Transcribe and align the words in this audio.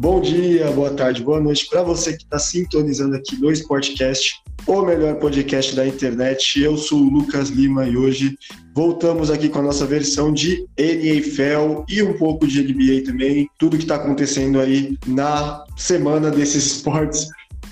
Bom 0.00 0.18
dia, 0.18 0.70
boa 0.70 0.94
tarde, 0.94 1.22
boa 1.22 1.38
noite 1.38 1.68
para 1.68 1.82
você 1.82 2.16
que 2.16 2.22
está 2.22 2.38
sintonizando 2.38 3.14
aqui 3.16 3.38
no 3.38 3.52
Sportcast, 3.52 4.32
o 4.66 4.80
melhor 4.80 5.16
podcast 5.16 5.76
da 5.76 5.86
internet. 5.86 6.58
Eu 6.58 6.78
sou 6.78 7.02
o 7.02 7.10
Lucas 7.10 7.50
Lima 7.50 7.86
e 7.86 7.98
hoje 7.98 8.34
voltamos 8.74 9.30
aqui 9.30 9.50
com 9.50 9.58
a 9.58 9.62
nossa 9.62 9.84
versão 9.84 10.32
de 10.32 10.66
NFL 10.78 11.84
e 11.86 12.02
um 12.02 12.16
pouco 12.16 12.46
de 12.46 12.62
NBA 12.62 13.04
também. 13.04 13.46
Tudo 13.58 13.76
que 13.76 13.82
está 13.82 13.96
acontecendo 13.96 14.58
aí 14.58 14.96
na 15.06 15.66
semana 15.76 16.30
desses 16.30 16.64
esportes, 16.64 17.26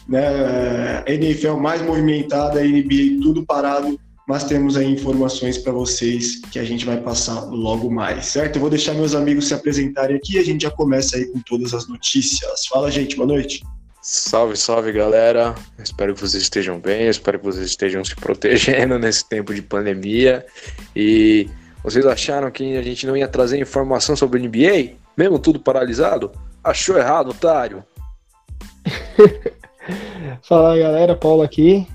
né? 0.06 1.02
NFL 1.06 1.54
mais 1.54 1.80
movimentada, 1.80 2.62
NBA 2.62 3.22
tudo 3.22 3.46
parado 3.46 3.98
mas 4.29 4.45
temos 4.45 4.76
aí 4.76 4.92
informações 4.92 5.56
para 5.56 5.72
vocês 5.72 6.42
que 6.52 6.58
a 6.58 6.64
gente 6.64 6.84
vai 6.84 7.00
passar 7.00 7.46
logo 7.46 7.91
mais, 7.91 8.27
certo? 8.27 8.56
Eu 8.56 8.60
vou 8.60 8.68
deixar 8.68 8.92
meus 8.92 9.14
amigos 9.14 9.48
se 9.48 9.54
apresentarem 9.54 10.18
aqui 10.18 10.34
e 10.34 10.38
a 10.38 10.45
gente 10.45 10.64
já 10.64 10.70
começa 10.70 11.16
aí 11.16 11.24
com 11.32 11.41
todas 11.41 11.73
as 11.73 11.88
notícias. 11.88 12.66
Fala, 12.66 12.91
gente, 12.91 13.16
boa 13.16 13.27
noite. 13.27 13.64
Salve, 14.02 14.54
salve, 14.54 14.92
galera. 14.92 15.54
Espero 15.82 16.14
que 16.14 16.20
vocês 16.20 16.42
estejam 16.42 16.78
bem, 16.78 17.09
espero 17.09 17.38
que 17.38 17.46
vocês 17.46 17.64
estejam 17.64 18.04
se 18.04 18.14
protegendo 18.14 18.98
nesse 19.01 19.27
tempo 19.27 19.54
de 19.54 19.62
pandemia. 19.62 20.45
E 20.95 21.48
vocês 21.82 22.04
acharam 22.04 22.51
que 22.51 22.76
a 22.76 22.82
gente 22.82 23.06
não 23.06 23.16
ia 23.16 23.29
trazer 23.29 23.59
informação 23.59 24.15
sobre 24.15 24.38
o 24.38 24.42
NBA? 24.42 24.96
Mesmo 25.16 25.38
tudo 25.38 25.59
paralisado? 25.59 26.30
Achou 26.62 26.98
errado, 26.98 27.30
otário. 27.30 27.82
Fala, 30.46 30.76
galera, 30.76 31.16
Paulo 31.16 31.40
aqui. 31.40 31.87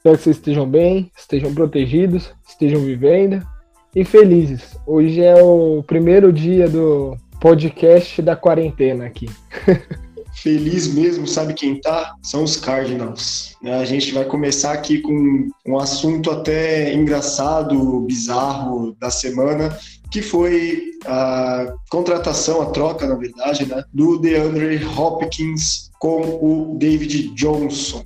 Espero 0.00 0.16
que 0.16 0.24
vocês 0.24 0.36
estejam 0.36 0.66
bem, 0.66 1.12
estejam 1.14 1.52
protegidos, 1.52 2.30
estejam 2.48 2.80
vivendo 2.80 3.46
e 3.94 4.02
felizes. 4.02 4.74
Hoje 4.86 5.20
é 5.20 5.34
o 5.42 5.82
primeiro 5.82 6.32
dia 6.32 6.66
do 6.70 7.14
podcast 7.38 8.22
da 8.22 8.34
quarentena 8.34 9.04
aqui. 9.04 9.28
Feliz 10.32 10.86
mesmo, 10.94 11.26
sabe 11.26 11.52
quem 11.52 11.78
tá? 11.82 12.14
São 12.22 12.44
os 12.44 12.56
Cardinals. 12.56 13.54
Né? 13.62 13.74
A 13.74 13.84
gente 13.84 14.10
vai 14.14 14.24
começar 14.24 14.72
aqui 14.72 15.02
com 15.02 15.50
um 15.66 15.78
assunto 15.78 16.30
até 16.30 16.94
engraçado, 16.94 18.00
bizarro 18.00 18.96
da 18.98 19.10
semana, 19.10 19.78
que 20.10 20.22
foi 20.22 20.92
a 21.04 21.74
contratação, 21.90 22.62
a 22.62 22.70
troca, 22.70 23.06
na 23.06 23.16
verdade, 23.16 23.66
né, 23.66 23.84
do 23.92 24.18
DeAndre 24.18 24.82
Hopkins 24.82 25.90
com 25.98 26.22
o 26.40 26.78
David 26.78 27.34
Johnson. 27.34 28.02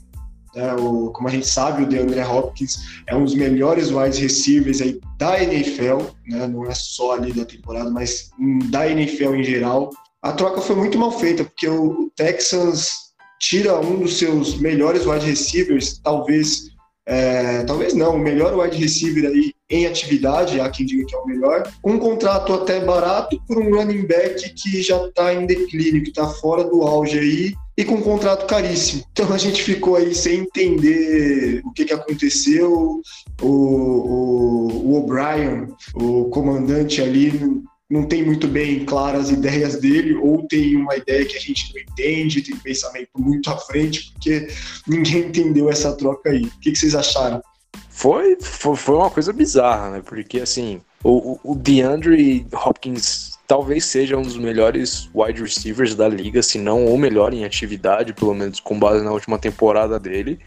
É, 0.56 0.74
o, 0.74 1.10
como 1.10 1.28
a 1.28 1.30
gente 1.30 1.46
sabe, 1.46 1.82
o 1.82 1.86
DeAndre 1.86 2.20
Hopkins 2.20 3.02
é 3.06 3.16
um 3.16 3.24
dos 3.24 3.34
melhores 3.34 3.90
wide 3.90 4.20
receivers 4.20 4.80
aí 4.80 5.00
da 5.18 5.42
NFL, 5.42 5.98
né? 6.28 6.46
não 6.46 6.64
é 6.66 6.74
só 6.74 7.12
ali 7.12 7.32
da 7.32 7.44
temporada, 7.44 7.90
mas 7.90 8.30
da 8.70 8.88
NFL 8.88 9.34
em 9.34 9.44
geral. 9.44 9.90
A 10.22 10.32
troca 10.32 10.60
foi 10.60 10.76
muito 10.76 10.98
mal 10.98 11.12
feita, 11.12 11.44
porque 11.44 11.68
o 11.68 12.10
Texans 12.16 13.04
tira 13.40 13.78
um 13.78 14.00
dos 14.00 14.16
seus 14.18 14.56
melhores 14.58 15.06
wide 15.06 15.26
receivers, 15.26 15.98
talvez, 16.02 16.70
é, 17.06 17.62
talvez 17.64 17.92
não, 17.92 18.14
o 18.14 18.18
melhor 18.18 18.58
wide 18.58 18.76
receiver 18.76 19.26
aí 19.30 19.52
em 19.68 19.86
atividade, 19.86 20.60
há 20.60 20.70
quem 20.70 20.86
diga 20.86 21.04
que 21.04 21.14
é 21.14 21.18
o 21.18 21.26
melhor, 21.26 21.70
um 21.84 21.98
contrato 21.98 22.54
até 22.54 22.80
barato 22.80 23.40
por 23.46 23.58
um 23.58 23.74
running 23.74 24.06
back 24.06 24.52
que 24.54 24.82
já 24.82 25.04
está 25.04 25.34
em 25.34 25.46
declínio, 25.46 26.02
que 26.02 26.10
está 26.10 26.26
fora 26.26 26.64
do 26.64 26.82
auge 26.82 27.18
aí, 27.18 27.54
e 27.76 27.84
com 27.84 27.96
um 27.96 28.02
contrato 28.02 28.46
caríssimo. 28.46 29.04
Então 29.14 29.32
a 29.32 29.38
gente 29.38 29.62
ficou 29.62 29.94
aí 29.94 30.12
sem 30.12 30.40
entender 30.40 31.62
o 31.64 31.70
que, 31.70 31.84
que 31.84 31.92
aconteceu. 31.92 33.00
O, 33.40 33.46
o, 33.46 34.90
o 34.90 34.94
O'Brien, 34.96 35.68
o 35.94 36.24
comandante 36.30 37.00
ali, 37.00 37.32
não, 37.32 37.62
não 37.88 38.06
tem 38.06 38.24
muito 38.24 38.48
bem 38.48 38.84
claras 38.84 39.26
as 39.26 39.30
ideias 39.30 39.76
dele, 39.76 40.16
ou 40.16 40.46
tem 40.48 40.76
uma 40.76 40.96
ideia 40.96 41.24
que 41.24 41.36
a 41.36 41.40
gente 41.40 41.72
não 41.72 41.80
entende, 41.80 42.42
tem 42.42 42.56
pensamento 42.56 43.08
muito 43.16 43.48
à 43.48 43.56
frente, 43.56 44.12
porque 44.12 44.48
ninguém 44.86 45.26
entendeu 45.26 45.70
essa 45.70 45.92
troca 45.96 46.30
aí. 46.30 46.44
O 46.44 46.60
que, 46.60 46.72
que 46.72 46.78
vocês 46.78 46.94
acharam? 46.94 47.40
Foi, 47.88 48.36
foi, 48.40 48.74
foi 48.74 48.96
uma 48.96 49.10
coisa 49.10 49.32
bizarra, 49.32 49.90
né? 49.90 50.02
Porque 50.04 50.40
assim, 50.40 50.80
o, 51.04 51.38
o 51.44 51.54
DeAndre 51.54 52.44
Hopkins 52.52 53.33
talvez 53.46 53.84
seja 53.84 54.16
um 54.16 54.22
dos 54.22 54.36
melhores 54.36 55.08
wide 55.14 55.42
receivers 55.42 55.94
da 55.94 56.08
liga, 56.08 56.42
se 56.42 56.58
não 56.58 56.86
o 56.86 56.98
melhor 56.98 57.32
em 57.32 57.44
atividade, 57.44 58.12
pelo 58.12 58.34
menos 58.34 58.60
com 58.60 58.78
base 58.78 59.04
na 59.04 59.12
última 59.12 59.38
temporada 59.38 59.98
dele. 59.98 60.38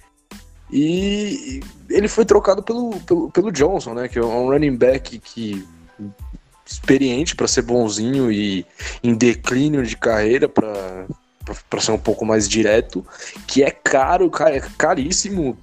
E 0.72 1.62
ele 1.90 2.08
foi 2.08 2.26
trocado 2.26 2.62
pelo, 2.62 3.00
pelo, 3.02 3.32
pelo 3.32 3.52
Johnson, 3.52 3.94
né? 3.94 4.08
Que 4.08 4.20
é 4.20 4.24
um 4.24 4.50
running 4.50 4.76
back 4.76 5.20
que 5.20 5.66
experiente 6.66 7.36
para 7.36 7.48
ser 7.48 7.62
bonzinho 7.62 8.30
e 8.30 8.66
em 9.02 9.16
declínio 9.16 9.86
de 9.86 9.96
carreira 9.96 10.50
para 10.50 11.06
para 11.70 11.80
ser 11.80 11.92
um 11.92 11.98
pouco 11.98 12.26
mais 12.26 12.46
direto, 12.50 13.08
que 13.48 13.64
é 13.64 13.72
caro, 13.72 14.30
é 14.42 14.60
caríssimo 14.78 15.58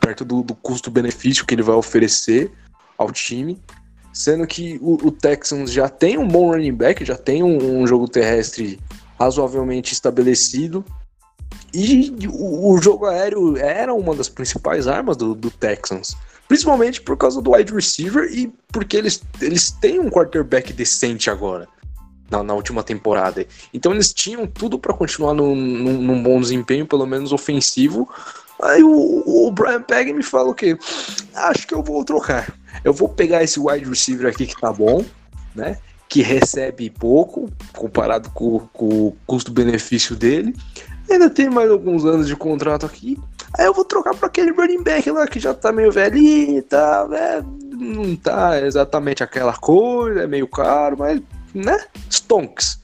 perto 0.00 0.24
do, 0.24 0.42
do 0.42 0.54
custo-benefício 0.54 1.44
que 1.44 1.54
ele 1.54 1.62
vai 1.62 1.76
oferecer 1.76 2.50
ao 2.96 3.12
time 3.12 3.60
sendo 4.12 4.46
que 4.46 4.78
o, 4.80 4.94
o, 5.06 5.12
Texans 5.12 5.72
já 5.72 5.88
tem 5.88 6.18
um 6.18 6.26
bom 6.26 6.50
running 6.50 6.74
back, 6.74 7.04
já 7.04 7.16
tem 7.16 7.42
um, 7.42 7.80
um 7.80 7.86
jogo 7.86 8.08
terrestre 8.08 8.78
razoavelmente 9.18 9.92
estabelecido. 9.92 10.84
E 11.72 12.14
o, 12.28 12.72
o, 12.72 12.78
jogo 12.80 13.06
aéreo 13.06 13.56
era 13.56 13.92
uma 13.92 14.14
das 14.14 14.28
principais 14.28 14.86
armas 14.86 15.16
do, 15.16 15.34
do, 15.34 15.50
Texans. 15.50 16.16
Principalmente 16.46 17.00
por 17.00 17.16
causa 17.16 17.42
do 17.42 17.52
wide 17.52 17.72
receiver 17.72 18.24
e 18.32 18.52
porque 18.72 18.96
eles, 18.96 19.22
eles 19.40 19.70
têm 19.70 20.00
um 20.00 20.08
quarterback 20.08 20.72
decente 20.72 21.30
agora. 21.30 21.68
Na, 22.30 22.42
na 22.42 22.52
última 22.52 22.82
temporada. 22.82 23.46
Então 23.72 23.92
eles 23.92 24.12
tinham 24.12 24.46
tudo 24.46 24.78
para 24.78 24.92
continuar 24.92 25.32
num, 25.32 25.54
num, 25.54 26.02
num 26.02 26.22
bom 26.22 26.38
desempenho, 26.38 26.86
pelo 26.86 27.06
menos 27.06 27.32
ofensivo. 27.32 28.06
Aí 28.62 28.82
o, 28.82 29.46
o 29.46 29.50
Brian 29.52 29.82
Pegg 29.82 30.12
me 30.12 30.22
fala 30.22 30.50
o 30.50 30.54
quê? 30.54 30.76
Acho 31.34 31.66
que 31.66 31.74
eu 31.74 31.82
vou 31.82 32.04
trocar. 32.04 32.52
Eu 32.84 32.92
vou 32.92 33.08
pegar 33.08 33.42
esse 33.42 33.58
wide 33.58 33.88
receiver 33.88 34.30
aqui 34.30 34.46
que 34.46 34.60
tá 34.60 34.72
bom, 34.72 35.04
né? 35.54 35.78
Que 36.08 36.22
recebe 36.22 36.90
pouco 36.90 37.50
comparado 37.76 38.30
com, 38.30 38.60
com 38.72 38.88
o 38.88 39.16
custo-benefício 39.26 40.16
dele. 40.16 40.54
Ainda 41.10 41.30
tem 41.30 41.48
mais 41.48 41.70
alguns 41.70 42.04
anos 42.04 42.26
de 42.26 42.36
contrato 42.36 42.84
aqui. 42.84 43.18
Aí 43.56 43.66
eu 43.66 43.72
vou 43.72 43.84
trocar 43.84 44.14
para 44.14 44.26
aquele 44.26 44.50
running 44.50 44.82
back 44.82 45.10
lá 45.10 45.26
que 45.26 45.40
já 45.40 45.54
tá 45.54 45.72
meio 45.72 45.90
velhinho 45.90 46.58
e 46.58 46.62
tal, 46.62 47.08
né? 47.08 47.42
Não 47.72 48.14
tá 48.16 48.60
exatamente 48.60 49.22
aquela 49.22 49.54
coisa, 49.54 50.22
é 50.22 50.26
meio 50.26 50.46
caro, 50.46 50.96
mas, 50.98 51.20
né? 51.54 51.78
Stonks. 52.10 52.78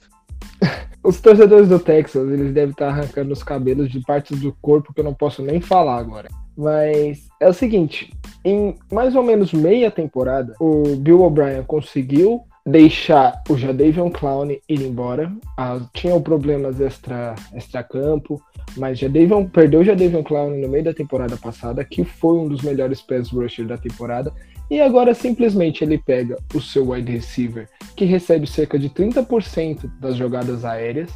Os 1.03 1.21
torcedores 1.21 1.69
do 1.69 1.79
Texas, 1.79 2.31
eles 2.31 2.53
devem 2.53 2.71
estar 2.71 2.89
arrancando 2.89 3.33
os 3.33 3.43
cabelos 3.43 3.91
de 3.91 4.01
partes 4.01 4.41
do 4.41 4.57
corpo 4.63 4.93
que 4.93 5.01
eu 5.01 5.05
não 5.05 5.13
posso 5.13 5.43
nem 5.43 5.61
falar 5.61 5.99
agora. 5.99 6.29
Mas 6.57 7.29
é 7.41 7.49
o 7.49 7.53
seguinte, 7.53 8.11
em 8.45 8.75
mais 8.91 9.15
ou 9.15 9.23
menos 9.23 9.53
meia 9.53 9.91
temporada, 9.91 10.55
o 10.59 10.97
Bill 10.97 11.23
O'Brien 11.23 11.63
conseguiu 11.65 12.43
deixar 12.67 13.43
o 13.49 13.57
Jadavion 13.57 14.11
Clown 14.11 14.51
ir 14.51 14.81
embora. 14.81 15.31
Ah, 15.59 15.81
tinham 15.93 16.23
problemas 16.23 16.81
extra, 16.81 17.35
extra 17.53 17.83
campo, 17.83 18.41
mas 18.77 18.99
Jadavion, 18.99 19.47
perdeu 19.47 19.81
o 19.81 19.85
Jadavion 19.85 20.23
Clown 20.23 20.59
no 20.59 20.69
meio 20.69 20.85
da 20.85 20.95
temporada 20.95 21.37
passada, 21.37 21.85
que 21.85 22.05
foi 22.05 22.39
um 22.39 22.49
dos 22.49 22.63
melhores 22.63 23.03
pass 23.03 23.31
rushers 23.31 23.69
da 23.69 23.77
temporada. 23.77 24.33
E 24.71 24.81
agora 24.81 25.15
simplesmente 25.15 25.85
ele 25.85 25.99
pega 25.99 26.37
o 26.55 26.61
seu 26.61 26.91
wide 26.91 27.13
receiver, 27.13 27.69
que 27.95 28.05
recebe 28.05 28.47
cerca 28.47 28.79
de 28.79 28.89
30% 28.89 29.91
das 30.01 30.17
jogadas 30.17 30.65
aéreas 30.65 31.11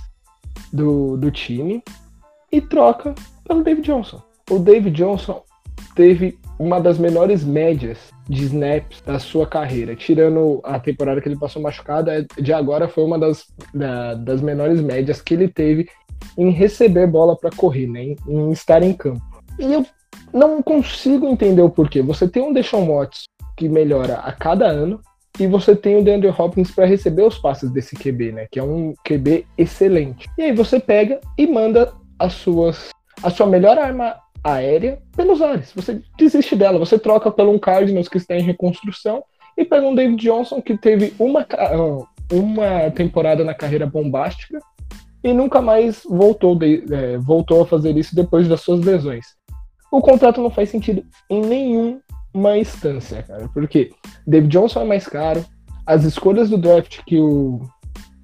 do, 0.73 1.17
do 1.17 1.31
time, 1.31 1.83
e 2.53 2.61
troca 2.61 3.15
pelo 3.47 3.63
David 3.63 3.87
Johnson 3.87 4.23
o 4.51 4.59
David 4.59 4.97
Johnson 4.97 5.43
teve 5.95 6.39
uma 6.59 6.81
das 6.81 6.99
menores 6.99 7.45
médias 7.45 7.99
de 8.29 8.45
snaps 8.45 9.01
da 9.03 9.19
sua 9.19 9.47
carreira, 9.47 9.95
tirando 9.95 10.61
a 10.65 10.79
temporada 10.79 11.21
que 11.21 11.29
ele 11.29 11.39
passou 11.39 11.63
machucado, 11.63 12.11
é, 12.11 12.25
de 12.41 12.53
agora 12.53 12.89
foi 12.89 13.05
uma 13.05 13.19
das, 13.19 13.47
da, 13.73 14.15
das 14.15 14.41
menores 14.41 14.81
médias 14.81 15.21
que 15.21 15.35
ele 15.35 15.49
teve 15.49 15.89
em 16.37 16.51
receber 16.51 17.07
bola 17.07 17.37
para 17.37 17.51
correr, 17.51 17.87
né, 17.87 18.03
em, 18.03 18.17
em, 18.27 18.51
estar 18.51 18.83
em 18.83 18.93
campo. 18.93 19.23
E 19.59 19.73
eu 19.73 19.87
não 20.33 20.63
consigo 20.63 21.27
entender 21.29 21.63
o 21.63 21.71
porquê. 21.71 22.03
Você 22.03 22.29
tem 22.29 22.43
um 22.43 22.53
Deshaun 22.53 22.87
Watts 22.87 23.25
que 23.59 23.69
melhora 23.69 24.15
a 24.19 24.31
cada 24.33 24.67
ano, 24.67 25.01
e 25.39 25.47
você 25.47 25.75
tem 25.75 25.97
o 25.97 26.05
DeAndre 26.05 26.29
Hopkins 26.37 26.71
para 26.71 26.87
receber 26.87 27.23
os 27.23 27.39
passes 27.39 27.71
desse 27.71 27.97
QB, 27.97 28.33
né? 28.33 28.47
Que 28.51 28.59
é 28.59 28.63
um 28.63 28.95
QB 29.05 29.47
excelente. 29.57 30.29
E 30.39 30.43
aí 30.43 30.53
você 30.53 30.81
pega 30.81 31.21
e 31.37 31.47
manda 31.47 31.93
as 32.19 32.35
suas 32.35 32.91
a 33.23 33.31
sua 33.31 33.47
melhor 33.47 33.77
arma 33.79 34.17
aérea 34.43 35.01
pelos 35.17 35.43
ares. 35.43 35.73
Você 35.75 36.01
desiste 36.17 36.55
dela, 36.55 36.79
você 36.79 36.99
troca 36.99 37.31
pelo 37.31 37.53
um 37.53 37.59
Cardinals 37.59 38.09
que 38.09 38.17
está 38.17 38.37
em 38.37 38.43
reconstrução 38.43 39.23
e 39.57 39.65
pega 39.65 39.87
um 39.87 39.95
David 39.95 40.23
Johnson 40.23 40.63
que 40.63 40.79
teve 40.79 41.13
uma, 41.19 41.45
ah, 41.53 42.07
uma 42.33 42.91
temporada 42.93 43.45
na 43.45 43.55
carreira 43.55 43.87
bombástica 43.87 44.61
e 45.23 45.33
nunca 45.33 45.61
mais 45.61 46.05
voltou, 46.09 46.55
de, 46.55 46.85
é, 46.93 47.19
voltou 47.19 47.63
a 47.63 47.67
fazer 47.67 47.97
isso 47.97 48.15
depois 48.15 48.47
das 48.47 48.61
suas 48.61 48.85
lesões. 48.85 49.27
O 49.91 50.01
contrato 50.01 50.41
não 50.41 50.51
faz 50.51 50.69
sentido 50.69 51.03
em 51.29 51.43
nenhuma 52.33 52.59
instância, 52.59 53.23
cara, 53.23 53.49
porque 53.53 53.91
David 54.27 54.53
Johnson 54.53 54.83
é 54.83 54.85
mais 54.85 55.07
caro, 55.07 55.45
as 55.87 56.05
escolhas 56.05 56.51
do 56.51 56.59
draft 56.59 57.01
que 57.07 57.19
o, 57.19 57.63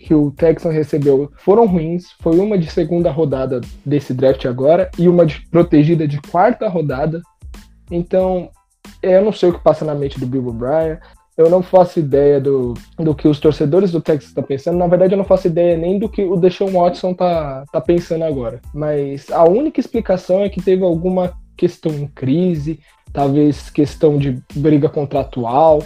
que 0.04 0.14
o 0.14 0.30
Texan 0.30 0.70
recebeu 0.70 1.32
foram 1.38 1.66
ruins. 1.66 2.12
Foi 2.20 2.38
uma 2.38 2.58
de 2.58 2.70
segunda 2.70 3.10
rodada 3.10 3.60
desse 3.84 4.12
draft 4.12 4.44
agora 4.44 4.90
e 4.98 5.08
uma 5.08 5.24
de 5.24 5.40
protegida 5.48 6.06
de 6.06 6.20
quarta 6.20 6.68
rodada. 6.68 7.22
Então, 7.90 8.50
eu 9.02 9.24
não 9.24 9.32
sei 9.32 9.48
o 9.48 9.54
que 9.54 9.64
passa 9.64 9.84
na 9.84 9.94
mente 9.94 10.20
do 10.20 10.26
Bill 10.26 10.46
O'Brien. 10.46 10.98
Eu 11.36 11.50
não 11.50 11.62
faço 11.62 11.98
ideia 11.98 12.38
do, 12.38 12.74
do 12.98 13.14
que 13.14 13.26
os 13.26 13.40
torcedores 13.40 13.90
do 13.90 14.00
Texas 14.00 14.28
estão 14.28 14.44
pensando. 14.44 14.78
Na 14.78 14.86
verdade, 14.86 15.14
eu 15.14 15.18
não 15.18 15.24
faço 15.24 15.48
ideia 15.48 15.76
nem 15.76 15.98
do 15.98 16.08
que 16.08 16.22
o 16.22 16.36
Deshaun 16.36 16.70
Watson 16.70 17.14
tá, 17.14 17.64
tá 17.72 17.80
pensando 17.80 18.24
agora. 18.24 18.60
Mas 18.74 19.30
a 19.32 19.42
única 19.42 19.80
explicação 19.80 20.42
é 20.42 20.50
que 20.50 20.62
teve 20.62 20.84
alguma 20.84 21.32
questão 21.56 21.92
em 21.92 22.06
crise, 22.06 22.78
talvez 23.14 23.70
questão 23.70 24.18
de 24.18 24.42
briga 24.54 24.88
contratual. 24.88 25.82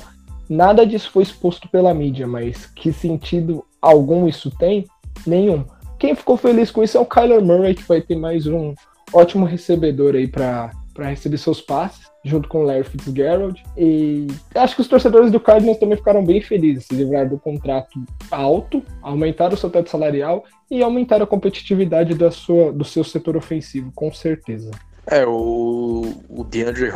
Nada 0.48 0.84
disso 0.84 1.10
foi 1.12 1.22
exposto 1.22 1.68
pela 1.68 1.92
mídia, 1.92 2.26
mas 2.26 2.66
que 2.66 2.90
sentido 2.90 3.64
algum 3.80 4.26
isso 4.26 4.50
tem? 4.50 4.86
Nenhum. 5.26 5.64
Quem 5.98 6.16
ficou 6.16 6.36
feliz 6.36 6.70
com 6.70 6.82
isso 6.82 6.96
é 6.96 7.00
o 7.00 7.06
Kyler 7.06 7.44
Murray, 7.44 7.74
que 7.74 7.86
vai 7.86 8.00
ter 8.00 8.16
mais 8.16 8.46
um 8.46 8.74
ótimo 9.12 9.44
recebedor 9.44 10.14
aí 10.14 10.26
para 10.26 10.70
receber 10.96 11.36
seus 11.36 11.60
passes, 11.60 12.08
junto 12.24 12.48
com 12.48 12.60
o 12.60 12.62
Larry 12.62 12.84
Fitzgerald. 12.84 13.62
E 13.76 14.26
acho 14.54 14.74
que 14.74 14.80
os 14.80 14.88
torcedores 14.88 15.30
do 15.30 15.38
Cardinals 15.38 15.78
também 15.78 15.98
ficaram 15.98 16.24
bem 16.24 16.40
felizes, 16.40 16.86
se 16.86 16.94
livraram 16.94 17.28
do 17.28 17.38
contrato 17.38 18.02
alto, 18.30 18.82
aumentaram 19.02 19.52
o 19.54 19.56
seu 19.56 19.68
teto 19.68 19.90
salarial 19.90 20.44
e 20.70 20.82
aumentaram 20.82 21.24
a 21.24 21.28
competitividade 21.28 22.14
da 22.14 22.30
sua, 22.30 22.72
do 22.72 22.84
seu 22.84 23.04
setor 23.04 23.36
ofensivo, 23.36 23.92
com 23.94 24.10
certeza. 24.12 24.70
É, 25.10 25.26
o, 25.26 26.14
o 26.28 26.44
DeAndre 26.44 26.92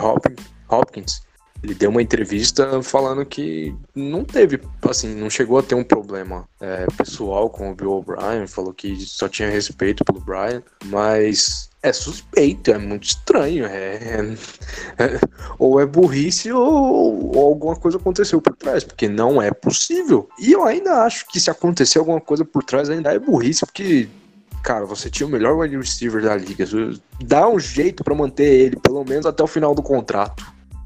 Hopkins, 0.68 1.22
ele 1.62 1.74
deu 1.74 1.90
uma 1.90 2.02
entrevista 2.02 2.82
falando 2.82 3.24
que 3.24 3.74
não 3.94 4.24
teve, 4.24 4.60
assim, 4.82 5.14
não 5.14 5.30
chegou 5.30 5.58
a 5.58 5.62
ter 5.62 5.76
um 5.76 5.84
problema 5.84 6.46
é, 6.60 6.86
pessoal 6.96 7.48
com 7.48 7.70
o 7.70 7.74
Bill 7.74 7.92
O'Brien, 7.92 8.46
falou 8.48 8.74
que 8.74 8.96
só 9.06 9.28
tinha 9.28 9.48
respeito 9.48 10.04
pelo 10.04 10.20
Brian, 10.20 10.62
mas 10.86 11.70
é 11.80 11.92
suspeito, 11.92 12.72
é 12.72 12.78
muito 12.78 13.04
estranho, 13.04 13.64
é, 13.64 13.94
é, 13.94 14.34
é 14.98 15.20
ou 15.58 15.80
é 15.80 15.86
burrice 15.86 16.52
ou, 16.52 17.36
ou, 17.36 17.48
alguma 17.48 17.76
coisa 17.76 17.96
aconteceu 17.96 18.40
por 18.40 18.56
trás, 18.56 18.82
porque 18.82 19.08
não 19.08 19.40
é 19.40 19.52
possível. 19.52 20.28
E 20.38 20.52
eu 20.52 20.64
ainda 20.64 21.04
acho 21.04 21.26
que 21.28 21.40
se 21.40 21.50
acontecer 21.50 21.98
alguma 21.98 22.20
coisa 22.20 22.44
por 22.44 22.64
trás 22.64 22.90
ainda 22.90 23.12
é 23.12 23.18
burrice, 23.18 23.64
porque 23.64 24.08
cara, 24.62 24.86
você 24.86 25.10
tinha 25.10 25.26
o 25.26 25.30
melhor 25.30 25.56
wide 25.58 25.76
receiver 25.76 26.22
da 26.22 26.36
liga. 26.36 26.64
Dá 27.20 27.48
um 27.48 27.58
jeito 27.58 28.04
para 28.04 28.14
manter 28.14 28.44
ele, 28.44 28.76
pelo 28.76 29.04
menos 29.04 29.26
até 29.26 29.42
o 29.42 29.46
final 29.46 29.74
do 29.74 29.82
contrato. 29.82 30.44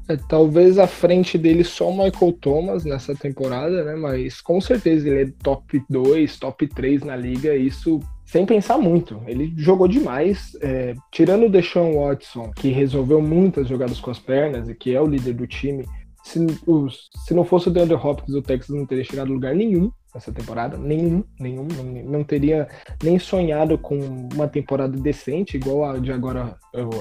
É, 0.09 0.15
talvez 0.15 0.79
à 0.79 0.87
frente 0.87 1.37
dele 1.37 1.63
só 1.63 1.89
o 1.89 1.91
Michael 1.91 2.31
Thomas 2.39 2.85
nessa 2.85 3.13
temporada, 3.13 3.83
né? 3.83 3.95
Mas 3.95 4.39
com 4.39 4.59
certeza 4.61 5.07
ele 5.07 5.29
é 5.29 5.33
top 5.43 5.81
2, 5.89 6.37
top 6.37 6.65
3 6.67 7.03
na 7.03 7.15
liga, 7.15 7.53
isso 7.55 7.99
sem 8.25 8.45
pensar 8.45 8.77
muito. 8.77 9.21
Ele 9.27 9.53
jogou 9.57 9.87
demais. 9.87 10.57
É, 10.61 10.95
tirando 11.11 11.45
o 11.45 11.49
Deshaun 11.49 11.99
Watson, 11.99 12.51
que 12.55 12.69
resolveu 12.69 13.21
muitas 13.21 13.67
jogadas 13.67 13.99
com 13.99 14.09
as 14.09 14.19
pernas 14.19 14.69
e 14.69 14.75
que 14.75 14.95
é 14.95 15.01
o 15.01 15.07
líder 15.07 15.33
do 15.33 15.45
time, 15.45 15.85
se, 16.23 16.45
os, 16.65 17.09
se 17.25 17.33
não 17.33 17.43
fosse 17.43 17.67
o 17.67 17.71
DeAndre 17.71 17.95
Hopkins, 17.95 18.35
o 18.35 18.41
Texas 18.41 18.75
não 18.75 18.85
teria 18.85 19.03
chegado 19.03 19.29
a 19.29 19.33
lugar 19.33 19.55
nenhum 19.55 19.91
nessa 20.17 20.31
temporada. 20.31 20.77
Nenhum, 20.77 21.23
nenhum. 21.39 21.67
Não, 22.05 22.23
teria 22.23 22.67
nem 23.01 23.17
sonhado 23.17 23.77
com 23.77 23.97
uma 24.33 24.47
temporada 24.47 24.97
decente, 24.97 25.57
igual 25.57 25.85
a 25.85 25.97
de 25.97 26.11
agora, 26.11 26.57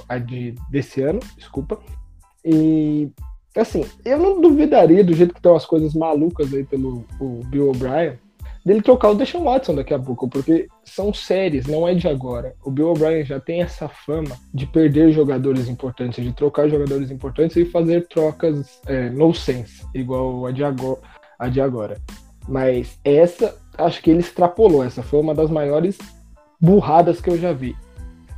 a 0.09 0.19
de 0.19 0.55
desse 0.71 1.03
ano, 1.03 1.21
desculpa. 1.37 1.81
E 2.45 3.11
assim, 3.57 3.85
eu 4.05 4.19
não 4.19 4.41
duvidaria 4.41 5.03
do 5.03 5.15
jeito 5.15 5.33
que 5.33 5.41
estão 5.41 5.57
as 5.57 5.67
coisas 5.67 5.95
malucas 5.95 6.53
aí 6.53 6.63
pelo 6.63 7.05
Bill 7.51 7.71
O'Brien 7.71 8.19
dele 8.67 8.83
trocar 8.83 9.11
o 9.11 9.15
Deshaun 9.15 9.45
Watson 9.45 9.77
daqui 9.77 9.95
a 9.95 9.99
pouco, 9.99 10.29
porque 10.29 10.67
são 10.85 11.15
séries, 11.15 11.69
não 11.69 11.87
é 11.87 11.95
de 11.95 12.09
agora. 12.09 12.53
O 12.65 12.71
Bill 12.71 12.91
O'Brien 12.91 13.25
já 13.25 13.39
tem 13.39 13.63
essa 13.63 13.89
fama 13.89 14.37
de 14.53 14.67
perder 14.67 15.13
jogadores 15.13 15.69
importantes, 15.69 16.23
de 16.23 16.33
trocar 16.33 16.69
jogadores 16.69 17.13
importantes 17.13 17.57
e 17.57 17.65
fazer 17.65 18.09
trocas 18.09 18.81
é, 18.87 19.09
no 19.09 19.33
sense, 19.33 19.87
igual 19.95 20.47
a 20.47 20.51
de, 20.51 20.65
agora, 20.65 20.99
a 21.39 21.49
de 21.49 21.61
agora. 21.61 21.97
Mas 22.49 22.99
essa, 23.05 23.57
acho 23.79 24.03
que 24.03 24.11
ele 24.11 24.21
extrapolou. 24.21 24.85
Essa 24.85 25.03
foi 25.03 25.21
uma 25.21 25.35
das 25.35 25.51
maiores 25.51 25.99
burradas 26.61 27.21
que 27.21 27.31
eu 27.31 27.39
já 27.39 27.53
vi. 27.53 27.77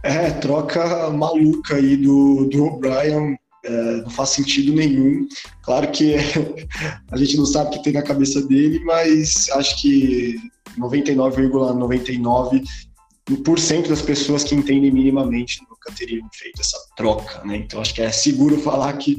É, 0.02 0.30
troca 0.30 1.10
maluca 1.10 1.74
aí 1.74 1.96
do, 1.96 2.46
do 2.46 2.64
O'Brien 2.64 3.36
é, 3.64 3.96
não 4.02 4.10
faz 4.10 4.30
sentido 4.30 4.72
nenhum. 4.72 5.26
Claro 5.62 5.90
que 5.90 6.14
a 7.10 7.16
gente 7.16 7.36
não 7.36 7.46
sabe 7.46 7.68
o 7.68 7.72
que 7.72 7.82
tem 7.82 7.92
na 7.92 8.02
cabeça 8.02 8.40
dele, 8.46 8.80
mas 8.84 9.48
acho 9.50 9.80
que 9.80 10.36
99,99% 10.78 12.64
,99 13.28 13.88
das 13.88 14.00
pessoas 14.00 14.44
que 14.44 14.54
entendem 14.54 14.90
minimamente 14.90 15.60
nunca 15.68 15.92
teriam 15.92 16.26
feito 16.32 16.60
essa 16.60 16.78
troca, 16.96 17.44
né? 17.44 17.56
Então 17.56 17.80
acho 17.80 17.94
que 17.94 18.00
é 18.00 18.10
seguro 18.10 18.58
falar 18.58 18.92
que 18.94 19.18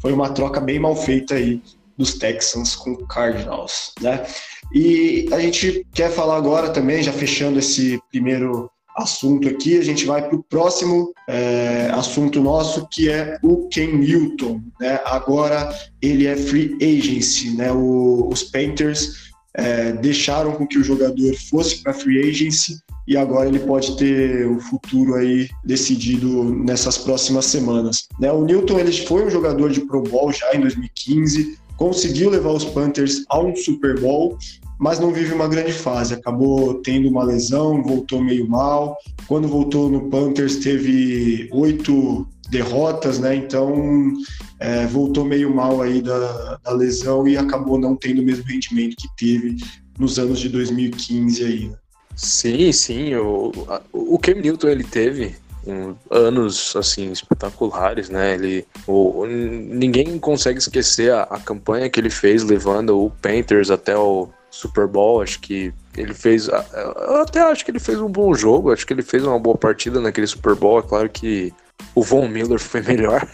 foi 0.00 0.12
uma 0.12 0.30
troca 0.30 0.60
bem 0.60 0.78
mal 0.78 0.96
feita 0.96 1.34
aí 1.34 1.62
dos 1.96 2.14
Texans 2.14 2.74
com 2.74 2.92
o 2.92 3.06
Cardinals, 3.06 3.92
né? 4.00 4.24
E 4.72 5.28
a 5.32 5.38
gente 5.38 5.86
quer 5.94 6.10
falar 6.10 6.36
agora 6.36 6.70
também, 6.70 7.02
já 7.02 7.12
fechando 7.12 7.58
esse 7.58 8.00
primeiro 8.10 8.70
assunto 8.96 9.48
aqui, 9.48 9.76
a 9.76 9.82
gente 9.82 10.04
vai 10.04 10.26
para 10.26 10.36
o 10.36 10.42
próximo 10.42 11.12
é, 11.28 11.90
assunto 11.92 12.40
nosso, 12.40 12.86
que 12.88 13.10
é 13.10 13.38
o 13.42 13.68
Ken 13.68 13.88
Newton. 13.88 14.60
Né? 14.80 15.00
Agora 15.04 15.68
ele 16.00 16.26
é 16.26 16.36
free 16.36 16.76
agency, 16.80 17.50
né? 17.56 17.72
O, 17.72 18.28
os 18.32 18.44
Panthers 18.44 19.32
é, 19.54 19.92
deixaram 19.92 20.52
com 20.52 20.66
que 20.66 20.78
o 20.78 20.84
jogador 20.84 21.34
fosse 21.50 21.82
para 21.82 21.92
free 21.92 22.28
agency 22.28 22.78
e 23.06 23.16
agora 23.16 23.48
ele 23.48 23.58
pode 23.58 23.96
ter 23.96 24.46
o 24.46 24.58
futuro 24.60 25.14
aí 25.14 25.48
decidido 25.64 26.54
nessas 26.54 26.96
próximas 26.96 27.46
semanas. 27.46 28.08
Né? 28.18 28.32
O 28.32 28.44
Newton 28.44 28.78
ele 28.78 28.92
foi 28.92 29.26
um 29.26 29.30
jogador 29.30 29.70
de 29.70 29.82
Pro 29.82 30.02
Bowl 30.02 30.32
já 30.32 30.54
em 30.54 30.60
2015, 30.60 31.58
conseguiu 31.76 32.30
levar 32.30 32.52
os 32.52 32.64
Panthers 32.64 33.24
a 33.28 33.38
um 33.40 33.54
Super 33.56 34.00
Bowl 34.00 34.38
mas 34.78 34.98
não 34.98 35.12
vive 35.12 35.32
uma 35.32 35.48
grande 35.48 35.72
fase. 35.72 36.14
Acabou 36.14 36.74
tendo 36.82 37.08
uma 37.08 37.24
lesão, 37.24 37.82
voltou 37.82 38.22
meio 38.22 38.48
mal. 38.48 38.96
Quando 39.26 39.48
voltou 39.48 39.88
no 39.88 40.10
Panthers, 40.10 40.56
teve 40.56 41.48
oito 41.52 42.26
derrotas, 42.50 43.18
né? 43.18 43.34
Então 43.34 44.12
é, 44.60 44.86
voltou 44.86 45.24
meio 45.24 45.54
mal 45.54 45.80
aí 45.80 46.02
da, 46.02 46.58
da, 46.62 46.72
lesão 46.72 47.26
e 47.26 47.36
acabou 47.36 47.78
não 47.78 47.96
tendo 47.96 48.20
o 48.20 48.24
mesmo 48.24 48.44
rendimento 48.44 48.96
que 48.96 49.08
teve 49.16 49.56
nos 49.98 50.18
anos 50.18 50.40
de 50.40 50.48
2015 50.48 51.44
aí. 51.44 51.68
Né? 51.68 51.76
Sim, 52.16 52.72
sim. 52.72 53.14
O, 53.14 53.52
o 53.92 54.18
Cam 54.18 54.34
Newton 54.34 54.68
ele 54.68 54.84
teve 54.84 55.34
um, 55.66 55.94
anos 56.10 56.74
assim 56.76 57.10
espetaculares, 57.10 58.08
né? 58.08 58.34
Ele, 58.34 58.66
o, 58.86 59.26
ninguém 59.26 60.18
consegue 60.18 60.58
esquecer 60.58 61.12
a, 61.12 61.22
a 61.22 61.40
campanha 61.40 61.88
que 61.88 61.98
ele 61.98 62.10
fez 62.10 62.42
levando 62.42 62.98
o 62.98 63.10
Panthers 63.10 63.70
até 63.70 63.96
o 63.96 64.28
Super 64.50 64.86
Bowl, 64.86 65.20
acho 65.20 65.40
que 65.40 65.72
ele 65.96 66.14
fez. 66.14 66.48
Eu 66.48 67.22
até 67.22 67.40
acho 67.40 67.64
que 67.64 67.70
ele 67.70 67.80
fez 67.80 68.00
um 68.00 68.08
bom 68.08 68.34
jogo, 68.34 68.72
acho 68.72 68.86
que 68.86 68.92
ele 68.92 69.02
fez 69.02 69.24
uma 69.24 69.38
boa 69.38 69.56
partida 69.56 70.00
naquele 70.00 70.26
Super 70.26 70.54
Bowl. 70.54 70.78
É 70.78 70.82
claro 70.82 71.08
que 71.08 71.52
o 71.94 72.02
Von 72.02 72.28
Miller 72.28 72.58
foi 72.58 72.80
melhor. 72.86 73.26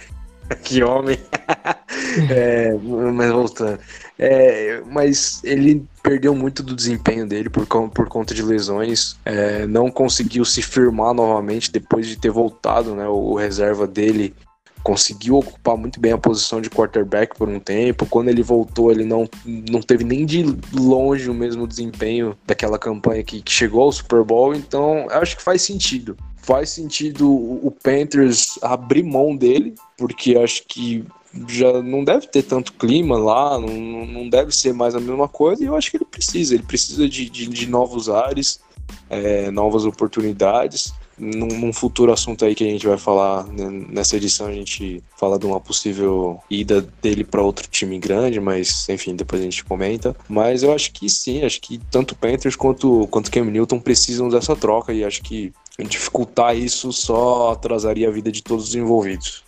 que 0.63 0.83
homem! 0.83 1.19
é, 2.31 2.75
mas 3.13 3.31
voltando. 3.31 3.79
É, 4.19 4.83
mas 4.87 5.41
ele 5.43 5.85
perdeu 6.03 6.35
muito 6.35 6.63
do 6.63 6.75
desempenho 6.75 7.27
dele 7.27 7.49
por, 7.49 7.67
por 7.67 8.09
conta 8.09 8.35
de 8.35 8.43
lesões. 8.43 9.17
É, 9.25 9.67
não 9.67 9.91
conseguiu 9.91 10.45
se 10.45 10.63
firmar 10.63 11.15
novamente 11.15 11.73
depois 11.73 12.07
de 12.07 12.17
ter 12.17 12.31
voltado, 12.31 12.95
né? 12.95 13.09
O, 13.09 13.33
o 13.33 13.35
reserva 13.35 13.87
dele 13.87 14.35
conseguiu 14.83 15.37
ocupar 15.37 15.77
muito 15.77 16.01
bem 16.01 16.13
a 16.13 16.19
posição 16.19 16.61
de 16.61 16.71
quarterback 16.71 17.37
por 17.37 17.49
um 17.49 17.61
tempo. 17.61 18.07
Quando 18.07 18.29
ele 18.29 18.43
voltou, 18.43 18.91
ele 18.91 19.05
não, 19.05 19.29
não 19.45 19.81
teve 19.81 20.05
nem 20.05 20.25
de 20.25 20.45
longe 20.73 21.29
o 21.31 21.35
mesmo 21.35 21.67
desempenho 21.67 22.37
daquela 22.47 22.79
campanha 22.79 23.23
que, 23.23 23.43
que 23.43 23.53
chegou 23.53 23.83
ao 23.83 23.93
Super 23.93 24.25
Bowl. 24.25 24.55
Então, 24.55 25.07
acho 25.11 25.37
que 25.37 25.43
faz 25.43 25.63
sentido. 25.63 26.17
Faz 26.37 26.71
sentido 26.71 27.31
o 27.31 27.71
Panthers 27.71 28.59
abrir 28.63 29.03
mão 29.03 29.37
dele, 29.37 29.75
porque 29.97 30.37
acho 30.37 30.65
que 30.67 31.05
já 31.49 31.83
não 31.83 32.05
deve 32.05 32.27
ter 32.27 32.43
tanto 32.43 32.73
clima 32.73 33.17
lá, 33.17 33.59
não, 33.59 34.07
não 34.07 34.29
deve 34.29 34.55
ser 34.55 34.73
mais 34.73 34.95
a 34.95 35.01
mesma 35.01 35.29
coisa, 35.29 35.63
e 35.63 35.67
eu 35.67 35.77
acho 35.77 35.91
que 35.91 35.97
ele 35.97 36.05
precisa, 36.05 36.55
ele 36.55 36.65
precisa 36.65 37.09
de, 37.09 37.29
de, 37.31 37.47
de 37.47 37.69
novos 37.69 38.09
ares, 38.09 38.61
é, 39.09 39.51
novas 39.51 39.85
oportunidades 39.85 40.93
num, 41.21 41.47
num, 41.47 41.73
futuro 41.73 42.13
assunto 42.13 42.45
aí 42.45 42.55
que 42.55 42.65
a 42.65 42.67
gente 42.67 42.87
vai 42.87 42.97
falar 42.97 43.47
né, 43.47 43.69
nessa 43.91 44.17
edição, 44.17 44.47
a 44.47 44.53
gente 44.53 45.03
fala 45.19 45.39
de 45.39 45.45
uma 45.45 45.61
possível 45.61 46.41
ida 46.49 46.81
dele 47.03 47.23
para 47.23 47.43
outro 47.43 47.69
time 47.69 47.99
grande, 47.99 48.41
mas 48.41 48.89
enfim, 48.89 49.15
depois 49.15 49.41
a 49.41 49.45
gente 49.45 49.63
comenta. 49.65 50.17
Mas 50.29 50.63
eu 50.63 50.73
acho 50.73 50.91
que 50.93 51.09
sim, 51.09 51.45
acho 51.45 51.61
que 51.61 51.79
tanto 51.91 52.17
Panthers 52.17 52.57
quanto, 52.57 53.07
quanto 53.09 53.31
Cam 53.31 53.45
Newton 53.45 53.79
precisam 53.79 54.29
dessa 54.29 54.57
troca 54.57 54.93
e 54.93 55.05
acho 55.05 55.23
que 55.23 55.53
dificultar 55.79 56.57
isso 56.57 56.93
só 56.93 57.53
atrasaria 57.53 58.09
a 58.09 58.13
vida 58.13 58.33
de 58.33 58.43
todos 58.43 58.69
os 58.69 58.75
envolvidos. 58.75 59.45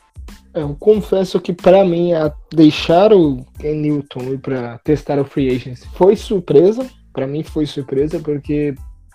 Eu 0.55 0.77
confesso 0.79 1.41
que 1.41 1.53
para 1.53 1.85
mim 1.85 2.13
a 2.13 2.33
deixar 2.53 3.13
o 3.13 3.45
Ken 3.59 3.75
Newton 3.75 4.37
para 4.39 4.79
testar 4.79 5.19
o 5.19 5.25
free 5.25 5.49
agency 5.49 5.89
foi 5.95 6.15
surpresa, 6.15 6.87
para 7.13 7.27
mim 7.27 7.43
foi 7.43 7.65
surpresa 7.65 8.21
porque 8.21 8.75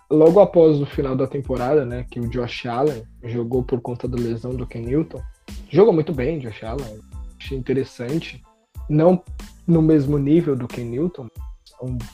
logo 0.09 0.39
após 0.39 0.81
o 0.81 0.85
final 0.85 1.15
da 1.15 1.27
temporada, 1.27 1.85
né, 1.85 2.05
que 2.09 2.19
o 2.19 2.27
Josh 2.27 2.65
Allen 2.65 3.03
jogou 3.23 3.63
por 3.63 3.79
conta 3.81 4.07
da 4.07 4.17
lesão 4.17 4.55
do 4.55 4.65
Ken 4.65 4.81
Newton, 4.81 5.21
jogou 5.69 5.93
muito 5.93 6.11
bem, 6.11 6.39
Josh 6.39 6.63
Allen, 6.63 6.99
achei 7.39 7.57
interessante, 7.57 8.41
não 8.89 9.21
no 9.67 9.81
mesmo 9.81 10.17
nível 10.17 10.55
do 10.55 10.67
Ken 10.67 10.85
Newton, 10.85 11.27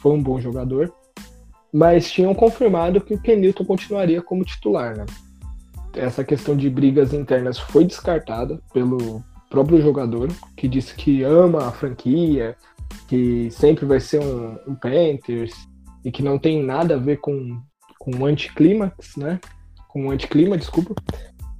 foi 0.02 0.12
um 0.12 0.22
bom 0.22 0.40
jogador, 0.42 0.94
mas 1.72 2.12
tinham 2.12 2.36
confirmado 2.36 3.00
que 3.00 3.14
o 3.14 3.22
Ken 3.22 3.38
Newton 3.38 3.64
continuaria 3.64 4.22
como 4.22 4.44
titular, 4.44 4.98
né? 4.98 5.06
Essa 5.96 6.24
questão 6.24 6.56
de 6.56 6.70
brigas 6.70 7.14
internas 7.14 7.60
foi 7.60 7.86
descartada 7.86 8.60
pelo 8.74 9.24
próprio 9.50 9.82
jogador, 9.82 10.30
que 10.58 10.68
disse 10.68 10.96
que 10.96 11.24
ama 11.24 11.68
a 11.68 11.72
franquia, 11.72 12.56
que 13.08 13.50
sempre 13.52 13.86
vai 13.86 14.00
ser 14.00 14.20
um, 14.20 14.58
um 14.68 14.76
Panthers 14.76 15.54
e 16.04 16.12
que 16.12 16.24
não 16.24 16.40
tem 16.40 16.64
nada 16.64 16.96
a 16.96 17.00
ver 17.00 17.18
com 17.18 17.62
com 18.04 18.12
um 18.18 18.26
anticlímax, 18.26 19.16
né? 19.16 19.40
Com 19.88 20.08
um 20.08 20.12
anticlima, 20.12 20.58
desculpa. 20.58 20.94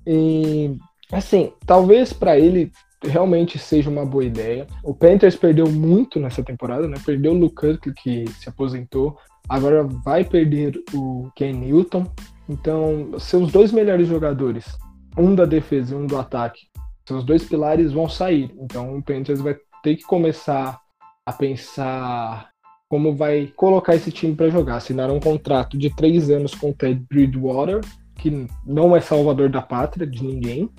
E 0.06 0.76
assim, 1.10 1.54
talvez 1.66 2.12
para 2.12 2.38
ele 2.38 2.70
realmente 3.02 3.58
seja 3.58 3.90
uma 3.90 4.06
boa 4.06 4.26
ideia. 4.26 4.68
O 4.84 4.94
Panthers 4.94 5.38
perdeu 5.38 5.70
muito 5.70 6.20
nessa 6.20 6.44
temporada, 6.44 6.86
né? 6.86 6.98
Perdeu 7.06 7.32
o 7.32 7.38
Lucas 7.38 7.78
que 7.78 8.26
se 8.40 8.50
aposentou, 8.50 9.18
agora 9.48 9.84
vai 9.84 10.26
perder 10.26 10.82
o 10.94 11.30
Ken 11.34 11.54
Newton. 11.54 12.06
Então, 12.48 13.18
seus 13.20 13.52
dois 13.52 13.72
melhores 13.72 14.08
jogadores, 14.08 14.78
um 15.18 15.34
da 15.34 15.46
defesa 15.46 15.94
e 15.94 15.98
um 15.98 16.06
do 16.06 16.18
ataque, 16.18 16.62
seus 17.08 17.24
dois 17.24 17.44
pilares 17.44 17.92
vão 17.92 18.10
sair. 18.10 18.54
Então, 18.60 18.98
o 18.98 19.04
Panthers 19.04 19.42
vai 19.42 19.56
ter 19.84 19.96
que 19.96 20.04
começar 20.04 20.80
a 21.26 21.34
pensar 21.34 22.50
como 22.90 23.16
vai 23.16 23.52
colocar 23.56 23.96
esse 23.96 24.12
time 24.12 24.36
para 24.36 24.50
jogar. 24.50 24.76
Assinaram 24.76 25.16
um 25.16 25.20
contrato 25.20 25.78
de 25.78 25.90
três 25.96 26.30
anos 26.30 26.54
com 26.54 26.70
o 26.70 26.74
Ted 26.74 27.04
Bridgewater, 27.10 27.82
que 28.16 28.48
não 28.66 28.96
é 28.96 29.02
salvador 29.02 29.50
da 29.50 29.62
pátria 29.62 30.06
de 30.06 30.24
ninguém, 30.24 30.70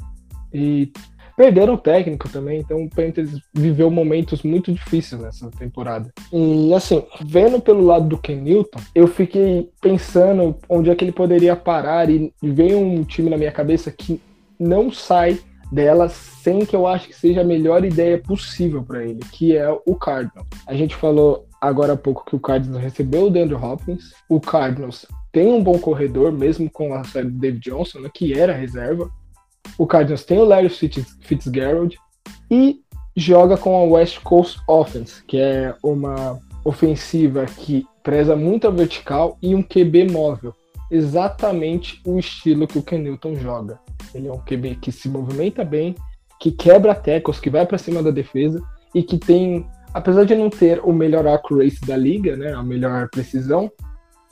e 0.53 0.93
perderam 1.37 1.75
o 1.75 1.79
técnico 1.79 2.29
também, 2.29 2.61
então 2.61 2.83
o 2.83 2.91
Panthers 2.91 3.31
viveu 3.53 3.91
momentos 3.91 4.43
muito 4.43 4.73
difíceis 4.73 5.21
nessa 5.21 5.51
temporada. 5.51 6.13
E 6.33 6.73
assim, 6.75 7.03
vendo 7.25 7.61
pelo 7.61 7.85
lado 7.85 8.07
do 8.07 8.19
Ken 8.19 8.37
Newton, 8.37 8.81
eu 8.95 9.07
fiquei 9.07 9.69
pensando 9.81 10.57
onde 10.69 10.91
é 10.91 10.95
que 10.95 11.05
ele 11.05 11.13
poderia 11.13 11.57
parar 11.57 12.09
e 12.09 12.33
veio 12.43 12.79
um 12.79 13.03
time 13.03 13.31
na 13.31 13.37
minha 13.37 13.53
cabeça 13.53 13.91
que 13.91 14.21
não 14.59 14.91
sai 14.91 15.39
dela 15.73 16.09
sem 16.09 16.65
que 16.65 16.77
eu 16.77 16.87
acho 16.87 17.09
que 17.09 17.17
seja 17.17 17.41
a 17.41 17.45
melhor 17.45 17.85
ideia 17.85 18.19
possível 18.19 18.83
para 18.83 19.05
ele, 19.05 19.21
que 19.33 19.57
é 19.57 19.69
o 19.87 19.95
Cardinal. 19.97 20.47
A 20.67 20.75
gente 20.75 20.95
falou 20.95 21.47
agora 21.61 21.95
há 21.95 21.97
pouco 21.97 22.25
que 22.25 22.37
o 22.37 22.41
Cardinals 22.41 22.83
recebeu 22.83 23.27
o 23.27 23.31
DeAndre 23.31 23.57
Hopkins. 23.57 24.13
O 24.29 24.41
Cardinals 24.41 25.07
tem 25.33 25.49
um 25.49 25.63
bom 25.63 25.79
corredor, 25.79 26.31
mesmo 26.31 26.71
com 26.71 26.95
a 26.95 27.03
série 27.05 27.29
do 27.29 27.39
David 27.39 27.71
Johnson, 27.71 28.01
né, 28.01 28.11
que 28.13 28.39
era 28.39 28.53
reserva. 28.53 29.11
O 29.79 29.87
Cardinals 29.87 30.25
tem 30.25 30.39
o 30.39 30.45
Larry 30.45 30.69
Fitzgerald 30.69 31.97
e 32.51 32.81
joga 33.17 33.57
com 33.57 33.77
a 33.77 33.85
West 33.85 34.21
Coast 34.21 34.61
Offense, 34.69 35.25
que 35.25 35.39
é 35.39 35.75
uma 35.83 36.39
ofensiva 36.65 37.45
que 37.47 37.87
preza 38.03 38.35
muito 38.35 38.67
a 38.67 38.71
vertical 38.71 39.39
e 39.43 39.55
um 39.55 39.63
QB 39.63 40.11
móvel. 40.11 40.55
Exatamente 40.91 42.01
o 42.05 42.19
estilo 42.19 42.67
que 42.67 42.79
o 42.79 42.83
Ken 42.83 42.99
Newton 42.99 43.37
joga. 43.37 43.79
Ele 44.15 44.29
é 44.29 44.33
um 44.33 44.39
QB 44.39 44.77
que 44.77 44.93
se 44.93 45.09
movimenta 45.09 45.65
bem, 45.65 45.95
que 46.41 46.51
quebra 46.51 46.95
tackles, 46.95 47.41
que 47.41 47.51
vai 47.51 47.67
para 47.67 47.79
cima 47.79 48.03
da 48.03 48.11
defesa 48.11 48.63
e 48.95 49.03
que 49.03 49.19
tem 49.19 49.67
apesar 49.95 50.25
de 50.25 50.35
não 50.35 50.51
ter 50.51 50.81
o 50.81 50.93
melhor 50.93 51.25
accuracy 51.29 51.81
da 51.87 51.97
liga, 51.97 52.37
né, 52.37 52.53
a 52.53 52.63
melhor 52.63 53.09
precisão, 53.09 53.71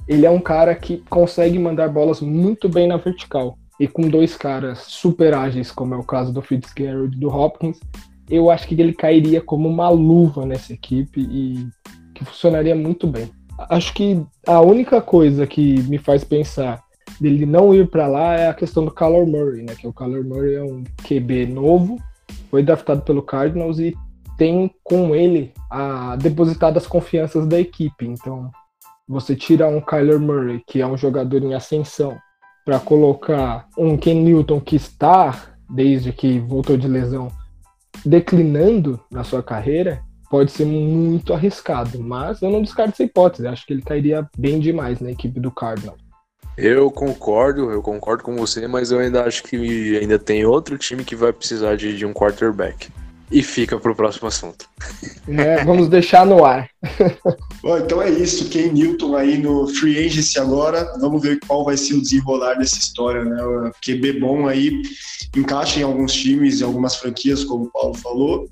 ele 0.09 0.27
é 0.27 0.31
um 0.31 0.41
cara 0.41 0.75
que 0.75 0.99
consegue 1.09 1.57
mandar 1.57 1.89
bolas 1.89 2.21
muito 2.21 2.69
bem 2.69 2.89
na 2.89 2.97
vertical. 2.97 3.57
E 3.81 3.88
com 3.88 4.02
dois 4.02 4.37
caras 4.37 4.81
super 4.81 5.35
ágeis, 5.35 5.71
como 5.71 5.95
é 5.95 5.97
o 5.97 6.05
caso 6.05 6.33
do 6.33 6.43
Fitzgerald 6.43 7.17
e 7.17 7.21
do 7.21 7.29
Hopkins, 7.29 7.81
eu 8.29 8.50
acho 8.50 8.67
que 8.67 8.81
ele 8.81 8.93
cairia 8.93 9.41
como 9.41 9.69
uma 9.69 9.88
luva 9.88 10.47
nessa 10.47 10.73
equipe 10.73 11.21
e 11.21 11.69
que 12.14 12.25
funcionaria 12.25 12.75
muito 12.75 13.07
bem. 13.07 13.31
Acho 13.59 13.93
que 13.95 14.25
a 14.47 14.61
única 14.61 15.00
coisa 15.00 15.47
que 15.47 15.83
me 15.83 15.99
faz 15.99 16.25
pensar 16.25 16.83
dele 17.21 17.47
não 17.47 17.75
ir 17.75 17.88
para 17.88 18.07
lá 18.07 18.35
é 18.35 18.49
a 18.49 18.55
questão 18.55 18.85
do 18.85 18.91
Kyler 18.91 19.26
Murray, 19.26 19.62
né? 19.62 19.75
Que 19.75 19.87
o 19.87 19.93
Kyler 19.93 20.25
Murray 20.25 20.55
é 20.55 20.62
um 20.62 20.83
QB 21.07 21.47
novo, 21.47 21.99
foi 22.50 22.62
draftado 22.62 23.02
pelo 23.02 23.23
Cardinals 23.23 23.79
e 23.79 23.95
tem 24.37 24.71
com 24.83 25.14
ele 25.14 25.52
a 25.71 26.17
depositar 26.17 26.76
as 26.76 26.87
confianças 26.87 27.47
da 27.47 27.61
equipe. 27.61 28.07
Então, 28.07 28.50
você 29.07 29.37
tira 29.37 29.69
um 29.69 29.81
Kyler 29.81 30.19
Murray, 30.19 30.62
que 30.67 30.81
é 30.81 30.87
um 30.87 30.97
jogador 30.97 31.43
em 31.43 31.55
ascensão, 31.55 32.17
para 32.64 32.78
colocar 32.78 33.69
um 33.76 33.97
Ken 33.97 34.14
Newton 34.14 34.61
que 34.61 34.76
está, 34.76 35.54
desde 35.69 36.12
que 36.12 36.38
voltou 36.38 36.76
de 36.76 36.87
lesão, 36.87 37.28
declinando 38.04 39.00
na 39.11 39.25
sua 39.25 39.42
carreira, 39.42 40.02
pode 40.31 40.52
ser 40.52 40.64
muito 40.64 41.35
arriscado. 41.35 42.00
Mas 42.00 42.40
eu 42.40 42.50
não 42.50 42.62
descarto 42.62 42.92
essa 42.92 43.02
hipótese. 43.02 43.47
Acho 43.47 43.66
que 43.66 43.73
ele 43.73 43.83
cairia 43.83 44.28
bem 44.37 44.59
demais 44.61 45.00
na 45.00 45.11
equipe 45.11 45.38
do 45.40 45.50
Cardinals. 45.50 46.00
Eu 46.57 46.90
concordo, 46.90 47.71
eu 47.71 47.83
concordo 47.83 48.23
com 48.23 48.37
você, 48.37 48.66
mas 48.66 48.90
eu 48.90 48.99
ainda 48.99 49.25
acho 49.25 49.42
que 49.42 49.97
ainda 49.97 50.19
tem 50.19 50.45
outro 50.45 50.76
time 50.76 51.02
que 51.02 51.16
vai 51.16 51.33
precisar 51.33 51.76
de, 51.76 51.97
de 51.97 52.04
um 52.04 52.12
quarterback 52.12 52.90
e 53.33 53.43
fica 53.43 53.79
para 53.79 53.91
o 53.91 53.95
próximo 53.95 54.29
assunto. 54.29 54.67
É, 55.27 55.65
vamos 55.65 55.89
deixar 55.89 56.27
no 56.27 56.45
ar. 56.45 56.69
Bom, 57.62 57.79
então 57.79 58.03
é 58.03 58.11
isso. 58.11 58.49
Ken 58.49 58.73
Newton 58.73 59.17
aí 59.17 59.39
no 59.39 59.67
Free 59.69 60.07
Agency 60.07 60.39
agora. 60.39 60.93
Vamos 61.01 61.23
ver 61.23 61.41
qual 61.47 61.65
vai 61.65 61.77
ser 61.77 61.95
o 61.95 62.03
desenrolar 62.03 62.55
dessa 62.55 62.79
história, 62.79 63.25
né? 63.25 63.43
O 63.43 63.71
QB 63.85 64.21
bom 64.21 64.47
aí 64.47 64.83
encaixa 65.35 65.81
em 65.81 65.83
alguns 65.83 66.12
times 66.12 66.61
e 66.61 66.65
algumas 66.65 66.97
franquias, 66.97 67.45
como 67.45 67.65
o 67.65 67.71
Paulo 67.73 67.95
falou. 67.95 68.49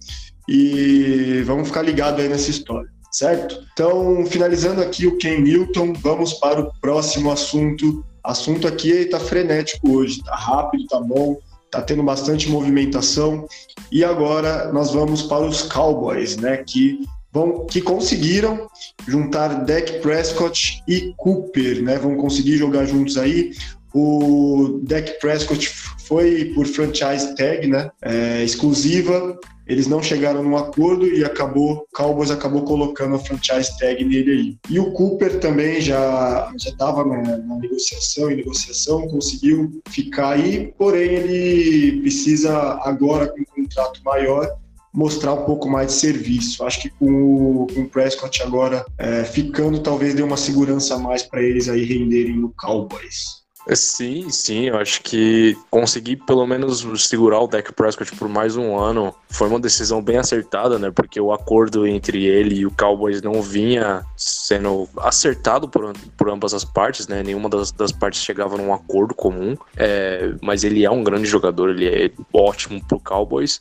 E 0.49 1.43
vamos 1.45 1.69
ficar 1.69 1.83
ligado 1.83 2.21
aí 2.21 2.29
nessa 2.29 2.51
história, 2.51 2.89
certo? 3.13 3.63
Então, 3.73 4.25
finalizando 4.27 4.81
aqui 4.81 5.07
o 5.07 5.19
Ken 5.19 5.41
Newton, 5.41 5.93
vamos 5.93 6.35
para 6.35 6.61
o 6.61 6.73
próximo 6.81 7.31
assunto. 7.31 8.05
Assunto 8.25 8.67
aqui 8.67 8.91
está 8.91 9.19
frenético 9.19 9.93
hoje, 9.93 10.23
tá 10.23 10.35
rápido, 10.35 10.87
tá 10.87 11.01
bom 11.01 11.39
tá 11.71 11.83
tendo 11.83 12.03
bastante 12.03 12.49
movimentação. 12.49 13.47
E 13.91 14.05
agora 14.05 14.73
nós 14.73 14.93
vamos 14.93 15.23
para 15.23 15.45
os 15.45 15.63
Cowboys, 15.63 16.37
né, 16.37 16.59
que 16.59 17.05
vão 17.33 17.67
que 17.67 17.81
conseguiram 17.81 18.69
juntar 19.07 19.65
Dak 19.65 20.01
Prescott 20.01 20.83
e 20.87 21.15
Cooper, 21.17 21.83
né? 21.83 21.99
Vão 21.99 22.17
conseguir 22.17 22.57
jogar 22.57 22.85
juntos 22.87 23.17
aí. 23.17 23.53
O 23.93 24.81
Dak 24.83 25.19
Prescott 25.21 25.69
foi 26.05 26.53
por 26.55 26.67
franchise 26.67 27.35
tag, 27.37 27.67
né? 27.67 27.91
É, 28.03 28.45
exclusiva. 28.45 29.39
Eles 29.71 29.87
não 29.87 30.03
chegaram 30.03 30.43
num 30.43 30.57
acordo 30.57 31.07
e 31.07 31.25
acabou, 31.25 31.87
Cowboys 31.95 32.33
acabou 32.33 32.65
colocando 32.65 33.15
a 33.15 33.19
franchise 33.21 33.79
tag 33.79 34.05
nele 34.05 34.33
aí. 34.33 34.59
E 34.69 34.81
o 34.81 34.91
Cooper 34.93 35.39
também 35.39 35.81
já 35.81 36.53
já 36.59 36.71
estava 36.71 37.05
na, 37.05 37.39
na, 37.39 37.57
negociação 37.57 38.31
e 38.31 38.37
negociação 38.37 39.07
conseguiu 39.07 39.81
ficar 39.89 40.31
aí, 40.31 40.75
porém 40.77 41.15
ele 41.15 42.01
precisa 42.01 42.53
agora 42.83 43.29
com 43.29 43.41
um 43.41 43.63
contrato 43.63 44.01
maior 44.05 44.51
mostrar 44.93 45.35
um 45.35 45.45
pouco 45.45 45.69
mais 45.69 45.89
de 45.89 45.93
serviço. 45.93 46.65
Acho 46.65 46.83
que 46.83 46.91
com 46.91 47.63
o, 47.63 47.67
com 47.73 47.83
o 47.83 47.89
Prescott 47.89 48.43
agora 48.43 48.85
é, 48.99 49.23
ficando, 49.23 49.79
talvez 49.81 50.15
dê 50.15 50.23
uma 50.23 50.37
segurança 50.37 50.97
a 50.97 50.99
mais 50.99 51.23
para 51.23 51.43
eles 51.43 51.69
aí 51.69 51.85
renderem 51.85 52.37
no 52.37 52.53
Cowboys. 52.59 53.40
Sim, 53.69 54.31
sim, 54.31 54.65
eu 54.65 54.79
acho 54.79 55.03
que 55.03 55.57
conseguir 55.71 56.17
pelo 56.17 56.47
menos 56.47 56.85
segurar 57.07 57.41
o 57.41 57.47
Dak 57.47 57.73
Prescott 57.73 58.17
por 58.17 58.29
mais 58.29 58.57
um 58.57 58.77
ano 58.77 59.15
foi 59.29 59.49
uma 59.49 59.61
decisão 59.61 60.03
bem 60.03 60.17
acertada, 60.17 60.79
né? 60.79 60.91
Porque 60.91 61.21
o 61.21 61.33
acordo 61.33 61.87
entre 61.87 62.25
ele 62.25 62.57
e 62.57 62.67
o 62.67 62.71
Cowboys 62.71 63.21
não 63.21 63.43
vinha 63.43 64.03
sendo 64.17 64.89
acertado 64.99 65.69
por, 65.69 65.93
por 66.17 66.31
ambas 66.31 66.55
as 66.55 66.65
partes, 66.65 67.07
né? 67.07 67.23
Nenhuma 67.23 67.49
das, 67.49 67.71
das 67.71 67.93
partes 67.93 68.23
chegava 68.23 68.57
num 68.57 68.73
acordo 68.73 69.15
comum, 69.15 69.57
é, 69.77 70.33
mas 70.41 70.65
ele 70.65 70.85
é 70.85 70.91
um 70.91 71.05
grande 71.05 71.27
jogador, 71.27 71.71
ele 71.71 71.87
é 71.87 72.11
ótimo 72.33 72.83
pro 72.85 72.99
Cowboys. 72.99 73.61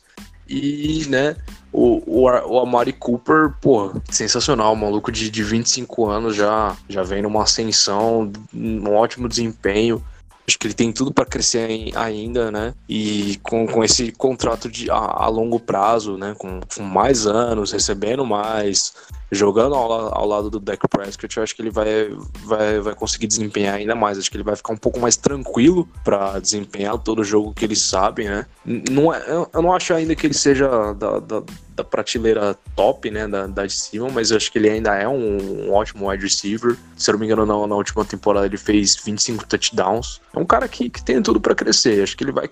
E, 0.50 1.06
né, 1.08 1.36
o, 1.72 2.02
o, 2.04 2.24
o 2.24 2.58
Amari 2.58 2.92
Cooper, 2.92 3.52
pô, 3.60 3.92
sensacional, 4.10 4.74
maluco 4.74 5.12
de, 5.12 5.30
de 5.30 5.44
25 5.44 6.08
anos 6.08 6.34
já, 6.34 6.76
já 6.88 7.04
vem 7.04 7.22
numa 7.22 7.44
ascensão, 7.44 8.32
um 8.52 8.92
ótimo 8.92 9.28
desempenho. 9.28 10.04
Acho 10.48 10.58
que 10.58 10.66
ele 10.66 10.74
tem 10.74 10.92
tudo 10.92 11.14
para 11.14 11.24
crescer 11.24 11.92
ainda, 11.94 12.50
né? 12.50 12.74
E 12.88 13.38
com, 13.44 13.64
com 13.68 13.84
esse 13.84 14.10
contrato 14.10 14.68
de, 14.68 14.90
a, 14.90 14.96
a 14.96 15.28
longo 15.28 15.60
prazo, 15.60 16.18
né? 16.18 16.34
Com, 16.36 16.58
com 16.74 16.82
mais 16.82 17.24
anos, 17.28 17.70
recebendo 17.70 18.26
mais, 18.26 18.92
jogando 19.30 19.74
ao, 19.74 20.14
ao, 20.14 20.26
lado 20.26 20.50
do 20.50 20.58
Dak 20.58 20.86
Prescott, 20.88 21.36
eu 21.36 21.42
acho 21.42 21.54
que 21.54 21.62
ele 21.62 21.70
vai, 21.70 22.10
vai, 22.44 22.80
vai 22.80 22.94
conseguir 22.94 23.26
desempenhar 23.26 23.76
ainda 23.76 23.94
mais. 23.94 24.18
Acho 24.18 24.30
que 24.30 24.36
ele 24.36 24.44
vai 24.44 24.56
ficar 24.56 24.72
um 24.72 24.76
pouco 24.76 24.98
mais 24.98 25.16
tranquilo 25.16 25.88
para 26.04 26.38
desempenhar 26.38 26.98
todo 26.98 27.20
o 27.20 27.24
jogo 27.24 27.52
que 27.54 27.64
ele 27.64 27.76
sabe, 27.76 28.24
né? 28.24 28.46
Não 28.64 29.14
é, 29.14 29.22
eu 29.52 29.62
não 29.62 29.72
acho 29.72 29.94
ainda 29.94 30.14
que 30.14 30.26
ele 30.26 30.34
seja 30.34 30.92
da, 30.94 31.20
da, 31.20 31.42
da 31.76 31.84
prateleira 31.84 32.56
top, 32.74 33.10
né, 33.10 33.26
da, 33.26 33.46
da 33.46 33.66
de 33.66 33.72
cima, 33.72 34.08
mas 34.10 34.30
eu 34.30 34.36
acho 34.36 34.50
que 34.50 34.58
ele 34.58 34.68
ainda 34.68 34.94
é 34.94 35.08
um, 35.08 35.68
um 35.68 35.72
ótimo 35.72 36.10
wide 36.10 36.22
receiver. 36.22 36.76
Se 36.96 37.10
eu 37.10 37.12
não 37.12 37.20
me 37.20 37.26
engano, 37.26 37.46
na, 37.46 37.66
na, 37.66 37.74
última 37.74 38.04
temporada 38.04 38.46
ele 38.46 38.58
fez 38.58 38.96
25 38.96 39.46
touchdowns. 39.46 40.20
É 40.34 40.38
um 40.38 40.44
cara 40.44 40.68
que, 40.68 40.90
que 40.90 41.02
tem 41.02 41.22
tudo 41.22 41.40
para 41.40 41.54
crescer. 41.54 42.02
Acho 42.02 42.16
que 42.16 42.24
ele 42.24 42.32
vai. 42.32 42.50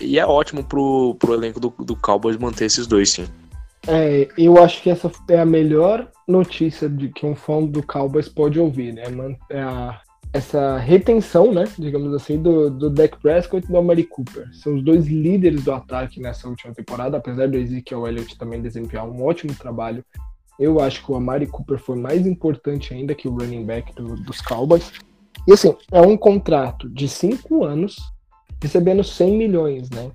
E 0.00 0.18
é 0.18 0.26
ótimo 0.26 0.64
pro, 0.64 1.14
pro 1.18 1.34
elenco 1.34 1.60
do, 1.60 1.72
do 1.78 1.94
Cowboys 1.94 2.36
manter 2.36 2.64
esses 2.64 2.86
dois, 2.86 3.10
sim. 3.10 3.26
É, 3.92 4.28
eu 4.38 4.62
acho 4.62 4.80
que 4.82 4.88
essa 4.88 5.10
é 5.28 5.40
a 5.40 5.44
melhor 5.44 6.08
notícia 6.28 6.88
de 6.88 7.08
que 7.08 7.26
um 7.26 7.34
fã 7.34 7.64
do 7.66 7.82
Cowboys 7.82 8.28
pode 8.28 8.60
ouvir, 8.60 8.92
né? 8.92 9.02
É 9.50 9.60
a, 9.60 10.00
essa 10.32 10.78
retenção, 10.78 11.52
né, 11.52 11.64
digamos 11.76 12.14
assim, 12.14 12.40
do, 12.40 12.70
do 12.70 12.88
Dak 12.88 13.18
Prescott 13.20 13.66
e 13.66 13.68
do 13.68 13.76
Amari 13.76 14.04
Cooper. 14.04 14.48
São 14.52 14.76
os 14.76 14.84
dois 14.84 15.08
líderes 15.08 15.64
do 15.64 15.72
ataque 15.72 16.20
nessa 16.20 16.48
última 16.48 16.72
temporada, 16.72 17.16
apesar 17.16 17.48
do 17.48 17.56
Ezekiel 17.56 18.06
Elliott 18.06 18.38
também 18.38 18.62
desempenhar 18.62 19.08
um 19.08 19.24
ótimo 19.24 19.52
trabalho. 19.56 20.04
Eu 20.56 20.78
acho 20.78 21.04
que 21.04 21.10
o 21.10 21.16
Amari 21.16 21.48
Cooper 21.48 21.78
foi 21.78 21.96
mais 21.96 22.24
importante 22.26 22.94
ainda 22.94 23.12
que 23.12 23.26
o 23.26 23.32
running 23.32 23.64
back 23.64 23.92
do, 23.94 24.14
dos 24.22 24.40
Cowboys. 24.40 24.92
E 25.48 25.52
assim, 25.52 25.74
é 25.90 26.00
um 26.00 26.16
contrato 26.16 26.88
de 26.88 27.08
cinco 27.08 27.64
anos, 27.64 27.96
recebendo 28.62 29.02
100 29.02 29.36
milhões, 29.36 29.90
né, 29.90 30.12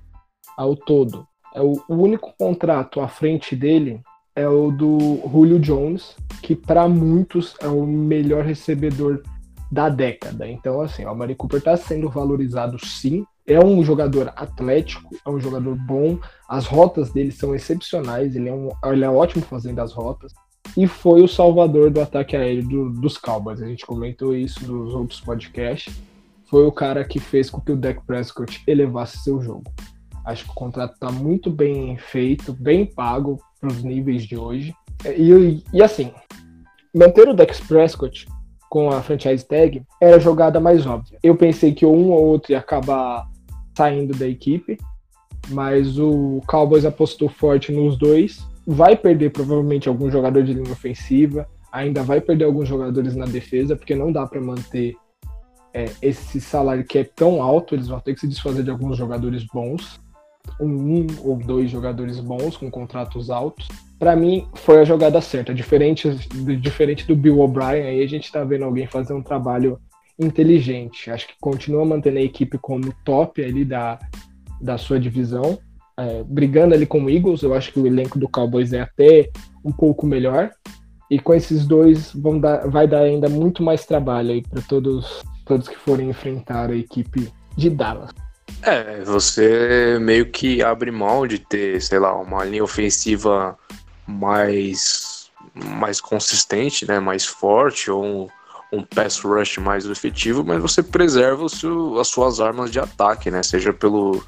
ao 0.56 0.74
todo. 0.74 1.26
É 1.56 1.62
o, 1.62 1.82
o 1.88 1.94
único 1.94 2.34
contrato 2.38 3.00
à 3.00 3.08
frente 3.08 3.56
dele 3.56 4.02
é 4.34 4.46
o 4.46 4.70
do 4.70 5.22
Julio 5.26 5.58
Jones, 5.58 6.14
que 6.42 6.54
para 6.54 6.86
muitos 6.86 7.54
é 7.60 7.66
o 7.66 7.86
melhor 7.86 8.44
recebedor 8.44 9.22
da 9.72 9.88
década. 9.88 10.46
Então, 10.46 10.82
assim, 10.82 11.06
o 11.06 11.08
Amari 11.08 11.34
Cooper 11.34 11.58
está 11.58 11.74
sendo 11.74 12.10
valorizado 12.10 12.78
sim. 12.84 13.24
É 13.46 13.58
um 13.58 13.82
jogador 13.82 14.30
atlético, 14.36 15.08
é 15.24 15.30
um 15.30 15.40
jogador 15.40 15.74
bom. 15.74 16.18
As 16.46 16.66
rotas 16.66 17.10
dele 17.10 17.32
são 17.32 17.54
excepcionais. 17.54 18.36
Ele 18.36 18.50
é, 18.50 18.52
um, 18.52 18.68
ele 18.84 19.04
é 19.06 19.08
ótimo 19.08 19.42
fazendo 19.42 19.78
as 19.78 19.94
rotas. 19.94 20.34
E 20.76 20.86
foi 20.86 21.22
o 21.22 21.28
salvador 21.28 21.90
do 21.90 22.02
ataque 22.02 22.36
aéreo 22.36 22.68
do, 22.68 22.90
dos 22.90 23.16
Cowboys. 23.16 23.62
A 23.62 23.66
gente 23.66 23.86
comentou 23.86 24.36
isso 24.36 24.70
nos 24.70 24.92
outros 24.92 25.22
podcasts. 25.22 25.94
Foi 26.50 26.66
o 26.66 26.72
cara 26.72 27.02
que 27.02 27.18
fez 27.18 27.48
com 27.48 27.62
que 27.62 27.72
o 27.72 27.76
Dak 27.76 28.04
Prescott 28.06 28.62
elevasse 28.66 29.18
seu 29.20 29.40
jogo. 29.40 29.64
Acho 30.26 30.44
que 30.44 30.50
o 30.50 30.54
contrato 30.54 30.94
está 30.94 31.12
muito 31.12 31.48
bem 31.48 31.96
feito, 31.96 32.52
bem 32.52 32.84
pago 32.84 33.38
para 33.60 33.68
os 33.68 33.84
níveis 33.84 34.24
de 34.24 34.36
hoje. 34.36 34.74
E, 35.06 35.62
e 35.72 35.80
assim, 35.80 36.10
manter 36.92 37.28
o 37.28 37.32
Dex 37.32 37.60
Prescott 37.60 38.26
com 38.68 38.90
a 38.90 39.00
franchise 39.00 39.46
tag 39.46 39.84
era 40.02 40.16
a 40.16 40.18
jogada 40.18 40.58
mais 40.58 40.84
óbvia. 40.84 41.16
Eu 41.22 41.36
pensei 41.36 41.72
que 41.72 41.86
um 41.86 42.10
ou 42.10 42.24
outro 42.24 42.50
ia 42.50 42.58
acabar 42.58 43.24
saindo 43.76 44.18
da 44.18 44.26
equipe, 44.26 44.76
mas 45.48 45.96
o 45.96 46.42
Cowboys 46.48 46.84
apostou 46.84 47.28
forte 47.28 47.70
nos 47.70 47.96
dois. 47.96 48.44
Vai 48.66 48.96
perder 48.96 49.30
provavelmente 49.30 49.88
algum 49.88 50.10
jogador 50.10 50.42
de 50.42 50.54
linha 50.54 50.72
ofensiva, 50.72 51.46
ainda 51.70 52.02
vai 52.02 52.20
perder 52.20 52.46
alguns 52.46 52.68
jogadores 52.68 53.14
na 53.14 53.26
defesa, 53.26 53.76
porque 53.76 53.94
não 53.94 54.10
dá 54.10 54.26
para 54.26 54.40
manter 54.40 54.96
é, 55.72 55.84
esse 56.02 56.40
salário 56.40 56.82
que 56.82 56.98
é 56.98 57.04
tão 57.04 57.40
alto. 57.40 57.76
Eles 57.76 57.86
vão 57.86 58.00
ter 58.00 58.12
que 58.12 58.20
se 58.20 58.26
desfazer 58.26 58.64
de 58.64 58.70
alguns 58.70 58.98
jogadores 58.98 59.44
bons 59.44 60.04
um, 60.60 61.06
ou 61.22 61.36
dois 61.36 61.70
jogadores 61.70 62.20
bons 62.20 62.56
com 62.56 62.70
contratos 62.70 63.30
altos. 63.30 63.68
Para 63.98 64.14
mim, 64.14 64.46
foi 64.54 64.80
a 64.80 64.84
jogada 64.84 65.20
certa. 65.20 65.54
Diferente, 65.54 66.08
diferente 66.60 67.06
do 67.06 67.16
Bill 67.16 67.40
O'Brien, 67.40 67.86
aí 67.86 68.02
a 68.02 68.06
gente 68.06 68.30
tá 68.30 68.44
vendo 68.44 68.64
alguém 68.64 68.86
fazer 68.86 69.14
um 69.14 69.22
trabalho 69.22 69.78
inteligente. 70.18 71.10
Acho 71.10 71.28
que 71.28 71.34
continua 71.40 71.84
mantendo 71.84 72.18
a 72.18 72.22
equipe 72.22 72.58
como 72.58 72.94
top 73.04 73.42
ali 73.42 73.64
da, 73.64 73.98
da 74.60 74.78
sua 74.78 74.98
divisão, 74.98 75.58
é, 75.98 76.22
brigando 76.24 76.74
ali 76.74 76.86
com 76.86 77.02
o 77.02 77.10
Eagles. 77.10 77.42
Eu 77.42 77.54
acho 77.54 77.72
que 77.72 77.80
o 77.80 77.86
elenco 77.86 78.18
do 78.18 78.28
Cowboys 78.28 78.72
é 78.72 78.80
até 78.80 79.30
um 79.64 79.72
pouco 79.72 80.06
melhor. 80.06 80.50
E 81.10 81.18
com 81.18 81.32
esses 81.32 81.66
dois 81.66 82.12
vão 82.12 82.38
dar, 82.38 82.68
vai 82.68 82.86
dar 82.86 83.00
ainda 83.00 83.28
muito 83.28 83.62
mais 83.62 83.86
trabalho 83.86 84.32
aí 84.32 84.42
para 84.42 84.60
todos, 84.62 85.22
todos 85.44 85.68
que 85.68 85.76
forem 85.76 86.10
enfrentar 86.10 86.70
a 86.70 86.76
equipe 86.76 87.32
de 87.56 87.70
Dallas. 87.70 88.10
É, 88.62 89.00
você 89.04 89.98
meio 90.00 90.30
que 90.30 90.62
abre 90.62 90.90
mão 90.90 91.26
de 91.26 91.38
ter, 91.38 91.80
sei 91.80 91.98
lá, 91.98 92.14
uma 92.14 92.44
linha 92.44 92.64
ofensiva 92.64 93.56
mais, 94.06 95.30
mais 95.54 96.00
consistente, 96.00 96.86
né, 96.86 96.98
mais 96.98 97.24
forte, 97.24 97.90
ou 97.90 98.04
um, 98.04 98.28
um 98.72 98.82
pass 98.82 99.20
rush 99.20 99.58
mais 99.58 99.84
efetivo, 99.86 100.44
mas 100.44 100.60
você 100.60 100.82
preserva 100.82 101.48
seu, 101.48 101.98
as 102.00 102.08
suas 102.08 102.40
armas 102.40 102.70
de 102.70 102.80
ataque, 102.80 103.30
né, 103.30 103.42
seja 103.42 103.72
pelo 103.72 104.24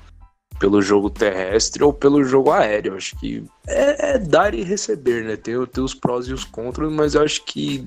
pelo 0.59 0.83
jogo 0.83 1.09
terrestre 1.09 1.83
ou 1.83 1.93
pelo 1.93 2.25
jogo 2.25 2.51
aéreo. 2.51 2.95
Acho 2.95 3.17
que 3.17 3.45
é, 3.67 4.13
é 4.13 4.19
dar 4.19 4.55
e 4.55 4.63
receber, 4.63 5.25
né? 5.25 5.37
Tem, 5.37 5.55
tem, 5.67 5.85
os 5.85 5.95
prós 5.95 6.27
e 6.27 6.33
os 6.33 6.45
contras, 6.45 6.91
mas 6.91 7.15
eu 7.15 7.23
acho 7.23 7.45
que 7.45 7.79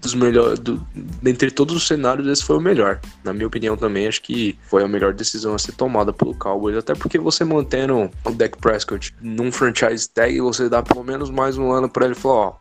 dos 0.00 0.14
melhores, 0.14 0.58
do, 0.58 0.84
dentre 1.22 1.50
todos 1.50 1.76
os 1.76 1.86
cenários, 1.86 2.26
esse 2.26 2.44
foi 2.44 2.56
o 2.56 2.60
melhor. 2.60 3.00
Na 3.22 3.32
minha 3.32 3.46
opinião 3.46 3.76
também, 3.76 4.06
acho 4.06 4.22
que 4.22 4.58
foi 4.68 4.82
a 4.82 4.88
melhor 4.88 5.12
decisão 5.12 5.54
a 5.54 5.58
ser 5.58 5.72
tomada 5.72 6.12
pelo 6.12 6.34
Cowboys, 6.34 6.76
até 6.76 6.94
porque 6.94 7.18
você 7.18 7.44
mantendo 7.44 8.10
o 8.24 8.30
Dak 8.30 8.58
Prescott 8.58 9.14
num 9.20 9.52
franchise 9.52 10.08
tag, 10.08 10.40
você 10.40 10.68
dá 10.68 10.82
pelo 10.82 11.04
menos 11.04 11.30
mais 11.30 11.56
um 11.56 11.70
ano 11.70 11.88
para 11.88 12.06
ele 12.06 12.14
falar, 12.14 12.34
ó, 12.34 12.54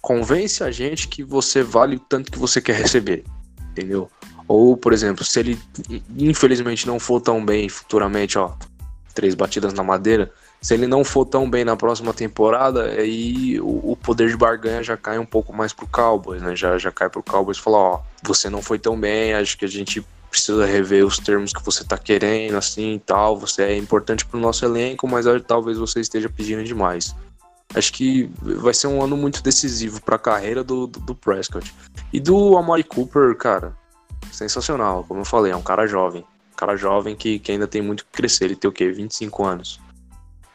convence 0.00 0.62
a 0.62 0.70
gente 0.70 1.08
que 1.08 1.24
você 1.24 1.62
vale 1.62 1.96
o 1.96 2.00
tanto 2.00 2.30
que 2.30 2.38
você 2.38 2.60
quer 2.60 2.76
receber, 2.76 3.24
entendeu? 3.70 4.08
Ou, 4.48 4.76
por 4.76 4.92
exemplo, 4.92 5.24
se 5.24 5.40
ele 5.40 5.58
infelizmente 6.16 6.86
não 6.86 7.00
for 7.00 7.20
tão 7.20 7.44
bem 7.44 7.68
futuramente, 7.68 8.38
ó, 8.38 8.52
três 9.16 9.34
batidas 9.34 9.72
na 9.72 9.82
madeira. 9.82 10.30
Se 10.60 10.74
ele 10.74 10.86
não 10.86 11.02
for 11.02 11.24
tão 11.24 11.48
bem 11.48 11.64
na 11.64 11.76
próxima 11.76 12.12
temporada, 12.12 12.84
aí 12.84 13.58
o, 13.60 13.92
o 13.92 13.96
poder 13.96 14.28
de 14.28 14.36
barganha 14.36 14.82
já 14.82 14.96
cai 14.96 15.18
um 15.18 15.26
pouco 15.26 15.52
mais 15.52 15.72
pro 15.72 15.86
Cowboys, 15.86 16.42
né? 16.42 16.54
Já, 16.54 16.78
já 16.78 16.92
cai 16.92 17.08
pro 17.08 17.22
Cowboys 17.22 17.58
falar, 17.58 17.78
ó, 17.78 18.00
você 18.22 18.48
não 18.50 18.62
foi 18.62 18.78
tão 18.78 18.98
bem, 18.98 19.34
acho 19.34 19.56
que 19.56 19.64
a 19.64 19.68
gente 19.68 20.04
precisa 20.30 20.66
rever 20.66 21.04
os 21.04 21.18
termos 21.18 21.52
que 21.52 21.64
você 21.64 21.82
tá 21.82 21.96
querendo, 21.96 22.56
assim 22.56 22.94
e 22.94 22.98
tal. 22.98 23.38
Você 23.38 23.62
é 23.62 23.76
importante 23.76 24.26
pro 24.26 24.38
nosso 24.38 24.64
elenco, 24.64 25.08
mas 25.08 25.24
talvez 25.46 25.78
você 25.78 26.00
esteja 26.00 26.28
pedindo 26.28 26.62
demais. 26.62 27.14
Acho 27.74 27.92
que 27.92 28.30
vai 28.40 28.74
ser 28.74 28.86
um 28.86 29.02
ano 29.02 29.16
muito 29.16 29.42
decisivo 29.42 30.00
para 30.02 30.16
a 30.16 30.18
carreira 30.18 30.62
do, 30.62 30.86
do, 30.86 31.00
do, 31.00 31.14
Prescott. 31.14 31.74
E 32.12 32.20
do 32.20 32.56
Amari 32.56 32.84
Cooper, 32.84 33.34
cara, 33.36 33.74
sensacional. 34.30 35.04
Como 35.04 35.20
eu 35.20 35.24
falei, 35.24 35.52
é 35.52 35.56
um 35.56 35.62
cara 35.62 35.86
jovem 35.86 36.24
cara 36.56 36.76
jovem 36.76 37.14
que, 37.14 37.38
que 37.38 37.52
ainda 37.52 37.66
tem 37.66 37.82
muito 37.82 38.04
que 38.04 38.12
crescer. 38.12 38.46
Ele 38.46 38.56
tem 38.56 38.68
o 38.68 38.72
quê? 38.72 38.90
25 38.90 39.44
anos. 39.44 39.80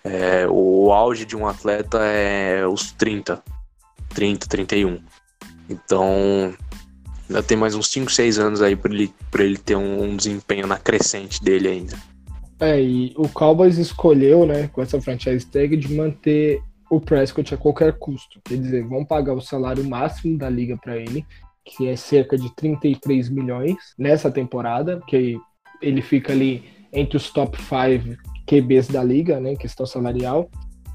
É, 0.04 0.48
o 0.50 0.92
auge 0.92 1.26
de 1.26 1.36
um 1.36 1.48
atleta 1.48 2.00
é 2.04 2.66
os 2.66 2.92
30, 2.92 3.42
30, 4.10 4.48
31. 4.48 5.00
Então, 5.70 6.54
ainda 7.30 7.44
tem 7.44 7.56
mais 7.56 7.76
uns 7.76 7.88
5, 7.88 8.12
6 8.12 8.40
anos 8.40 8.62
aí 8.62 8.76
para 8.76 8.94
ele, 8.94 9.14
pra 9.30 9.44
ele 9.44 9.58
ter 9.58 9.76
um, 9.76 10.04
um, 10.04 10.18
desempenho 10.18 10.68
na 10.68 10.78
crescente 10.78 11.44
dele 11.44 11.68
ainda. 11.68 11.96
É, 12.60 12.82
e 12.82 13.14
o 13.16 13.28
Cowboys 13.30 13.78
escolheu, 13.78 14.46
né, 14.46 14.68
com 14.68 14.82
essa 14.82 15.00
franchise 15.00 15.46
tag, 15.46 15.78
de 15.78 15.94
manter 15.94 16.62
o 16.90 17.00
Prescott 17.00 17.54
a 17.54 17.58
qualquer 17.58 17.98
custo. 17.98 18.40
Quer 18.44 18.58
dizer, 18.58 18.84
vão 18.84 19.06
pagar 19.06 19.34
o 19.34 19.42
salário 19.42 19.88
máximo 19.88 20.38
da 20.38 20.50
liga 20.50 20.78
para 20.78 20.98
ele, 20.98 21.26
que 21.64 21.88
é 21.88 21.96
cerca 21.96 22.38
de 22.38 22.54
33 22.56 23.30
milhões 23.30 23.78
nessa 23.98 24.30
temporada, 24.30 25.00
que 25.08 25.40
ele 25.82 26.02
fica 26.02 26.34
ali 26.34 26.64
entre 26.94 27.18
os 27.18 27.30
top 27.30 27.58
5 27.58 28.18
QBs 28.46 28.88
da 28.88 29.04
liga, 29.04 29.40
né, 29.40 29.56
questão 29.56 29.86
salarial. 29.86 30.50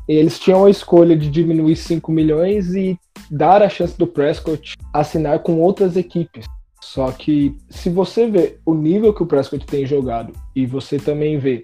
Eles 0.09 0.39
tinham 0.39 0.65
a 0.65 0.71
escolha 0.71 1.17
de 1.17 1.29
diminuir 1.29 1.77
5 1.77 2.13
milhões 2.13 2.75
e 2.75 2.99
dar 3.31 3.63
a 3.63 3.69
chance 3.69 3.99
do 3.99 4.07
Prescott 4.07 4.75
assinar 4.93 5.41
com 5.41 5.61
outras 5.61 5.97
equipes. 5.97 6.47
Só 6.81 7.11
que 7.11 7.57
se 7.69 7.91
você 7.91 8.29
vê 8.31 8.59
o 8.65 8.75
nível 8.75 9.13
que 9.13 9.23
o 9.23 9.27
Prescott 9.27 9.67
tem 9.67 9.85
jogado 9.85 10.33
e 10.55 10.65
você 10.65 10.99
também 10.99 11.39
vê 11.39 11.63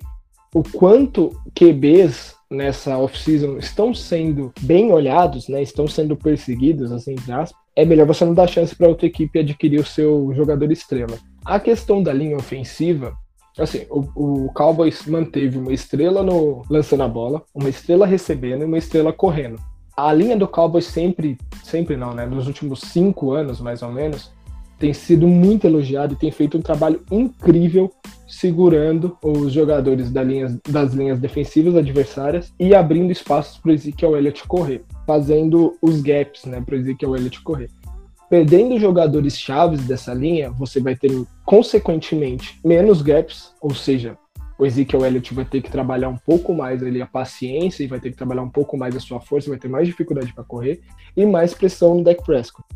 o 0.54 0.62
quanto 0.62 1.30
QBs 1.54 2.34
nessa 2.52 2.96
off-season 2.98 3.56
estão 3.58 3.94
sendo 3.94 4.52
bem 4.60 4.92
olhados, 4.92 5.48
né, 5.48 5.62
estão 5.62 5.88
sendo 5.88 6.16
perseguidos, 6.16 6.92
assim, 6.92 7.16
é 7.74 7.84
melhor 7.84 8.06
você 8.06 8.24
não 8.24 8.34
dar 8.34 8.46
chance 8.46 8.76
para 8.76 8.88
outra 8.88 9.06
equipe 9.06 9.38
adquirir 9.38 9.80
o 9.80 9.86
seu 9.86 10.32
jogador 10.34 10.70
estrela. 10.70 11.18
A 11.44 11.58
questão 11.58 12.02
da 12.02 12.12
linha 12.12 12.36
ofensiva, 12.36 13.14
assim, 13.58 13.86
o, 13.90 14.46
o 14.46 14.52
Cowboys 14.52 15.06
manteve 15.06 15.58
uma 15.58 15.72
estrela 15.72 16.22
no 16.22 16.62
lançando 16.68 17.02
a 17.02 17.08
bola, 17.08 17.42
uma 17.54 17.68
estrela 17.68 18.06
recebendo 18.06 18.62
e 18.62 18.66
uma 18.66 18.78
estrela 18.78 19.12
correndo. 19.12 19.58
A 19.96 20.12
linha 20.12 20.36
do 20.36 20.48
Cowboys 20.48 20.86
sempre, 20.86 21.36
sempre 21.62 21.96
não, 21.96 22.14
né? 22.14 22.24
Nos 22.24 22.46
últimos 22.46 22.80
cinco 22.80 23.32
anos, 23.32 23.60
mais 23.60 23.82
ou 23.82 23.90
menos, 23.90 24.32
tem 24.82 24.92
sido 24.92 25.28
muito 25.28 25.64
elogiado 25.64 26.14
e 26.14 26.16
tem 26.16 26.32
feito 26.32 26.58
um 26.58 26.60
trabalho 26.60 27.00
incrível 27.08 27.88
segurando 28.26 29.16
os 29.22 29.52
jogadores 29.52 30.10
da 30.10 30.24
linha, 30.24 30.58
das 30.68 30.92
linhas 30.92 31.20
defensivas 31.20 31.76
adversárias 31.76 32.52
e 32.58 32.74
abrindo 32.74 33.12
espaços 33.12 33.58
para 33.58 33.70
o 33.70 33.74
Ezekiel 33.74 34.16
Elliott 34.16 34.44
correr. 34.48 34.82
fazendo 35.06 35.78
os 35.80 36.00
gaps, 36.02 36.46
né, 36.46 36.60
para 36.60 36.74
o 36.74 36.78
Ezekiel 36.78 37.14
Elliott 37.14 37.40
correr. 37.42 37.70
Perdendo 38.28 38.80
jogadores 38.80 39.38
chaves 39.38 39.86
dessa 39.86 40.12
linha, 40.12 40.50
você 40.50 40.80
vai 40.80 40.96
ter, 40.96 41.12
consequentemente, 41.44 42.58
menos 42.64 43.02
gaps, 43.02 43.52
ou 43.60 43.72
seja, 43.72 44.18
o 44.58 44.66
Ezekiel 44.66 45.06
Elliott 45.06 45.32
vai 45.32 45.44
ter 45.44 45.62
que 45.62 45.70
trabalhar 45.70 46.08
um 46.08 46.16
pouco 46.16 46.52
mais 46.52 46.82
ali 46.82 47.00
a 47.00 47.06
paciência 47.06 47.84
e 47.84 47.86
vai 47.86 48.00
ter 48.00 48.10
que 48.10 48.16
trabalhar 48.16 48.42
um 48.42 48.50
pouco 48.50 48.76
mais 48.76 48.96
a 48.96 49.00
sua 49.00 49.20
força, 49.20 49.48
vai 49.48 49.58
ter 49.60 49.68
mais 49.68 49.86
dificuldade 49.86 50.32
para 50.34 50.42
correr 50.42 50.80
e 51.16 51.24
mais 51.24 51.54
pressão 51.54 51.94
no 51.94 52.02
deck 52.02 52.24
Prescott. 52.24 52.66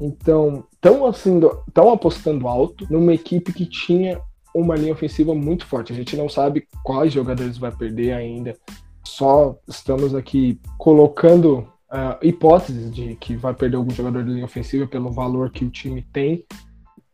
Então, 0.00 0.64
estão 0.72 1.06
assim, 1.06 1.40
tão 1.72 1.92
apostando 1.92 2.48
alto 2.48 2.86
numa 2.90 3.14
equipe 3.14 3.52
que 3.52 3.66
tinha 3.66 4.20
uma 4.54 4.76
linha 4.76 4.92
ofensiva 4.92 5.34
muito 5.34 5.66
forte. 5.66 5.92
A 5.92 5.96
gente 5.96 6.16
não 6.16 6.28
sabe 6.28 6.66
quais 6.84 7.12
jogadores 7.12 7.58
vai 7.58 7.72
perder 7.72 8.12
ainda. 8.12 8.56
Só 9.04 9.56
estamos 9.68 10.14
aqui 10.14 10.60
colocando 10.78 11.66
uh, 11.90 12.16
hipóteses 12.22 12.92
de 12.94 13.16
que 13.16 13.36
vai 13.36 13.52
perder 13.54 13.76
algum 13.76 13.90
jogador 13.90 14.24
de 14.24 14.30
linha 14.30 14.44
ofensiva 14.44 14.86
pelo 14.86 15.10
valor 15.10 15.50
que 15.50 15.64
o 15.64 15.70
time 15.70 16.02
tem 16.12 16.44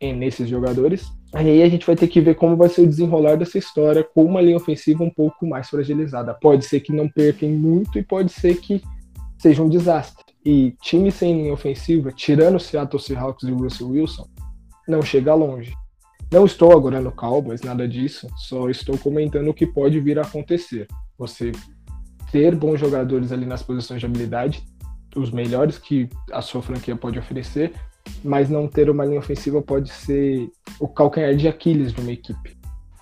nesses 0.00 0.48
jogadores. 0.48 1.12
Aí 1.32 1.62
a 1.62 1.68
gente 1.68 1.86
vai 1.86 1.94
ter 1.94 2.08
que 2.08 2.20
ver 2.20 2.34
como 2.34 2.56
vai 2.56 2.68
ser 2.68 2.82
o 2.82 2.86
desenrolar 2.86 3.36
dessa 3.36 3.58
história 3.58 4.02
com 4.02 4.24
uma 4.24 4.40
linha 4.40 4.56
ofensiva 4.56 5.04
um 5.04 5.10
pouco 5.10 5.46
mais 5.46 5.68
fragilizada. 5.68 6.34
Pode 6.34 6.64
ser 6.64 6.80
que 6.80 6.92
não 6.92 7.08
percam 7.08 7.50
muito 7.50 7.98
e 7.98 8.02
pode 8.02 8.32
ser 8.32 8.56
que 8.56 8.82
seja 9.38 9.62
um 9.62 9.68
desastre. 9.68 10.29
E 10.44 10.74
time 10.82 11.10
sem 11.10 11.36
linha 11.36 11.52
ofensiva, 11.52 12.10
tirando 12.10 12.56
o 12.56 12.60
Seattle 12.60 13.02
Seahawks 13.02 13.48
e 13.48 13.52
o 13.52 13.58
Russell 13.58 13.88
Wilson, 13.88 14.26
não 14.88 15.02
chega 15.02 15.34
longe. 15.34 15.74
Não 16.32 16.44
estou 16.44 16.72
agora 16.72 17.00
no 17.00 17.10
Cowboys, 17.10 17.62
nada 17.62 17.88
disso, 17.88 18.28
só 18.36 18.70
estou 18.70 18.96
comentando 18.96 19.48
o 19.48 19.54
que 19.54 19.66
pode 19.66 19.98
vir 20.00 20.18
a 20.18 20.22
acontecer. 20.22 20.86
Você 21.18 21.52
ter 22.30 22.54
bons 22.54 22.78
jogadores 22.78 23.32
ali 23.32 23.44
nas 23.44 23.62
posições 23.62 24.00
de 24.00 24.06
habilidade, 24.06 24.64
os 25.16 25.30
melhores 25.30 25.76
que 25.76 26.08
a 26.30 26.40
sua 26.40 26.62
franquia 26.62 26.94
pode 26.94 27.18
oferecer, 27.18 27.72
mas 28.22 28.48
não 28.48 28.68
ter 28.68 28.88
uma 28.88 29.04
linha 29.04 29.18
ofensiva 29.18 29.60
pode 29.60 29.90
ser 29.90 30.48
o 30.78 30.88
calcanhar 30.88 31.34
de 31.34 31.48
Aquiles 31.48 31.92
de 31.92 32.00
uma 32.00 32.12
equipe. 32.12 32.56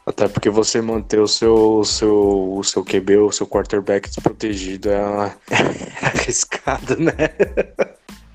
Até 0.07 0.27
porque 0.27 0.49
você 0.49 0.81
manter 0.81 1.21
o 1.21 1.29
seu, 1.29 1.81
o 1.81 1.85
seu, 1.85 2.55
o 2.57 2.65
seu 2.65 2.83
QB, 2.83 3.19
o 3.19 3.31
seu 3.31 3.47
quarterback 3.47 4.09
desprotegido 4.09 4.89
é, 4.89 5.37
é 5.51 6.31
arriscado, 6.69 6.97
né? 7.01 7.13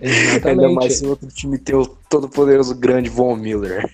Exatamente. 0.02 0.48
Ainda 0.48 0.70
mais 0.70 0.98
se 0.98 1.06
o 1.06 1.10
outro 1.10 1.28
time 1.30 1.58
tem 1.58 1.76
o 1.76 1.86
todo 1.86 2.28
poderoso 2.28 2.76
grande 2.76 3.10
Von 3.10 3.36
Miller. 3.36 3.90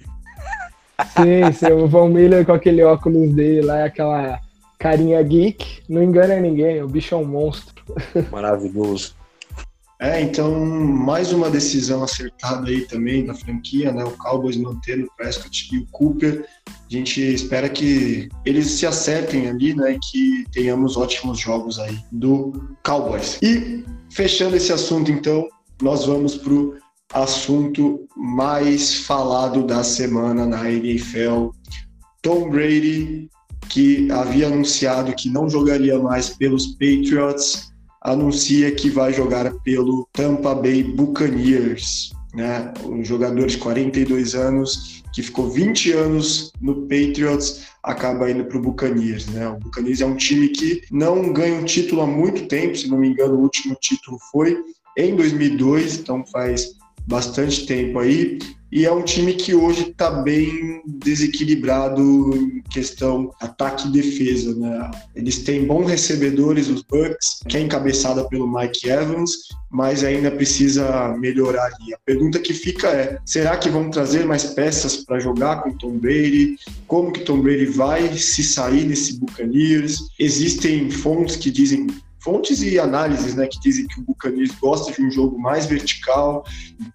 Sim, 1.13 1.51
sim, 1.53 1.71
o 1.71 1.87
Von 1.87 2.09
Miller 2.09 2.45
com 2.45 2.53
aquele 2.53 2.83
óculos 2.83 3.33
dele 3.33 3.61
lá, 3.61 3.85
aquela 3.85 4.39
carinha 4.79 5.21
geek, 5.21 5.83
não 5.87 6.01
engana 6.01 6.39
ninguém, 6.39 6.81
o 6.81 6.87
bicho 6.87 7.13
é 7.13 7.17
um 7.17 7.25
monstro. 7.25 7.83
Maravilhoso. 8.31 9.19
É, 10.01 10.21
então, 10.21 10.65
mais 10.65 11.33
uma 11.33 11.49
decisão 11.49 12.01
acertada 12.01 12.69
aí 12.69 12.85
também 12.85 13.25
da 13.25 13.33
franquia, 13.33 13.91
né? 13.91 14.01
O 14.05 14.11
Cowboys 14.11 14.55
mantendo 14.55 15.05
o 15.05 15.17
Prescott 15.17 15.75
e 15.75 15.79
o 15.79 15.85
Cooper. 15.87 16.45
A 16.69 16.71
gente 16.87 17.21
espera 17.21 17.67
que 17.67 18.29
eles 18.45 18.71
se 18.71 18.85
acertem 18.87 19.49
ali, 19.49 19.75
né? 19.75 19.91
E 19.91 19.99
que 19.99 20.45
tenhamos 20.53 20.95
ótimos 20.95 21.37
jogos 21.37 21.79
aí 21.79 21.99
do 22.13 22.77
Cowboys. 22.81 23.39
E, 23.41 23.83
fechando 24.11 24.55
esse 24.55 24.71
assunto, 24.71 25.11
então, 25.11 25.47
nós 25.81 26.05
vamos 26.05 26.35
pro 26.35 26.77
assunto 27.13 28.07
mais 28.15 28.95
falado 29.05 29.65
da 29.65 29.83
semana 29.83 30.45
na 30.45 30.69
NFL. 30.69 31.49
Tom 32.21 32.49
Brady, 32.49 33.29
que 33.69 34.11
havia 34.11 34.47
anunciado 34.47 35.13
que 35.13 35.29
não 35.29 35.49
jogaria 35.49 35.97
mais 35.99 36.29
pelos 36.29 36.67
Patriots, 36.73 37.71
anuncia 38.01 38.71
que 38.71 38.89
vai 38.89 39.13
jogar 39.13 39.51
pelo 39.63 40.07
Tampa 40.13 40.55
Bay 40.55 40.83
Buccaneers, 40.83 42.11
né? 42.33 42.73
Um 42.85 43.03
jogador 43.03 43.47
de 43.47 43.57
42 43.57 44.35
anos 44.35 44.98
que 45.13 45.23
ficou 45.23 45.49
20 45.49 45.91
anos 45.91 46.51
no 46.61 46.81
Patriots 46.81 47.67
acaba 47.83 48.29
indo 48.29 48.45
para 48.45 48.57
o 48.57 48.61
Buccaneers, 48.61 49.27
né? 49.27 49.47
O 49.47 49.57
Buccaneers 49.57 50.01
é 50.01 50.05
um 50.05 50.15
time 50.15 50.49
que 50.49 50.83
não 50.91 51.33
ganha 51.33 51.59
um 51.59 51.65
título 51.65 52.01
há 52.01 52.07
muito 52.07 52.47
tempo, 52.47 52.75
se 52.75 52.89
não 52.89 52.97
me 52.97 53.09
engano, 53.09 53.35
o 53.35 53.41
último 53.41 53.75
título 53.79 54.17
foi 54.31 54.57
em 54.97 55.15
2002, 55.15 55.99
então 55.99 56.25
faz 56.27 56.78
bastante 57.09 57.65
tempo 57.65 57.99
aí. 57.99 58.37
E 58.71 58.85
é 58.85 58.91
um 58.91 59.01
time 59.01 59.33
que 59.33 59.55
hoje 59.55 59.89
está 59.89 60.11
bem 60.11 60.83
desequilibrado 60.85 62.35
em 62.35 62.61
questão 62.69 63.33
ataque 63.41 63.87
e 63.87 63.91
defesa. 63.91 64.53
Né? 64.53 64.91
Eles 65.15 65.39
têm 65.39 65.65
bons 65.65 65.87
recebedores, 65.87 66.69
os 66.69 66.83
Bucks, 66.83 67.39
que 67.47 67.57
é 67.57 67.61
encabeçada 67.61 68.23
pelo 68.29 68.47
Mike 68.47 68.87
Evans, 68.87 69.31
mas 69.71 70.03
ainda 70.03 70.29
precisa 70.29 71.17
melhorar 71.17 71.65
ali. 71.65 71.95
A 71.95 71.99
pergunta 72.05 72.37
que 72.37 72.53
fica 72.53 72.89
é: 72.89 73.17
será 73.25 73.57
que 73.57 73.69
vão 73.69 73.89
trazer 73.89 74.23
mais 74.23 74.43
peças 74.43 74.97
para 74.97 75.19
jogar 75.19 75.63
com 75.63 75.75
Tom 75.75 75.97
Brady? 75.97 76.55
Como 76.85 77.11
que 77.11 77.21
Tom 77.21 77.41
Brady 77.41 77.65
vai 77.65 78.15
se 78.15 78.43
sair 78.43 78.87
desse 78.87 79.19
Buccaneers? 79.19 79.97
Existem 80.19 80.91
fontes 80.91 81.37
que 81.37 81.49
dizem 81.49 81.87
fontes 82.21 82.61
e 82.61 82.79
análises 82.79 83.35
né, 83.35 83.47
que 83.47 83.59
dizem 83.59 83.87
que 83.87 83.99
o 83.99 84.03
Buccaneers 84.03 84.51
gosta 84.59 84.91
de 84.91 85.01
um 85.01 85.11
jogo 85.11 85.39
mais 85.39 85.65
vertical, 85.65 86.45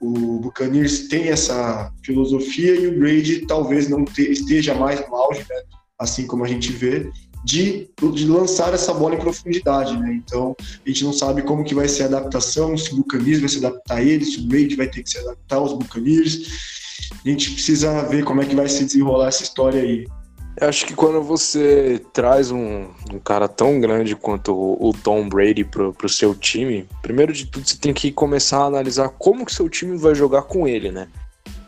o 0.00 0.38
Buccaneers 0.38 1.08
tem 1.08 1.28
essa 1.28 1.92
filosofia 2.04 2.74
e 2.74 2.87
o 2.88 2.98
Brady 2.98 3.46
talvez 3.46 3.88
não 3.88 4.04
te, 4.04 4.22
esteja 4.30 4.74
mais 4.74 5.00
no 5.06 5.14
auge, 5.14 5.40
né, 5.40 5.62
assim 5.98 6.26
como 6.26 6.44
a 6.44 6.48
gente 6.48 6.72
vê, 6.72 7.10
de, 7.44 7.90
de 8.14 8.26
lançar 8.26 8.72
essa 8.72 8.92
bola 8.92 9.14
em 9.14 9.18
profundidade. 9.18 9.96
Né? 9.98 10.14
Então, 10.14 10.56
a 10.60 10.88
gente 10.88 11.04
não 11.04 11.12
sabe 11.12 11.42
como 11.42 11.64
que 11.64 11.74
vai 11.74 11.87
ser 11.87 12.04
a 12.04 12.06
adaptação, 12.06 12.76
se 12.76 12.92
o 12.92 12.96
Buccaneers 12.96 13.40
vai 13.40 13.48
se 13.48 13.58
adaptar 13.58 13.98
a 13.98 14.02
ele, 14.02 14.24
se 14.24 14.40
o 14.40 14.46
Brady 14.46 14.74
vai 14.74 14.88
ter 14.88 15.02
que 15.02 15.10
se 15.10 15.18
adaptar 15.18 15.56
aos 15.56 15.72
Buccaneers. 15.74 16.48
A 17.24 17.28
gente 17.28 17.52
precisa 17.52 18.02
ver 18.08 18.24
como 18.24 18.40
é 18.40 18.46
que 18.46 18.56
vai 18.56 18.68
se 18.68 18.84
desenrolar 18.84 19.28
essa 19.28 19.42
história 19.42 19.82
aí. 19.82 20.06
Eu 20.56 20.68
acho 20.68 20.86
que 20.86 20.94
quando 20.94 21.20
você 21.20 22.00
traz 22.12 22.52
um, 22.52 22.86
um 23.12 23.18
cara 23.18 23.48
tão 23.48 23.80
grande 23.80 24.14
quanto 24.14 24.54
o, 24.54 24.88
o, 24.88 24.92
Tom 24.92 25.28
Brady 25.28 25.64
pro, 25.64 25.92
pro 25.92 26.08
seu 26.08 26.32
time, 26.32 26.88
primeiro 27.02 27.32
de 27.32 27.46
tudo 27.46 27.68
você 27.68 27.76
tem 27.76 27.92
que 27.92 28.12
começar 28.12 28.58
a 28.58 28.66
analisar 28.66 29.08
como 29.08 29.44
que 29.44 29.52
seu 29.52 29.68
time 29.68 29.96
vai 29.96 30.14
jogar 30.14 30.42
com 30.42 30.68
ele, 30.68 30.92
né? 30.92 31.08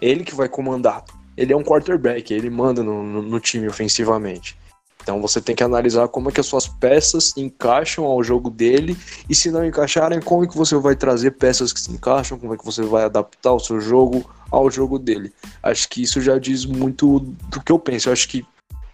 Ele 0.00 0.22
que 0.22 0.34
vai 0.34 0.48
comandar. 0.48 1.04
Ele 1.36 1.52
é 1.52 1.56
um 1.56 1.64
quarterback, 1.64 2.32
ele 2.32 2.48
manda 2.48 2.82
no, 2.82 3.02
no, 3.02 3.22
no 3.22 3.40
time 3.40 3.68
ofensivamente. 3.68 4.56
Então 5.02 5.20
você 5.20 5.40
tem 5.40 5.54
que 5.54 5.64
analisar 5.64 6.08
como 6.08 6.28
é 6.28 6.32
que 6.32 6.40
as 6.40 6.46
suas 6.46 6.66
peças 6.68 7.32
encaixam 7.36 8.04
ao 8.04 8.22
jogo 8.22 8.50
dele 8.50 8.96
e 9.28 9.34
se 9.34 9.50
não 9.50 9.64
encaixarem, 9.64 10.20
como 10.20 10.44
é 10.44 10.48
que 10.48 10.56
você 10.56 10.76
vai 10.76 10.96
trazer 10.96 11.32
peças 11.32 11.72
que 11.72 11.80
se 11.80 11.92
encaixam, 11.92 12.38
como 12.38 12.54
é 12.54 12.56
que 12.56 12.64
você 12.64 12.82
vai 12.82 13.04
adaptar 13.04 13.52
o 13.52 13.60
seu 13.60 13.80
jogo 13.80 14.28
ao 14.50 14.70
jogo 14.70 14.98
dele. 14.98 15.32
Acho 15.62 15.88
que 15.88 16.02
isso 16.02 16.20
já 16.20 16.38
diz 16.38 16.64
muito 16.64 17.20
do 17.20 17.60
que 17.60 17.70
eu 17.70 17.78
penso. 17.78 18.08
Eu 18.08 18.12
acho 18.12 18.28
que 18.28 18.44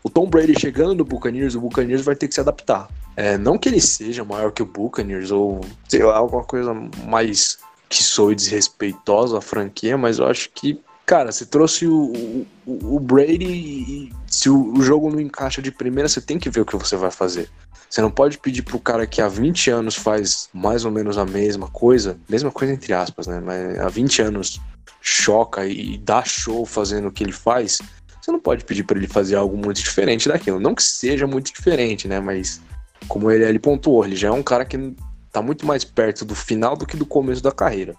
o 0.03 0.11
Tom 0.11 0.29
Brady 0.29 0.59
chegando 0.59 0.95
no 0.95 1.05
Buccaneers, 1.05 1.55
o 1.55 1.61
Buccaneers 1.61 2.03
vai 2.03 2.17
ter 2.17 2.29
que 2.29 2.35
se 2.35 2.41
adaptar. 2.41 2.89
É, 3.17 3.39
não 3.39 3.59
que 3.59 3.69
ele 3.69 3.81
seja 3.81 4.25
maior 4.25 4.51
que 4.51 4.63
o 4.63 4.67
Buccaneers 4.67 5.31
ou, 5.31 5.61
sei 5.89 6.03
lá, 6.03 6.17
alguma 6.17 6.43
coisa 6.43 6.75
mais 7.07 7.59
que 7.89 8.03
soe 8.03 8.35
desrespeitosa 8.35 9.39
à 9.39 9.41
franquia, 9.41 9.99
mas 9.99 10.19
eu 10.19 10.27
acho 10.27 10.51
que, 10.55 10.81
cara, 11.05 11.31
você 11.31 11.45
trouxe 11.45 11.87
o, 11.87 12.47
o, 12.67 12.97
o 12.97 12.99
Brady 12.99 13.45
e 13.45 14.13
se 14.27 14.49
o, 14.49 14.73
o, 14.73 14.83
jogo 14.83 15.11
não 15.11 15.21
encaixa 15.21 15.61
de 15.61 15.71
primeira, 15.71 16.09
você 16.09 16.21
tem 16.21 16.39
que 16.39 16.49
ver 16.49 16.63
o 16.63 16.65
que 16.65 16.75
você 16.75 16.97
vai 16.97 17.11
fazer. 17.11 17.51
Você 17.89 18.01
não 18.01 18.11
pode 18.11 18.39
pedir 18.39 18.63
pro 18.63 18.81
cara 18.81 19.07
que 19.07 19.21
há 19.21 19.29
20 19.29 19.71
anos 19.71 19.95
faz 19.95 20.49
mais 20.55 20.87
ou 20.87 20.91
menos 20.91 21.19
a 21.19 21.27
mesma 21.27 21.69
coisa, 21.69 22.19
mesma 22.27 22.51
coisa 22.51 22.73
entre 22.73 22.95
aspas, 22.95 23.27
né? 23.27 23.43
Mas 23.45 23.79
há 23.79 23.89
20 23.91 24.23
anos 24.23 24.61
choca 25.03 25.67
e 25.67 25.99
dá 25.99 26.25
show 26.25 26.65
fazendo 26.65 27.09
o 27.09 27.13
que 27.13 27.23
ele 27.23 27.33
faz, 27.33 27.79
você 28.23 28.31
não 28.31 28.41
pode 28.41 28.65
pedir 28.65 28.85
para 28.85 28.97
ele 28.97 29.09
fazer 29.09 29.35
algo 29.35 29.57
muito 29.57 29.83
diferente 29.83 30.29
daquilo. 30.29 30.61
Não 30.61 30.75
que 30.75 30.83
seja 30.83 31.27
muito 31.27 31.53
diferente, 31.53 32.07
né? 32.07 32.21
Mas 32.21 32.61
como 33.09 33.31
ele, 33.31 33.45
ele 33.45 33.59
pontuou, 33.59 34.05
ele 34.05 34.15
já 34.15 34.29
é 34.29 34.33
um 34.33 34.43
cara 34.43 34.65
que 34.65 34.95
tá 35.33 35.43
muito 35.43 35.67
mais 35.67 35.85
perto 35.85 36.25
do 36.25 36.35
final 36.35 36.77
do 36.77 36.87
que 36.87 36.97
do 36.97 37.05
começo 37.05 37.43
da 37.43 37.51
carreira. 37.51 37.95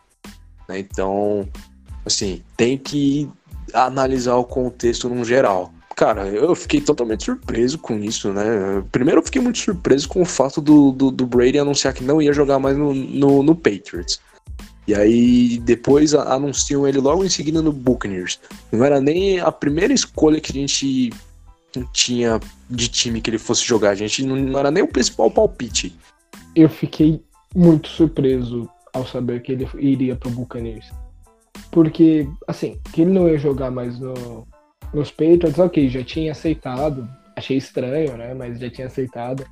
Né? 0.69 0.79
Então, 0.79 1.47
assim, 2.05 2.41
tem 2.55 2.77
que 2.77 3.29
analisar 3.73 4.35
o 4.35 4.45
contexto 4.45 5.09
num 5.09 5.25
geral. 5.25 5.73
Cara, 5.95 6.27
eu 6.27 6.55
fiquei 6.55 6.81
totalmente 6.81 7.25
surpreso 7.25 7.77
com 7.77 7.99
isso, 7.99 8.33
né? 8.33 8.83
Primeiro 8.91 9.19
eu 9.19 9.25
fiquei 9.25 9.41
muito 9.41 9.59
surpreso 9.59 10.07
com 10.07 10.21
o 10.21 10.25
fato 10.25 10.59
do, 10.59 10.91
do, 10.91 11.11
do 11.11 11.25
Brady 11.25 11.59
anunciar 11.59 11.93
que 11.93 12.03
não 12.03 12.21
ia 12.21 12.33
jogar 12.33 12.57
mais 12.57 12.75
no, 12.75 12.93
no, 12.93 13.43
no 13.43 13.55
Patriots. 13.55 14.19
E 14.87 14.93
aí 14.93 15.59
depois 15.59 16.13
anunciam 16.13 16.87
ele 16.87 16.99
logo 16.99 17.23
em 17.23 17.29
seguida 17.29 17.61
no 17.61 17.71
Buccaneers. 17.71 18.39
Não 18.71 18.83
era 18.83 18.99
nem 18.99 19.39
a 19.39 19.51
primeira 19.51 19.93
escolha 19.93 20.41
que 20.41 20.51
a 20.51 20.55
gente 20.55 21.09
tinha 21.91 22.39
de 22.69 22.87
time 22.87 23.21
que 23.21 23.29
ele 23.29 23.39
fosse 23.39 23.63
jogar. 23.63 23.91
A 23.91 23.95
gente 23.95 24.23
não 24.23 24.59
era 24.59 24.69
nem 24.69 24.83
o 24.83 24.87
principal 24.87 25.31
palpite. 25.31 25.95
Eu 26.55 26.69
fiquei 26.69 27.21
muito 27.55 27.87
surpreso 27.87 28.69
ao 28.93 29.05
saber 29.07 29.41
que 29.41 29.53
ele 29.53 29.67
iria 29.79 30.15
pro 30.15 30.29
Buccaneers. 30.29 30.91
Porque, 31.71 32.27
assim, 32.47 32.79
que 32.91 33.01
ele 33.01 33.11
não 33.11 33.27
ia 33.27 33.37
jogar 33.37 33.71
mais 33.71 33.99
no, 33.99 34.47
nos 34.93 35.09
Patriots, 35.09 35.57
ok, 35.57 35.89
já 35.89 36.03
tinha 36.03 36.31
aceitado. 36.31 37.07
Achei 37.35 37.57
estranho, 37.57 38.15
né? 38.17 38.33
Mas 38.33 38.59
já 38.59 38.69
tinha 38.69 38.87
aceitado. 38.87 39.45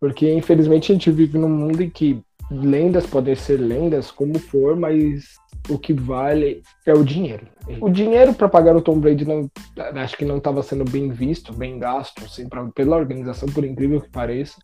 Porque, 0.00 0.30
infelizmente, 0.32 0.92
a 0.92 0.94
gente 0.94 1.10
vive 1.10 1.38
num 1.38 1.48
mundo 1.48 1.82
em 1.82 1.88
que 1.88 2.20
lendas 2.50 3.06
podem 3.06 3.34
ser 3.34 3.58
lendas 3.58 4.10
como 4.10 4.38
for, 4.38 4.76
mas 4.76 5.34
o 5.68 5.78
que 5.78 5.92
vale 5.92 6.62
é 6.86 6.92
o 6.92 7.04
dinheiro. 7.04 7.46
O 7.80 7.90
dinheiro 7.90 8.32
para 8.32 8.48
pagar 8.48 8.76
o 8.76 8.80
Tom 8.80 8.98
Brady 8.98 9.24
não, 9.24 9.50
acho 9.96 10.16
que 10.16 10.24
não 10.24 10.38
estava 10.38 10.62
sendo 10.62 10.84
bem 10.90 11.10
visto, 11.10 11.52
bem 11.52 11.78
gasto, 11.78 12.24
assim, 12.24 12.48
pra, 12.48 12.64
pela 12.68 12.96
organização, 12.96 13.48
por 13.48 13.64
incrível 13.64 14.00
que 14.00 14.08
pareça. 14.08 14.56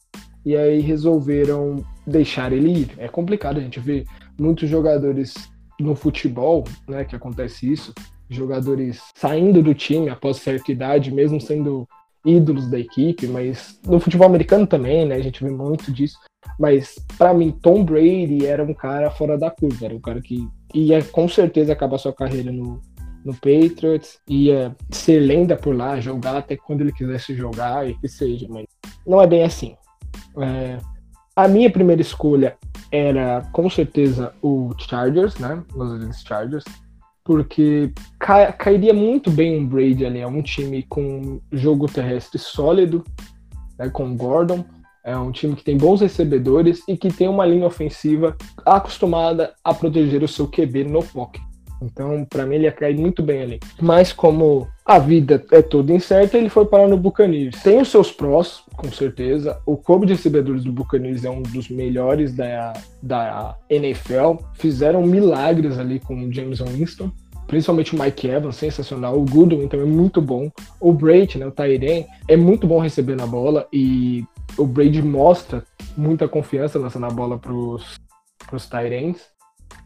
E 0.44 0.56
aí 0.56 0.80
resolveram 0.80 1.84
deixar 2.06 2.52
ele 2.52 2.70
ir. 2.70 2.90
É 2.98 3.08
complicado, 3.08 3.58
a 3.58 3.62
gente 3.62 3.80
vê 3.80 4.04
muitos 4.38 4.68
jogadores 4.68 5.34
no 5.78 5.94
futebol, 5.94 6.64
né, 6.88 7.04
que 7.04 7.16
acontece 7.16 7.70
isso, 7.70 7.92
jogadores 8.28 9.02
saindo 9.14 9.62
do 9.62 9.74
time 9.74 10.08
após 10.08 10.38
certa 10.38 10.70
idade, 10.72 11.12
mesmo 11.12 11.40
sendo 11.40 11.86
ídolos 12.24 12.70
da 12.70 12.78
equipe, 12.78 13.26
mas 13.26 13.78
no 13.86 14.00
futebol 14.00 14.26
americano 14.26 14.66
também, 14.66 15.06
né, 15.06 15.16
a 15.16 15.20
gente 15.20 15.44
vê 15.44 15.50
muito 15.50 15.92
disso. 15.92 16.18
Mas 16.58 16.94
para 17.18 17.34
mim, 17.34 17.50
Tom 17.50 17.84
Brady 17.84 18.46
era 18.46 18.62
um 18.62 18.74
cara 18.74 19.10
fora 19.10 19.36
da 19.36 19.50
curva, 19.50 19.86
era 19.86 19.94
um 19.94 20.00
cara 20.00 20.20
que 20.20 20.48
ia 20.74 21.02
com 21.02 21.28
certeza 21.28 21.72
acabar 21.72 21.98
sua 21.98 22.12
carreira 22.12 22.52
no, 22.52 22.80
no 23.24 23.32
Patriots, 23.34 24.18
ia 24.28 24.74
ser 24.90 25.20
lenda 25.20 25.56
por 25.56 25.74
lá, 25.74 26.00
jogar 26.00 26.36
até 26.36 26.56
quando 26.56 26.82
ele 26.82 26.92
quisesse 26.92 27.34
jogar 27.34 27.88
e 27.88 27.94
que 27.98 28.08
seja, 28.08 28.46
mas 28.48 28.66
não 29.06 29.20
é 29.20 29.26
bem 29.26 29.44
assim. 29.44 29.74
É, 30.38 30.78
a 31.34 31.48
minha 31.48 31.70
primeira 31.70 32.02
escolha 32.02 32.56
era 32.90 33.42
com 33.52 33.68
certeza 33.68 34.32
o 34.40 34.70
Chargers, 34.78 35.36
né? 35.38 35.62
Los 35.74 35.92
Angeles 35.92 36.22
Chargers, 36.22 36.64
porque 37.24 37.92
ca 38.18 38.52
cairia 38.52 38.92
muito 38.92 39.30
bem 39.30 39.58
um 39.58 39.66
Brady 39.66 40.04
ali, 40.04 40.20
é 40.20 40.26
um 40.26 40.42
time 40.42 40.84
com 40.84 41.40
jogo 41.50 41.86
terrestre 41.86 42.38
sólido, 42.38 43.02
né, 43.78 43.88
com 43.88 44.16
Gordon, 44.16 44.64
é 45.04 45.16
um 45.16 45.30
time 45.30 45.54
que 45.54 45.62
tem 45.62 45.76
bons 45.76 46.00
recebedores 46.00 46.82
e 46.88 46.96
que 46.96 47.12
tem 47.12 47.28
uma 47.28 47.44
linha 47.44 47.66
ofensiva 47.66 48.34
acostumada 48.64 49.52
a 49.62 49.74
proteger 49.74 50.22
o 50.22 50.28
seu 50.28 50.48
QB 50.48 50.84
no 50.84 51.02
pocket. 51.02 51.42
Então, 51.82 52.24
para 52.24 52.46
mim, 52.46 52.54
ele 52.54 52.64
ia 52.64 52.72
cair 52.72 52.96
muito 52.96 53.22
bem 53.22 53.42
ali. 53.42 53.60
Mas 53.78 54.12
como 54.12 54.66
a 54.86 54.98
vida 54.98 55.44
é 55.50 55.60
toda 55.60 55.92
incerta, 55.92 56.38
ele 56.38 56.48
foi 56.48 56.64
parar 56.64 56.88
no 56.88 56.96
Buccaneers. 56.96 57.62
Tem 57.62 57.78
os 57.78 57.88
seus 57.88 58.10
prós, 58.10 58.62
com 58.74 58.90
certeza. 58.90 59.60
O 59.66 59.76
corpo 59.76 60.06
de 60.06 60.14
recebedores 60.14 60.64
do 60.64 60.72
Buccaneers 60.72 61.24
é 61.24 61.30
um 61.30 61.42
dos 61.42 61.68
melhores 61.68 62.34
da, 62.34 62.72
da 63.02 63.56
NFL. 63.68 64.36
Fizeram 64.54 65.02
milagres 65.02 65.78
ali 65.78 66.00
com 66.00 66.14
o 66.14 66.32
James 66.32 66.60
Winston. 66.60 67.10
Principalmente 67.46 67.94
o 67.94 68.02
Mike 68.02 68.28
Evans, 68.28 68.56
sensacional. 68.56 69.18
O 69.18 69.24
Goodwin 69.24 69.68
também 69.68 69.86
é 69.86 69.90
muito 69.90 70.22
bom. 70.22 70.50
O 70.80 70.92
Brady, 70.94 71.38
né, 71.38 71.46
o 71.46 71.50
Tyrion, 71.50 72.04
é 72.26 72.36
muito 72.36 72.66
bom 72.66 72.78
recebendo 72.78 73.22
a 73.22 73.26
bola. 73.26 73.68
E 73.70 74.24
o 74.56 74.66
Brady 74.66 75.02
mostra 75.02 75.64
muita 75.96 76.28
confiança 76.28 76.78
lançando 76.78 77.06
a 77.06 77.10
bola 77.10 77.38
para 77.38 77.52
os 77.52 78.68
Tyrants. 78.68 79.22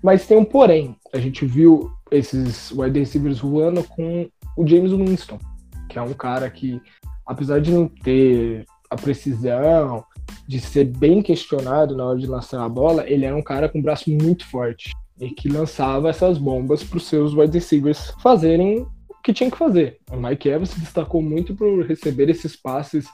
Mas 0.03 0.27
tem 0.27 0.37
um 0.37 0.45
porém. 0.45 0.97
A 1.13 1.19
gente 1.19 1.45
viu 1.45 1.91
esses 2.11 2.71
wide 2.71 2.99
receivers 2.99 3.39
voando 3.39 3.83
com 3.83 4.29
o 4.57 4.67
James 4.67 4.93
Winston, 4.93 5.39
que 5.89 5.99
é 5.99 6.03
um 6.03 6.15
cara 6.15 6.49
que, 6.51 6.81
apesar 7.27 7.61
de 7.61 7.71
não 7.73 7.89
ter 7.89 8.65
a 8.91 8.97
precisão, 8.97 10.05
de 10.47 10.61
ser 10.61 10.85
bem 10.85 11.23
questionado 11.23 11.97
na 11.97 12.05
hora 12.05 12.19
de 12.19 12.27
lançar 12.27 12.65
a 12.65 12.69
bola, 12.69 13.09
ele 13.09 13.25
era 13.25 13.37
um 13.37 13.43
cara 13.43 13.69
com 13.69 13.79
um 13.79 13.83
braço 13.83 14.11
muito 14.11 14.47
forte 14.47 14.93
e 15.21 15.31
que 15.31 15.49
lançava 15.49 16.09
essas 16.09 16.39
bombas 16.39 16.83
para 16.83 16.97
os 16.97 17.07
seus 17.07 17.35
wide 17.35 17.53
receivers 17.53 18.13
fazerem 18.23 18.87
o 19.09 19.15
que 19.23 19.33
tinha 19.33 19.51
que 19.51 19.59
fazer. 19.59 19.99
O 20.11 20.17
Mike 20.17 20.49
Evans 20.49 20.71
se 20.71 20.81
destacou 20.81 21.21
muito 21.21 21.55
por 21.55 21.85
receber 21.85 22.31
esses 22.31 22.57
passes 22.57 23.07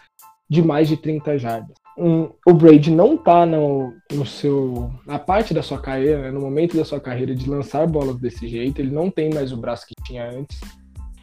de 0.49 0.63
mais 0.63 0.89
de 0.89 0.97
30 0.97 1.39
jardas 1.39 1.85
um, 1.97 2.29
o 2.47 2.53
Brady 2.53 2.91
não 2.91 3.17
tá 3.17 3.47
no, 3.47 3.95
no 4.13 4.27
seu 4.27 4.91
na 5.07 5.19
parte 5.19 5.55
da 5.55 5.63
sua 5.63 5.79
carreira, 5.79 6.23
né, 6.23 6.31
no 6.31 6.41
momento 6.41 6.77
da 6.77 6.85
sua 6.85 7.01
carreira 7.01 7.35
de 7.35 7.49
lançar 7.49 7.87
bolas 7.87 8.17
desse 8.17 8.49
jeito, 8.49 8.81
ele 8.81 8.91
não 8.91 9.11
tem 9.11 9.33
mais 9.33 9.53
o 9.53 9.57
braço 9.57 9.87
que 9.87 9.95
tinha 10.05 10.29
antes. 10.29 10.61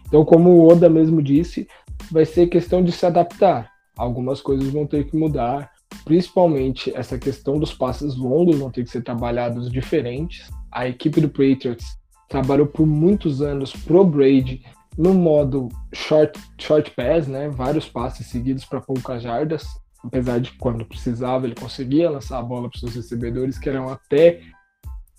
Então, 0.07 0.23
como 0.25 0.49
o 0.49 0.67
Oda 0.67 0.89
mesmo 0.89 1.21
disse, 1.21 1.67
vai 2.11 2.25
ser 2.25 2.47
questão 2.47 2.83
de 2.83 2.91
se 2.91 3.05
adaptar. 3.05 3.69
Algumas 3.97 4.41
coisas 4.41 4.69
vão 4.69 4.85
ter 4.85 5.05
que 5.05 5.15
mudar, 5.15 5.69
principalmente 6.05 6.95
essa 6.95 7.17
questão 7.17 7.59
dos 7.59 7.73
passes 7.73 8.15
longos 8.15 8.57
vão 8.57 8.71
ter 8.71 8.83
que 8.83 8.89
ser 8.89 9.03
trabalhados 9.03 9.69
diferentes. 9.69 10.49
A 10.71 10.87
equipe 10.87 11.19
do 11.19 11.29
Patriots 11.29 11.85
trabalhou 12.29 12.67
por 12.67 12.87
muitos 12.87 13.41
anos 13.41 13.73
pro 13.73 14.05
Brady 14.05 14.63
no 14.97 15.13
modo 15.13 15.69
short, 15.93 16.39
short 16.59 16.91
pass, 16.91 17.27
né? 17.27 17.49
Vários 17.49 17.87
passes 17.87 18.27
seguidos 18.27 18.65
para 18.65 18.81
poucas 18.81 19.23
jardas 19.23 19.65
apesar 20.03 20.39
de 20.39 20.51
quando 20.53 20.85
precisava 20.85 21.45
ele 21.45 21.55
conseguia 21.55 22.09
lançar 22.09 22.39
a 22.39 22.43
bola 22.43 22.69
para 22.69 22.79
seus 22.79 22.95
recebedores, 22.95 23.57
que 23.57 23.69
eram 23.69 23.89
até 23.89 24.41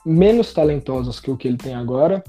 menos 0.04 0.52
talentosos 0.52 1.20
que 1.20 1.30
o 1.30 1.36
que 1.36 1.46
ele 1.46 1.56
tem 1.56 1.74
agora, 1.74 2.22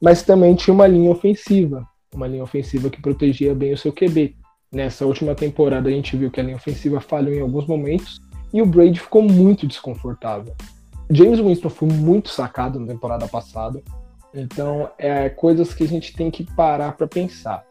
mas 0.00 0.22
também 0.22 0.54
tinha 0.54 0.72
uma 0.72 0.86
linha 0.86 1.10
ofensiva, 1.10 1.86
uma 2.14 2.26
linha 2.26 2.42
ofensiva 2.42 2.88
que 2.88 3.02
protegia 3.02 3.54
bem 3.54 3.72
o 3.72 3.78
seu 3.78 3.92
QB. 3.92 4.36
Nessa 4.72 5.06
última 5.06 5.34
temporada 5.34 5.88
a 5.88 5.92
gente 5.92 6.16
viu 6.16 6.30
que 6.30 6.40
a 6.40 6.42
linha 6.42 6.56
ofensiva 6.56 7.00
falhou 7.00 7.34
em 7.34 7.40
alguns 7.40 7.66
momentos 7.66 8.20
e 8.52 8.62
o 8.62 8.66
Brady 8.66 9.00
ficou 9.00 9.22
muito 9.22 9.66
desconfortável. 9.66 10.54
James 11.10 11.40
Winston 11.40 11.70
foi 11.70 11.88
muito 11.88 12.28
sacado 12.28 12.78
na 12.78 12.86
temporada 12.86 13.26
passada, 13.28 13.82
então 14.34 14.90
é 14.98 15.28
coisas 15.28 15.72
que 15.74 15.84
a 15.84 15.88
gente 15.88 16.14
tem 16.14 16.30
que 16.30 16.44
parar 16.54 16.92
para 16.92 17.06
pensar 17.06 17.64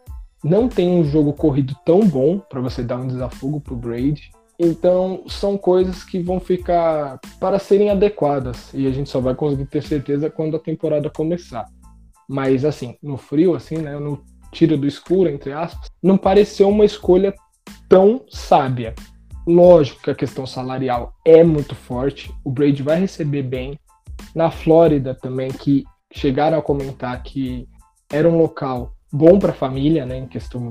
não 0.43 0.67
tem 0.67 0.89
um 0.89 1.03
jogo 1.03 1.33
corrido 1.33 1.75
tão 1.83 1.99
bom 2.01 2.39
para 2.39 2.61
você 2.61 2.83
dar 2.83 2.97
um 2.97 3.07
desafogo 3.07 3.59
pro 3.59 3.75
Brady. 3.75 4.31
Então, 4.59 5.23
são 5.27 5.57
coisas 5.57 6.03
que 6.03 6.19
vão 6.19 6.39
ficar 6.39 7.19
para 7.39 7.59
serem 7.59 7.89
adequadas 7.89 8.73
e 8.73 8.87
a 8.87 8.91
gente 8.91 9.09
só 9.09 9.19
vai 9.19 9.35
conseguir 9.35 9.65
ter 9.65 9.83
certeza 9.83 10.29
quando 10.29 10.55
a 10.55 10.59
temporada 10.59 11.09
começar. 11.09 11.65
Mas 12.27 12.65
assim, 12.65 12.97
no 13.01 13.17
frio 13.17 13.55
assim, 13.55 13.77
né, 13.77 13.97
no 13.99 14.23
tiro 14.51 14.77
do 14.77 14.87
escuro 14.87 15.29
entre 15.29 15.53
aspas, 15.53 15.89
não 16.01 16.17
pareceu 16.17 16.69
uma 16.69 16.85
escolha 16.85 17.33
tão 17.87 18.23
sábia. 18.29 18.95
Lógico 19.45 20.01
que 20.01 20.11
a 20.11 20.15
questão 20.15 20.45
salarial 20.45 21.13
é 21.23 21.43
muito 21.43 21.75
forte, 21.75 22.33
o 22.43 22.51
Brady 22.51 22.81
vai 22.81 22.99
receber 22.99 23.43
bem. 23.43 23.79
Na 24.33 24.49
Flórida 24.49 25.13
também 25.13 25.49
que 25.49 25.85
chegaram 26.11 26.57
a 26.57 26.61
comentar 26.61 27.21
que 27.23 27.67
era 28.09 28.29
um 28.29 28.37
local 28.37 28.93
bom 29.11 29.39
para 29.39 29.51
a 29.51 29.55
família, 29.55 30.05
né, 30.05 30.17
em 30.17 30.27
questão 30.27 30.69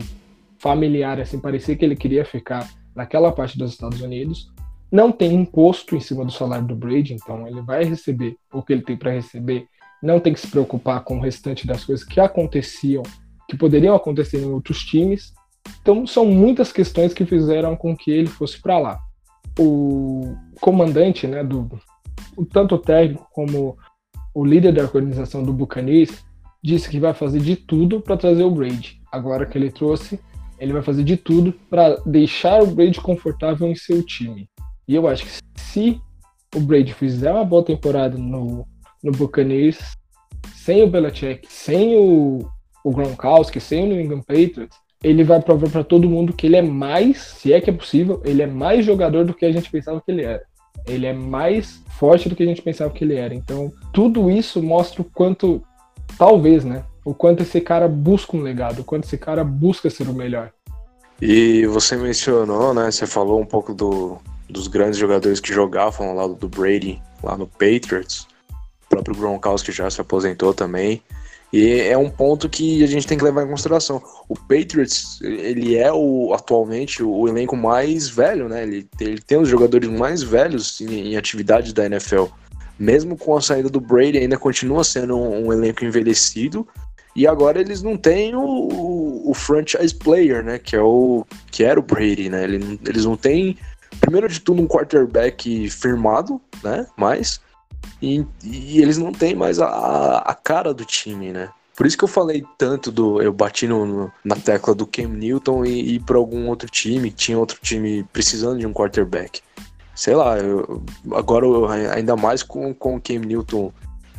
familiar, 0.59 1.21
assim, 1.21 1.39
parecia 1.39 1.77
que 1.77 1.85
ele 1.85 1.97
queria 1.97 2.25
ficar 2.25 2.69
naquela 2.95 3.31
parte 3.31 3.59
dos 3.59 3.73
Estados 3.73 4.01
Unidos. 4.01 4.51
Não 4.91 5.13
tem 5.13 5.35
imposto 5.35 5.95
em 5.97 6.01
cima 6.01 6.25
do 6.25 6.33
salário 6.33 6.67
do 6.67 6.77
Brady, 6.77 7.15
então 7.15 7.47
ele 7.47 7.61
vai 7.61 7.85
receber 7.85 8.37
o 8.53 8.63
que 8.63 8.73
ele 8.73 8.83
tem 8.83 8.97
para 8.97 9.11
receber. 9.11 9.67
Não 10.03 10.21
tem 10.21 10.33
que 10.33 10.41
se 10.41 10.49
preocupar 10.49 11.03
com 11.03 11.19
o 11.19 11.21
restante 11.21 11.67
das 11.67 11.85
coisas 11.85 12.05
que 12.05 12.21
aconteciam, 12.21 13.03
que 13.49 13.57
poderiam 13.57 13.95
acontecer 13.95 14.41
em 14.41 14.51
outros 14.51 14.85
times. 14.85 15.35
Então 15.83 16.07
são 16.07 16.25
muitas 16.25 16.73
questões 16.73 17.13
que 17.13 17.27
fizeram 17.27 17.77
com 17.77 17.97
que 17.97 18.11
ele 18.11 18.29
fosse 18.29 18.61
para 18.61 18.79
lá. 18.79 18.99
O 19.59 20.35
comandante, 20.61 21.27
né, 21.27 21.43
do 21.43 21.69
tanto 22.53 22.77
o 22.77 22.79
técnico 22.79 23.27
como 23.33 23.77
o 24.37 24.45
líder 24.45 24.71
da 24.71 24.83
organização 24.83 25.43
do 25.43 25.51
Buccaneers 25.51 26.23
disse 26.63 26.91
que 26.91 27.01
vai 27.01 27.15
fazer 27.15 27.41
de 27.41 27.57
tudo 27.57 28.03
para 28.03 28.19
trazer 28.19 28.45
o 28.45 28.51
Brady. 28.51 29.01
Agora 29.11 29.47
que 29.47 29.57
ele 29.57 29.71
trouxe, 29.71 30.21
ele 30.59 30.75
vai 30.75 30.83
fazer 30.83 31.05
de 31.05 31.17
tudo 31.17 31.55
para 31.71 31.97
deixar 32.05 32.63
o 32.63 32.67
Brady 32.67 33.01
confortável 33.01 33.67
em 33.67 33.75
seu 33.75 34.03
time. 34.03 34.47
E 34.87 34.95
eu 34.95 35.09
acho 35.09 35.25
que 35.25 35.31
se 35.59 35.99
o 36.55 36.61
Brady 36.61 36.93
fizer 36.93 37.33
uma 37.33 37.47
boa 37.47 37.65
temporada 37.65 38.19
no, 38.19 38.69
no 39.03 39.11
Buccaneers, 39.11 39.79
sem 40.55 40.83
o 40.83 40.87
Belichick, 40.87 41.47
sem 41.49 41.97
o, 41.97 42.47
o 42.85 42.91
Gronkowski, 42.91 43.59
sem 43.59 43.85
o 43.85 43.87
New 43.87 44.01
England 44.03 44.21
Patriots, 44.21 44.77
ele 45.03 45.25
vai 45.25 45.41
provar 45.41 45.71
para 45.71 45.83
todo 45.83 46.11
mundo 46.11 46.35
que 46.35 46.47
ele 46.47 46.57
é 46.57 46.63
mais, 46.63 47.23
se 47.23 47.55
é 47.55 47.61
que 47.61 47.71
é 47.71 47.73
possível, 47.73 48.21
ele 48.23 48.43
é 48.43 48.47
mais 48.47 48.85
jogador 48.85 49.25
do 49.25 49.33
que 49.33 49.47
a 49.47 49.53
gente 49.53 49.71
pensava 49.71 49.99
que 49.99 50.11
ele 50.11 50.25
era. 50.25 50.45
Ele 50.87 51.07
é 51.07 51.13
mais 51.13 51.83
forte 51.99 52.29
do 52.29 52.37
que 52.37 52.43
a 52.43 52.47
gente 52.47 52.63
pensava 52.63 52.91
que 52.91 53.05
ele 53.05 53.17
era. 53.17 53.35
Então, 53.35 53.73
tudo 53.93 54.31
isso 54.31 54.63
mostra 54.63 55.03
o 55.03 55.05
quanto 55.05 55.63
talvez, 56.19 56.65
né? 56.65 56.85
O 57.05 57.15
quanto 57.15 57.43
esse 57.43 57.61
cara 57.61 57.89
busca 57.89 58.37
um 58.37 58.41
legado, 58.41 58.81
o 58.81 58.85
quanto 58.85 59.05
esse 59.05 59.19
cara 59.19 59.45
busca 59.45 59.89
ser 59.91 60.09
o 60.09 60.13
melhor. 60.13 60.51
E 61.21 61.67
você 61.67 61.97
mencionou, 61.97 62.75
né? 62.75 62.91
Você 62.91 63.07
falou 63.07 63.41
um 63.41 63.47
pouco 63.47 63.73
do, 63.73 64.19
dos 64.49 64.69
grandes 64.69 64.99
jogadores 64.99 65.41
que 65.41 65.53
jogavam 65.53 66.09
ao 66.09 66.15
lado 66.15 66.35
do 66.35 66.49
Brady 66.49 67.01
lá 67.23 67.37
no 67.37 67.47
Patriots. 67.47 68.27
O 68.85 68.89
próprio 68.89 69.17
Gronkowski 69.17 69.73
já 69.73 69.91
se 69.91 70.01
aposentou 70.01 70.53
também. 70.53 71.03
E 71.53 71.81
é 71.81 71.97
um 71.97 72.11
ponto 72.11 72.49
que 72.49 72.83
a 72.83 72.87
gente 72.87 73.07
tem 73.07 73.17
que 73.17 73.25
levar 73.25 73.45
em 73.45 73.49
consideração. 73.49 74.03
O 74.29 74.35
Patriots, 74.35 75.21
ele 75.23 75.77
é 75.77 75.93
o, 75.93 76.35
atualmente 76.35 77.03
o 77.03 77.29
elenco 77.29 77.57
mais 77.57 78.09
velho, 78.09 78.49
né? 78.49 78.63
Ele, 78.63 78.89
ele 79.01 79.21
tem 79.21 79.39
os 79.39 79.49
jogadores 79.49 79.89
mais 79.89 80.23
velhos 80.23 80.81
em, 80.81 81.13
em 81.13 81.17
atividade 81.17 81.73
da 81.73 81.87
NFL 81.87 82.25
mesmo 82.79 83.17
com 83.17 83.37
a 83.37 83.41
saída 83.41 83.69
do 83.69 83.81
Brady, 83.81 84.19
ainda 84.19 84.37
continua 84.37 84.85
sendo 84.85 85.17
um, 85.17 85.47
um 85.47 85.53
elenco 85.53 85.85
envelhecido. 85.85 86.67
E 87.15 87.27
agora 87.27 87.59
eles 87.59 87.83
não 87.83 87.97
têm 87.97 88.35
o, 88.35 89.31
o, 89.31 89.33
franchise 89.33 89.95
player, 89.95 90.45
né? 90.45 90.59
Que, 90.59 90.77
é 90.77 90.81
o, 90.81 91.25
que 91.51 91.65
era 91.65 91.81
o 91.81 91.83
Brady, 91.83 92.29
né? 92.29 92.45
Eles, 92.45 92.79
eles 92.87 93.05
não 93.07 93.17
têm 93.17 93.57
primeiro 94.01 94.29
de 94.29 94.39
tudo, 94.41 94.61
um 94.61 94.67
quarterback 94.67 95.71
firmado, 95.71 96.41
né? 96.63 96.87
Mas. 96.97 97.41
E, 98.01 98.25
e 98.45 98.81
eles 98.81 98.99
não 98.99 99.13
têm 99.13 99.35
mais 99.35 99.59
a, 99.59 100.19
a 100.19 100.35
cara 100.35 100.75
do 100.75 100.85
time, 100.85 101.33
né? 101.33 101.51
Por 101.77 101.87
isso 101.87 101.99
que 101.99 102.05
eu 102.05 102.09
falei 102.09 102.43
tanto 102.57 102.91
do. 102.91 103.21
Eu 103.21 103.35
bati 103.35 103.69
no, 103.69 103.85
no, 103.85 104.13
na 104.25 104.35
tecla 104.35 104.75
do 104.75 104.87
Cam 104.87 105.09
Newton 105.09 105.65
e 105.67 105.97
ir 105.97 106.01
para 106.01 106.17
algum 106.17 106.49
outro 106.49 106.69
time, 106.71 107.11
tinha 107.11 107.39
outro 107.39 107.59
time 107.61 108.03
precisando 108.13 108.59
de 108.59 108.67
um 108.67 108.73
quarterback. 108.73 109.43
Sei 109.95 110.15
lá, 110.15 110.39
eu, 110.39 110.83
agora 111.13 111.47
ainda 111.93 112.17
mais 112.17 112.43
com, 112.43 112.73
com 112.73 112.97
o 112.97 113.01
Cam 113.01 113.19
Newton 113.19 113.73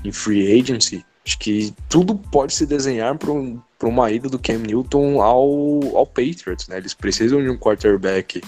em 0.04 0.12
free 0.12 0.60
agency, 0.60 1.04
acho 1.26 1.40
que 1.40 1.74
tudo 1.90 2.16
pode 2.16 2.54
se 2.54 2.66
desenhar 2.66 3.18
para 3.18 3.32
um, 3.32 3.60
uma 3.84 4.12
ida 4.12 4.30
do 4.30 4.40
Cam 4.40 4.60
Newton 4.60 5.22
ao, 5.22 5.98
ao 5.98 6.06
Patriots, 6.06 6.68
né? 6.68 6.78
Eles 6.78 6.94
precisam 6.94 7.42
de 7.42 7.50
um 7.50 7.58
quarterback 7.58 8.42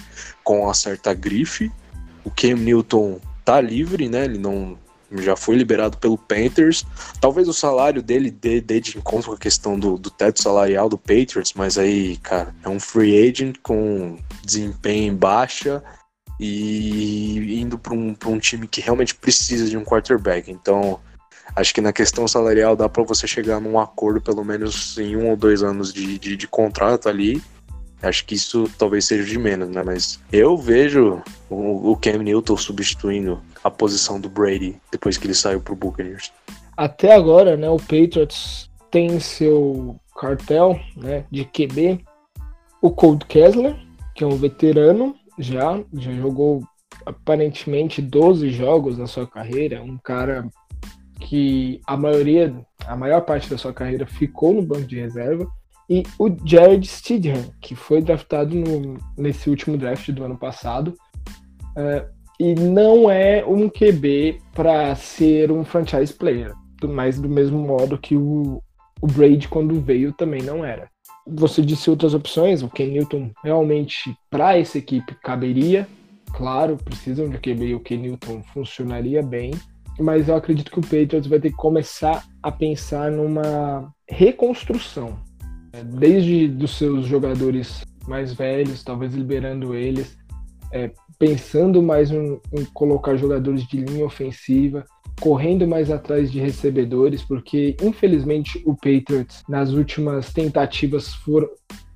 com 0.44 0.62
uma 0.62 0.74
certa 0.74 1.12
grife. 1.12 1.70
O 2.24 2.30
Cam 2.30 2.54
Newton 2.54 3.20
tá 3.44 3.60
livre, 3.60 4.08
né? 4.08 4.24
Ele 4.24 4.38
não 4.38 4.78
já 5.18 5.36
foi 5.36 5.56
liberado 5.56 5.98
pelo 5.98 6.16
Panthers. 6.16 6.84
Talvez 7.20 7.48
o 7.48 7.52
salário 7.52 8.02
dele 8.02 8.30
dê, 8.30 8.60
dê 8.60 8.80
de 8.80 8.96
encontro 8.96 9.30
com 9.30 9.36
a 9.36 9.38
questão 9.38 9.78
do, 9.78 9.96
do 9.96 10.10
teto 10.10 10.42
salarial 10.42 10.88
do 10.88 10.98
Patriots, 10.98 11.52
mas 11.54 11.78
aí, 11.78 12.16
cara, 12.18 12.54
é 12.64 12.68
um 12.68 12.78
free 12.78 13.28
agent 13.28 13.56
com 13.62 14.18
desempenho 14.44 15.12
em 15.12 15.16
baixa 15.16 15.82
e 16.38 17.60
indo 17.60 17.78
para 17.78 17.92
um, 17.92 18.16
um 18.26 18.38
time 18.38 18.66
que 18.66 18.80
realmente 18.80 19.14
precisa 19.14 19.68
de 19.68 19.76
um 19.76 19.84
quarterback. 19.84 20.50
Então, 20.50 20.98
acho 21.54 21.74
que 21.74 21.80
na 21.80 21.92
questão 21.92 22.26
salarial 22.26 22.74
dá 22.74 22.88
para 22.88 23.02
você 23.02 23.26
chegar 23.26 23.60
num 23.60 23.78
acordo, 23.78 24.20
pelo 24.20 24.44
menos 24.44 24.96
em 24.96 25.16
um 25.16 25.28
ou 25.28 25.36
dois 25.36 25.62
anos 25.62 25.92
de, 25.92 26.18
de, 26.18 26.36
de 26.36 26.46
contrato 26.46 27.08
ali. 27.08 27.42
Acho 28.02 28.24
que 28.24 28.34
isso 28.34 28.70
talvez 28.78 29.04
seja 29.04 29.24
de 29.24 29.38
menos, 29.38 29.68
né? 29.68 29.82
Mas 29.84 30.18
eu 30.32 30.56
vejo 30.56 31.22
o, 31.50 31.92
o 31.92 31.96
Cam 31.96 32.22
Newton 32.22 32.56
substituindo 32.56 33.42
a 33.62 33.70
posição 33.70 34.20
do 34.20 34.28
Brady 34.28 34.80
depois 34.90 35.16
que 35.16 35.26
ele 35.26 35.34
saiu 35.34 35.60
pro 35.60 35.76
Buccaneers. 35.76 36.32
Até 36.76 37.12
agora, 37.12 37.56
né, 37.56 37.68
o 37.68 37.76
Patriots 37.76 38.70
tem 38.90 39.20
seu 39.20 40.00
cartel, 40.18 40.78
né, 40.96 41.24
de 41.30 41.44
QB, 41.44 42.04
o 42.80 42.90
Cold 42.90 43.24
Kessler, 43.26 43.76
que 44.14 44.24
é 44.24 44.26
um 44.26 44.36
veterano 44.36 45.14
já, 45.38 45.82
já 45.94 46.12
jogou 46.12 46.62
aparentemente 47.06 48.02
12 48.02 48.50
jogos 48.50 48.98
na 48.98 49.06
sua 49.06 49.26
carreira, 49.26 49.82
um 49.82 49.98
cara 49.98 50.48
que 51.20 51.80
a 51.86 51.96
maioria, 51.96 52.54
a 52.86 52.96
maior 52.96 53.22
parte 53.22 53.48
da 53.48 53.58
sua 53.58 53.72
carreira 53.72 54.06
ficou 54.06 54.52
no 54.52 54.62
banco 54.62 54.86
de 54.86 54.98
reserva, 54.98 55.46
e 55.88 56.02
o 56.18 56.28
Jared 56.44 56.86
Stidham, 56.86 57.52
que 57.60 57.74
foi 57.74 58.00
draftado 58.00 58.54
no, 58.54 58.96
nesse 59.16 59.50
último 59.50 59.76
draft 59.76 60.08
do 60.10 60.24
ano 60.24 60.38
passado, 60.38 60.94
uh, 61.76 62.19
e 62.40 62.54
não 62.54 63.10
é 63.10 63.44
um 63.44 63.68
QB 63.68 64.40
para 64.54 64.96
ser 64.96 65.52
um 65.52 65.62
franchise 65.62 66.10
player, 66.10 66.54
mas 66.82 67.20
do 67.20 67.28
mesmo 67.28 67.58
modo 67.58 67.98
que 67.98 68.16
o, 68.16 68.62
o 68.98 69.06
Brady 69.06 69.46
quando 69.46 69.78
veio 69.78 70.10
também 70.14 70.40
não 70.42 70.64
era. 70.64 70.88
Você 71.26 71.60
disse 71.60 71.90
outras 71.90 72.14
opções, 72.14 72.62
o 72.62 72.70
Ken 72.70 72.86
Newton 72.86 73.30
realmente 73.44 74.16
para 74.30 74.56
essa 74.56 74.78
equipe 74.78 75.14
caberia, 75.22 75.86
claro, 76.32 76.78
precisam 76.82 77.28
de 77.28 77.36
QB 77.36 77.66
e 77.66 77.74
o 77.74 77.80
Ken 77.80 77.98
Newton 77.98 78.42
funcionaria 78.54 79.22
bem, 79.22 79.50
mas 79.98 80.26
eu 80.26 80.34
acredito 80.34 80.70
que 80.70 80.78
o 80.78 80.82
Patriots 80.82 81.26
vai 81.26 81.40
ter 81.40 81.50
que 81.50 81.56
começar 81.56 82.24
a 82.42 82.50
pensar 82.50 83.10
numa 83.10 83.92
reconstrução, 84.08 85.18
desde 85.84 86.48
dos 86.48 86.78
seus 86.78 87.04
jogadores 87.04 87.84
mais 88.08 88.32
velhos, 88.32 88.82
talvez 88.82 89.14
liberando 89.14 89.74
eles, 89.74 90.18
é, 90.72 90.90
pensando 91.20 91.82
mais 91.82 92.10
em, 92.10 92.40
em, 92.50 92.64
colocar 92.72 93.14
jogadores 93.14 93.64
de 93.68 93.76
linha 93.76 94.06
ofensiva, 94.06 94.86
correndo 95.20 95.68
mais 95.68 95.90
atrás 95.90 96.32
de 96.32 96.40
recebedores, 96.40 97.22
porque 97.22 97.76
infelizmente 97.82 98.62
o 98.64 98.74
Patriots 98.74 99.42
nas 99.46 99.70
últimas 99.70 100.32
tentativas 100.32 101.12
foram 101.12 101.46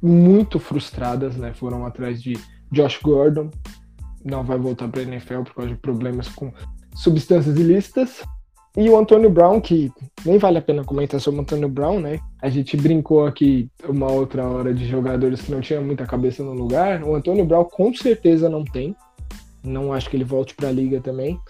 muito 0.03 0.59
frustradas, 0.59 1.37
né? 1.37 1.55
Foram 1.55 1.87
atrás 1.87 2.23
de 2.23 2.35
Josh 2.71 3.01
Gordon, 3.03 3.51
não 4.23 4.45
vai 4.45 4.59
voltar 4.59 4.89
para 4.89 5.01
a 5.01 5.05
NFL 5.05 5.41
por 5.45 5.55
causa 5.55 5.71
de 5.71 5.81
problemas 5.81 6.29
com 6.29 6.53
substâncias 6.95 7.59
ilícitas. 7.59 8.23
E 8.77 8.91
o 8.91 8.99
Antônio 8.99 9.31
Brown, 9.31 9.59
que 9.61 9.91
nem 10.27 10.37
vale 10.37 10.59
a 10.59 10.63
pena 10.63 10.85
comentar 10.85 11.21
sobre 11.21 11.39
o 11.39 11.43
Antônio 11.43 11.69
Brown, 11.69 12.01
né? 12.01 12.19
A 12.43 12.51
gente 12.51 12.77
brincou 12.77 13.25
aqui 13.25 13.71
uma 13.89 14.11
outra 14.11 14.47
hora 14.47 14.75
de 14.75 14.85
jogadores 14.87 15.41
que 15.41 15.53
não 15.53 15.61
tinham 15.61 15.83
muita 15.83 16.05
cabeça 16.05 16.43
no 16.43 16.53
lugar. 16.53 17.03
O 17.05 17.15
Antônio 17.15 17.45
Brown 17.45 17.65
com 17.65 17.95
certeza 17.95 18.49
não 18.51 18.65
tem. 18.65 18.95
Não 19.65 19.93
acho 19.93 20.11
que 20.11 20.17
ele 20.17 20.25
volte 20.25 20.55
para 20.55 20.69
a 20.69 20.73
liga 20.73 21.01
também. 21.01 21.41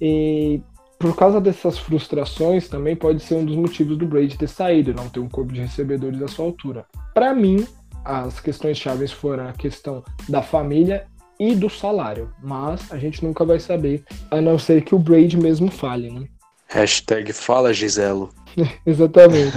E 0.00 0.60
por 0.98 1.16
causa 1.16 1.40
dessas 1.40 1.78
frustrações 1.78 2.68
também 2.68 2.96
pode 2.96 3.22
ser 3.22 3.34
um 3.34 3.44
dos 3.44 3.56
motivos 3.56 3.96
do 3.96 4.06
Brady 4.06 4.36
ter 4.36 4.48
saído, 4.48 4.92
não 4.92 5.08
ter 5.08 5.20
um 5.20 5.28
corpo 5.28 5.52
de 5.52 5.60
recebedores 5.60 6.20
à 6.20 6.28
sua 6.28 6.44
altura. 6.44 6.84
Para 7.14 7.32
mim, 7.34 7.66
as 8.04 8.40
questões 8.40 8.78
chaves 8.78 9.12
foram 9.12 9.48
a 9.48 9.52
questão 9.52 10.02
da 10.28 10.42
família 10.42 11.06
e 11.38 11.54
do 11.54 11.70
salário, 11.70 12.32
mas 12.42 12.90
a 12.90 12.98
gente 12.98 13.24
nunca 13.24 13.44
vai 13.44 13.60
saber, 13.60 14.02
a 14.30 14.40
não 14.40 14.58
ser 14.58 14.82
que 14.82 14.94
o 14.94 14.98
Brady 14.98 15.36
mesmo 15.36 15.70
fale, 15.70 16.10
né? 16.10 16.26
Hashtag 16.66 17.32
fala 17.32 17.72
Giselo. 17.72 18.30
Exatamente. 18.84 19.56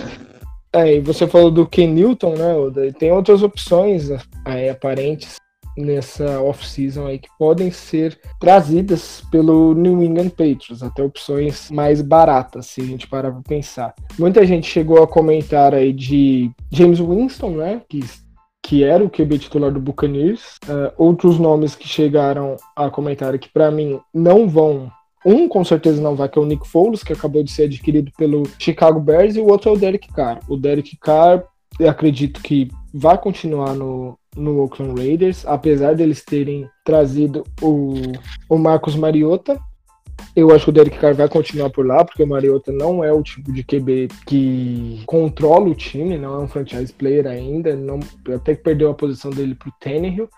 É, 0.73 0.95
e 0.95 0.99
você 1.01 1.27
falou 1.27 1.49
do 1.49 1.67
Ken 1.67 1.87
Newton, 1.87 2.35
né? 2.35 2.91
Tem 2.97 3.11
outras 3.11 3.41
opções 3.41 4.09
aí, 4.45 4.69
aparentes 4.69 5.40
nessa 5.77 6.41
off-season 6.41 7.07
aí 7.07 7.19
que 7.19 7.29
podem 7.37 7.71
ser 7.71 8.19
trazidas 8.39 9.23
pelo 9.31 9.73
New 9.73 10.01
England 10.01 10.29
Patriots, 10.29 10.83
até 10.83 11.03
opções 11.03 11.69
mais 11.71 12.01
baratas, 12.01 12.67
se 12.67 12.81
a 12.81 12.85
gente 12.85 13.07
parar 13.07 13.31
para 13.31 13.41
pensar. 13.41 13.93
Muita 14.19 14.45
gente 14.45 14.67
chegou 14.67 15.01
a 15.01 15.07
comentar 15.07 15.73
aí 15.73 15.93
de 15.93 16.51
James 16.71 16.99
Winston, 16.99 17.51
né, 17.51 17.81
que 17.87 18.01
que 18.63 18.83
era 18.83 19.03
o 19.03 19.09
QB 19.09 19.39
titular 19.39 19.71
do 19.71 19.81
Buccaneers. 19.81 20.57
Uh, 20.65 20.93
outros 20.95 21.39
nomes 21.39 21.75
que 21.75 21.87
chegaram 21.87 22.55
a 22.75 22.91
comentar 22.91 23.37
que 23.39 23.49
para 23.49 23.71
mim 23.71 23.99
não 24.13 24.47
vão 24.47 24.91
um 25.25 25.47
com 25.47 25.63
certeza 25.63 26.01
não 26.01 26.15
vai, 26.15 26.27
que 26.27 26.37
é 26.37 26.41
o 26.41 26.45
Nick 26.45 26.67
Foles, 26.67 27.03
que 27.03 27.13
acabou 27.13 27.43
de 27.43 27.51
ser 27.51 27.63
adquirido 27.63 28.11
pelo 28.17 28.43
Chicago 28.57 28.99
Bears, 28.99 29.35
e 29.35 29.39
o 29.39 29.47
outro 29.47 29.69
é 29.69 29.73
o 29.73 29.77
Derek 29.77 30.11
Carr. 30.11 30.39
O 30.47 30.57
Derek 30.57 30.97
Carr, 30.97 31.43
eu 31.79 31.89
acredito 31.89 32.41
que 32.41 32.69
vai 32.93 33.17
continuar 33.17 33.75
no, 33.75 34.17
no 34.35 34.61
Oakland 34.61 34.99
Raiders, 34.99 35.45
apesar 35.45 35.95
deles 35.95 36.23
terem 36.23 36.69
trazido 36.83 37.43
o, 37.61 37.93
o 38.49 38.57
Marcos 38.57 38.95
Mariota. 38.95 39.59
Eu 40.35 40.51
acho 40.51 40.65
que 40.65 40.69
o 40.69 40.73
Derek 40.73 40.97
Carr 40.97 41.15
vai 41.15 41.27
continuar 41.27 41.69
por 41.71 41.85
lá, 41.85 42.05
porque 42.05 42.23
o 42.23 42.27
Mariota 42.27 42.71
não 42.71 43.03
é 43.03 43.11
o 43.11 43.23
tipo 43.23 43.51
de 43.51 43.63
QB 43.63 44.07
que 44.25 45.03
controla 45.05 45.67
o 45.67 45.75
time, 45.75 46.17
não 46.17 46.35
é 46.35 46.43
um 46.43 46.47
franchise 46.47 46.93
player 46.93 47.27
ainda, 47.27 47.75
não, 47.75 47.99
até 48.33 48.55
que 48.55 48.63
perdeu 48.63 48.89
a 48.89 48.93
posição 48.93 49.31
dele 49.31 49.55
para 49.55 49.69
o 49.69 49.73
Tannehill. 49.79 50.29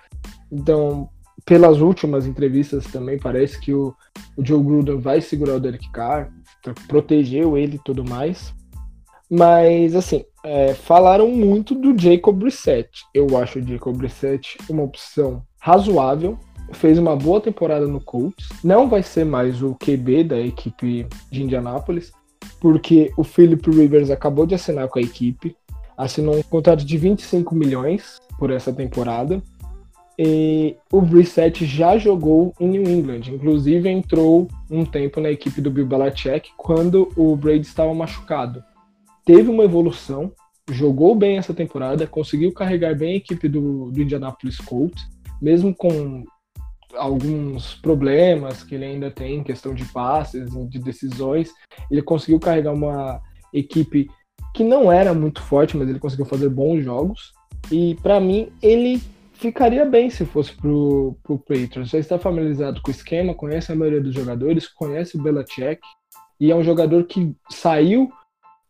Então, 0.51 1.09
pelas 1.45 1.79
últimas 1.79 2.25
entrevistas 2.25 2.85
também 2.85 3.19
parece 3.19 3.59
que 3.59 3.73
o, 3.73 3.93
o 4.37 4.45
Joe 4.45 4.63
Gruden 4.63 4.99
vai 4.99 5.21
segurar 5.21 5.55
o 5.55 5.59
Derek 5.59 5.91
Carr, 5.91 6.31
protegeu 6.87 7.57
ele 7.57 7.75
e 7.75 7.83
tudo 7.83 8.03
mais. 8.03 8.53
Mas, 9.35 9.95
assim, 9.95 10.23
é, 10.43 10.75
falaram 10.75 11.27
muito 11.27 11.73
do 11.73 11.99
Jacob 11.99 12.37
Brissett. 12.37 12.87
Eu 13.15 13.35
acho 13.35 13.57
o 13.57 13.67
Jacob 13.67 13.97
Brissett 13.97 14.59
uma 14.69 14.83
opção 14.83 15.41
razoável. 15.59 16.37
Fez 16.73 16.99
uma 16.99 17.15
boa 17.15 17.41
temporada 17.41 17.87
no 17.87 17.99
Colts. 17.99 18.47
Não 18.63 18.87
vai 18.87 19.01
ser 19.01 19.25
mais 19.25 19.63
o 19.63 19.73
QB 19.73 20.25
da 20.25 20.39
equipe 20.39 21.07
de 21.31 21.41
Indianápolis, 21.41 22.11
porque 22.61 23.11
o 23.17 23.23
Philip 23.23 23.67
Rivers 23.71 24.11
acabou 24.11 24.45
de 24.45 24.53
assinar 24.53 24.87
com 24.87 24.99
a 24.99 25.01
equipe. 25.01 25.55
Assinou 25.97 26.37
um 26.37 26.43
contrato 26.43 26.85
de 26.85 26.95
25 26.95 27.55
milhões 27.55 28.21
por 28.37 28.51
essa 28.51 28.71
temporada. 28.71 29.41
E 30.15 30.75
o 30.91 31.01
Brissett 31.01 31.65
já 31.65 31.97
jogou 31.97 32.53
em 32.59 32.67
New 32.67 32.83
England, 32.83 33.33
inclusive 33.33 33.89
entrou 33.89 34.47
um 34.69 34.85
tempo 34.85 35.19
na 35.19 35.31
equipe 35.31 35.59
do 35.59 35.71
Bill 35.71 35.87
Belichick 35.87 36.51
quando 36.55 37.11
o 37.17 37.35
Brady 37.35 37.65
estava 37.65 37.91
machucado. 37.95 38.63
Teve 39.25 39.49
uma 39.49 39.63
evolução, 39.63 40.31
jogou 40.69 41.15
bem 41.15 41.37
essa 41.37 41.53
temporada, 41.53 42.07
conseguiu 42.07 42.51
carregar 42.53 42.95
bem 42.95 43.13
a 43.13 43.17
equipe 43.17 43.47
do, 43.47 43.91
do 43.91 44.01
Indianapolis 44.01 44.57
Colts, 44.57 45.03
mesmo 45.41 45.73
com 45.73 46.23
alguns 46.95 47.75
problemas 47.75 48.63
que 48.63 48.75
ele 48.75 48.85
ainda 48.85 49.09
tem 49.09 49.37
em 49.37 49.43
questão 49.43 49.73
de 49.73 49.85
passes, 49.85 50.49
de 50.69 50.79
decisões, 50.79 51.51
ele 51.89 52.01
conseguiu 52.01 52.39
carregar 52.39 52.73
uma 52.73 53.19
equipe 53.53 54.09
que 54.53 54.63
não 54.63 54.91
era 54.91 55.13
muito 55.13 55.41
forte, 55.41 55.75
mas 55.75 55.89
ele 55.89 55.99
conseguiu 55.99 56.25
fazer 56.25 56.49
bons 56.49 56.83
jogos. 56.83 57.33
E 57.71 57.95
para 58.03 58.19
mim, 58.19 58.51
ele 58.61 59.01
ficaria 59.33 59.85
bem 59.85 60.09
se 60.09 60.25
fosse 60.25 60.53
pro, 60.55 61.17
pro 61.23 61.39
Patriots. 61.39 61.89
Já 61.89 61.97
está 61.97 62.19
familiarizado 62.19 62.81
com 62.81 62.89
o 62.89 62.93
esquema, 62.93 63.33
conhece 63.33 63.71
a 63.71 63.75
maioria 63.75 64.01
dos 64.01 64.13
jogadores, 64.13 64.67
conhece 64.67 65.17
o 65.17 65.21
Belichick 65.21 65.81
e 66.39 66.51
é 66.51 66.55
um 66.55 66.63
jogador 66.63 67.05
que 67.05 67.35
saiu 67.49 68.11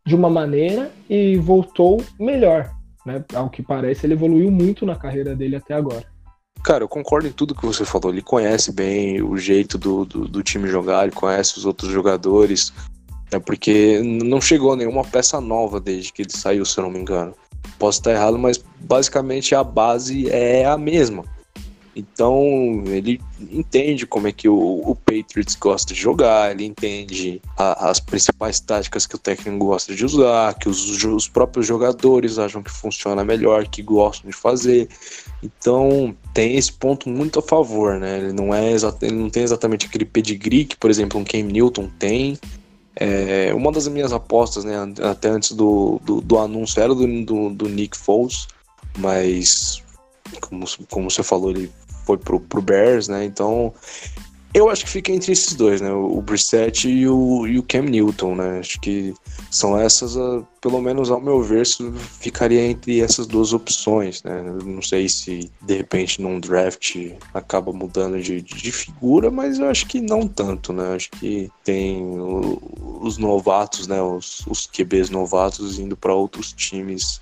de 0.06 0.14
uma 0.14 0.28
maneira 0.28 0.92
e 1.08 1.36
voltou 1.36 2.02
melhor, 2.18 2.70
né? 3.06 3.24
Ao 3.34 3.48
que 3.48 3.62
parece, 3.62 4.06
ele 4.06 4.14
evoluiu 4.14 4.50
muito 4.50 4.84
na 4.84 4.96
carreira 4.96 5.34
dele 5.34 5.56
até 5.56 5.74
agora. 5.74 6.04
Cara, 6.62 6.84
eu 6.84 6.88
concordo 6.88 7.28
em 7.28 7.32
tudo 7.32 7.54
que 7.54 7.66
você 7.66 7.84
falou. 7.84 8.10
Ele 8.10 8.22
conhece 8.22 8.72
bem 8.72 9.22
o 9.22 9.36
jeito 9.36 9.76
do, 9.76 10.04
do, 10.04 10.26
do 10.26 10.42
time 10.42 10.68
jogar, 10.68 11.04
ele 11.04 11.12
conhece 11.12 11.58
os 11.58 11.66
outros 11.66 11.90
jogadores. 11.90 12.72
É 13.30 13.38
porque 13.38 14.00
não 14.02 14.40
chegou 14.40 14.76
nenhuma 14.76 15.04
peça 15.04 15.40
nova 15.40 15.80
desde 15.80 16.12
que 16.12 16.22
ele 16.22 16.30
saiu, 16.30 16.64
se 16.64 16.78
eu 16.78 16.84
não 16.84 16.90
me 16.90 16.98
engano. 16.98 17.34
Posso 17.78 17.98
estar 17.98 18.12
errado, 18.12 18.38
mas 18.38 18.62
basicamente 18.80 19.54
a 19.54 19.64
base 19.64 20.30
é 20.30 20.64
a 20.64 20.78
mesma. 20.78 21.24
Então 21.96 22.82
ele 22.86 23.20
entende 23.52 24.06
como 24.06 24.26
é 24.26 24.32
que 24.32 24.48
o, 24.48 24.82
o 24.84 24.96
Patriots 24.96 25.54
gosta 25.54 25.94
de 25.94 26.00
jogar, 26.00 26.50
ele 26.50 26.64
entende 26.64 27.40
a, 27.56 27.90
as 27.90 28.00
principais 28.00 28.58
táticas 28.58 29.06
que 29.06 29.14
o 29.14 29.18
técnico 29.18 29.64
gosta 29.64 29.94
de 29.94 30.04
usar, 30.04 30.54
que 30.54 30.68
os, 30.68 31.04
os 31.04 31.28
próprios 31.28 31.66
jogadores 31.66 32.38
acham 32.38 32.62
que 32.62 32.70
funciona 32.70 33.24
melhor, 33.24 33.68
que 33.68 33.82
gostam 33.82 34.28
de 34.28 34.36
fazer. 34.36 34.88
Então 35.42 36.16
tem 36.32 36.56
esse 36.56 36.72
ponto 36.72 37.08
muito 37.08 37.38
a 37.38 37.42
favor, 37.42 38.00
né? 38.00 38.18
Ele 38.18 38.32
não 38.32 38.52
é 38.52 38.72
ele 39.00 39.14
não 39.14 39.30
tem 39.30 39.44
exatamente 39.44 39.86
aquele 39.86 40.04
pedigree 40.04 40.64
que, 40.64 40.76
por 40.76 40.90
exemplo, 40.90 41.20
um 41.20 41.24
Cam 41.24 41.42
Newton 41.42 41.88
tem. 41.98 42.38
É, 42.96 43.52
uma 43.54 43.72
das 43.72 43.88
minhas 43.88 44.12
apostas, 44.12 44.64
né, 44.64 44.76
até 45.02 45.28
antes 45.28 45.50
do, 45.50 46.00
do, 46.04 46.20
do 46.20 46.38
anúncio 46.38 46.80
era 46.80 46.94
do, 46.94 47.24
do, 47.24 47.50
do 47.50 47.68
Nick 47.68 47.96
Foles, 47.96 48.46
mas 48.96 49.82
como, 50.40 50.64
como 50.88 51.10
você 51.10 51.22
falou, 51.22 51.50
ele 51.50 51.72
foi 52.04 52.18
pro, 52.18 52.40
pro 52.40 52.62
Bears, 52.62 53.08
né? 53.08 53.24
Então, 53.24 53.72
eu 54.54 54.70
acho 54.70 54.84
que 54.84 54.90
fica 54.90 55.10
entre 55.10 55.32
esses 55.32 55.52
dois, 55.54 55.80
né? 55.80 55.92
O, 55.92 56.22
Brissett 56.22 56.88
e 56.88 57.08
o, 57.08 57.44
e 57.44 57.58
o 57.58 57.62
Cam 57.64 57.82
Newton, 57.82 58.36
né? 58.36 58.60
Acho 58.60 58.80
que 58.80 59.12
são 59.50 59.76
essas, 59.76 60.14
pelo 60.60 60.80
menos 60.80 61.10
ao 61.10 61.20
meu 61.20 61.42
ver, 61.42 61.64
ficaria 62.20 62.64
entre 62.64 63.00
essas 63.00 63.26
duas 63.26 63.52
opções, 63.52 64.22
né? 64.22 64.42
Não 64.64 64.80
sei 64.80 65.08
se 65.08 65.50
de 65.60 65.76
repente 65.76 66.22
num 66.22 66.38
draft 66.38 66.96
acaba 67.34 67.72
mudando 67.72 68.22
de, 68.22 68.40
de 68.40 68.70
figura, 68.70 69.28
mas 69.28 69.58
eu 69.58 69.68
acho 69.68 69.88
que 69.88 70.00
não 70.00 70.28
tanto, 70.28 70.72
né? 70.72 70.94
Acho 70.94 71.10
que 71.10 71.50
tem 71.64 72.04
os 73.00 73.18
novatos, 73.18 73.88
né? 73.88 74.00
Os, 74.00 74.46
os 74.46 74.68
QBs 74.68 75.10
novatos 75.10 75.80
indo 75.80 75.96
para 75.96 76.14
outros 76.14 76.52
times, 76.52 77.20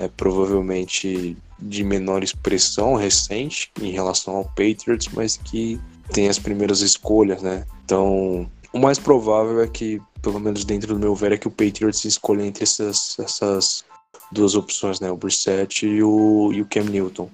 é, 0.00 0.08
provavelmente 0.08 1.36
de 1.58 1.84
menor 1.84 2.22
expressão 2.22 2.94
recente 2.94 3.70
em 3.80 3.90
relação 3.90 4.36
ao 4.36 4.44
Patriots, 4.44 5.08
mas 5.12 5.36
que 5.36 5.80
tem 6.12 6.28
as 6.28 6.38
primeiras 6.38 6.80
escolhas, 6.80 7.42
né? 7.42 7.64
Então, 7.84 8.50
o 8.72 8.78
mais 8.78 8.98
provável 8.98 9.62
é 9.62 9.68
que, 9.68 10.00
pelo 10.20 10.40
menos 10.40 10.64
dentro 10.64 10.94
do 10.94 11.00
meu 11.00 11.14
ver, 11.14 11.32
é 11.32 11.38
que 11.38 11.48
o 11.48 11.50
Patriots 11.50 12.04
escolha 12.04 12.44
entre 12.44 12.64
essas, 12.64 13.16
essas 13.18 13.84
duas 14.30 14.54
opções, 14.54 15.00
né? 15.00 15.10
O 15.10 15.16
Brissett 15.16 15.86
e 15.86 16.02
o, 16.02 16.52
e 16.52 16.60
o 16.60 16.66
Cam 16.66 16.84
Newton. 16.84 17.28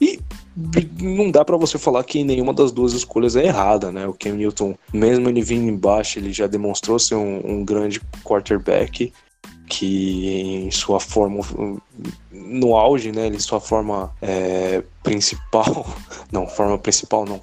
E 0.00 0.20
não 1.00 1.30
dá 1.30 1.44
para 1.44 1.56
você 1.56 1.78
falar 1.78 2.04
que 2.04 2.22
nenhuma 2.22 2.54
das 2.54 2.70
duas 2.70 2.92
escolhas 2.92 3.34
é 3.36 3.44
errada, 3.44 3.90
né? 3.90 4.06
O 4.06 4.14
Cam 4.14 4.34
Newton, 4.34 4.76
mesmo 4.92 5.28
ele 5.28 5.42
vindo 5.42 5.68
embaixo, 5.68 6.18
ele 6.18 6.32
já 6.32 6.46
demonstrou 6.46 6.98
ser 6.98 7.16
um, 7.16 7.40
um 7.44 7.64
grande 7.64 8.00
quarterback 8.22 9.12
que 9.68 10.64
em 10.66 10.70
sua 10.70 11.00
forma 11.00 11.42
no 12.30 12.76
auge, 12.76 13.10
né, 13.12 13.28
em 13.28 13.38
sua 13.38 13.60
forma 13.60 14.12
é, 14.20 14.82
principal, 15.02 15.86
não, 16.30 16.46
forma 16.46 16.76
principal 16.78 17.24
não. 17.24 17.40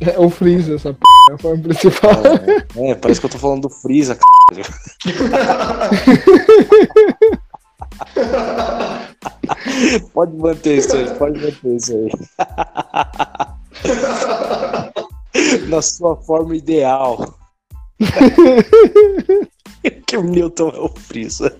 É 0.00 0.18
o 0.18 0.28
Freeza, 0.28 0.74
essa 0.74 0.92
p... 0.92 0.98
é 1.30 1.34
a 1.34 1.38
forma 1.38 1.62
principal. 1.62 2.12
É, 2.76 2.90
é, 2.90 2.94
parece 2.94 3.18
que 3.18 3.24
eu 3.26 3.30
tô 3.30 3.38
falando 3.38 3.62
do 3.62 3.70
Freeza, 3.70 4.16
pode 10.12 10.36
manter 10.36 10.76
isso 10.78 10.96
aí, 10.96 11.08
pode 11.14 11.40
manter 11.40 11.76
isso 11.76 11.92
aí. 11.92 12.10
Na 15.68 15.80
sua 15.82 16.16
forma 16.16 16.56
ideal. 16.56 17.36
que 20.06 20.16
o 20.16 20.22
Newton 20.22 20.68
é 20.70 20.80
o 20.80 20.88
Freeza. 20.88 21.56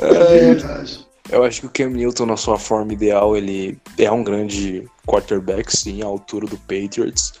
é, 0.00 0.56
eu 1.30 1.42
acho 1.44 1.60
que 1.62 1.66
o 1.66 1.70
Cam 1.70 1.90
Newton, 1.90 2.26
na 2.26 2.36
sua 2.36 2.58
forma 2.58 2.92
ideal, 2.92 3.36
ele 3.36 3.78
é 3.98 4.10
um 4.10 4.22
grande 4.22 4.86
quarterback, 5.06 5.74
sim, 5.74 6.02
à 6.02 6.06
altura 6.06 6.46
do 6.46 6.58
Patriots. 6.58 7.32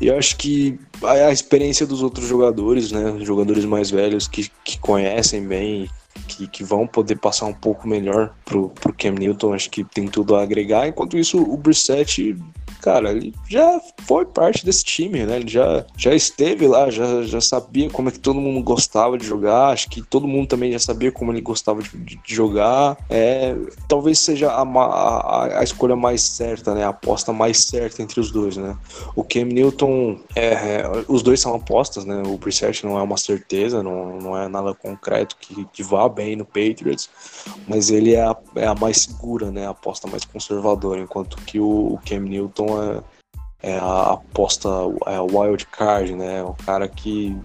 E 0.00 0.06
eu 0.06 0.16
acho 0.16 0.36
que 0.36 0.78
a, 1.02 1.10
a 1.10 1.32
experiência 1.32 1.86
dos 1.86 2.02
outros 2.02 2.26
jogadores, 2.26 2.92
né, 2.92 3.16
jogadores 3.20 3.64
mais 3.64 3.90
velhos 3.90 4.28
que, 4.28 4.48
que 4.64 4.78
conhecem 4.78 5.44
bem, 5.46 5.90
que, 6.28 6.46
que 6.46 6.62
vão 6.62 6.86
poder 6.86 7.18
passar 7.18 7.46
um 7.46 7.54
pouco 7.54 7.88
melhor 7.88 8.34
pro, 8.44 8.68
pro 8.70 8.92
Cam 8.92 9.12
Newton, 9.12 9.54
acho 9.54 9.70
que 9.70 9.82
tem 9.82 10.06
tudo 10.06 10.36
a 10.36 10.42
agregar. 10.42 10.86
Enquanto 10.86 11.18
isso, 11.18 11.42
o 11.42 11.56
Brissett 11.56 12.36
cara, 12.80 13.10
ele 13.10 13.34
já 13.48 13.80
foi 14.06 14.24
parte 14.24 14.64
desse 14.64 14.84
time, 14.84 15.24
né? 15.24 15.36
Ele 15.36 15.48
já, 15.48 15.84
já 15.96 16.14
esteve 16.14 16.66
lá, 16.66 16.90
já, 16.90 17.22
já 17.22 17.40
sabia 17.40 17.90
como 17.90 18.08
é 18.08 18.12
que 18.12 18.18
todo 18.18 18.40
mundo 18.40 18.62
gostava 18.62 19.18
de 19.18 19.26
jogar. 19.26 19.70
Acho 19.70 19.88
que 19.88 20.02
todo 20.02 20.26
mundo 20.26 20.48
também 20.48 20.72
já 20.72 20.78
sabia 20.78 21.12
como 21.12 21.32
ele 21.32 21.40
gostava 21.40 21.82
de, 21.82 21.96
de, 21.96 22.20
jogar. 22.26 22.96
É, 23.10 23.54
talvez 23.88 24.18
seja 24.18 24.50
a, 24.50 24.62
a, 24.62 25.60
a, 25.60 25.64
escolha 25.64 25.96
mais 25.96 26.22
certa, 26.22 26.74
né? 26.74 26.84
A 26.84 26.88
aposta 26.88 27.32
mais 27.32 27.64
certa 27.64 28.02
entre 28.02 28.20
os 28.20 28.30
dois, 28.30 28.56
né? 28.56 28.76
O 29.14 29.24
Cam 29.24 29.44
Newton, 29.44 30.18
é, 30.34 30.46
é, 30.46 31.04
os 31.08 31.22
dois 31.22 31.40
são 31.40 31.54
apostas, 31.54 32.04
né? 32.04 32.22
O 32.26 32.36
Brissett 32.36 32.84
não 32.84 32.98
é 32.98 33.02
uma 33.02 33.16
certeza, 33.16 33.82
não, 33.82 34.18
não 34.20 34.36
é 34.36 34.48
nada 34.48 34.74
concreto 34.74 35.36
que, 35.40 35.64
que 35.72 35.82
vá 35.82 36.08
bem 36.08 36.36
no 36.36 36.44
Patriots, 36.44 37.08
mas 37.66 37.90
ele 37.90 38.14
é 38.14 38.22
a, 38.22 38.36
é 38.56 38.66
a 38.66 38.74
mais 38.74 39.02
segura, 39.02 39.50
né? 39.50 39.66
A 39.66 39.70
aposta 39.70 40.08
mais 40.08 40.24
conservadora, 40.24 41.00
enquanto 41.00 41.36
que 41.38 41.58
o, 41.60 41.94
o 41.94 42.00
Cam 42.06 42.20
Newton 42.20 42.82
é, 43.62 43.70
é 43.74 43.78
a 43.78 44.12
aposta, 44.12 44.68
é 45.06 45.20
o 45.20 45.38
wild 45.38 45.66
card, 45.66 46.14
né? 46.14 46.42
O 46.42 46.54
cara 46.54 46.88
que 46.88 47.36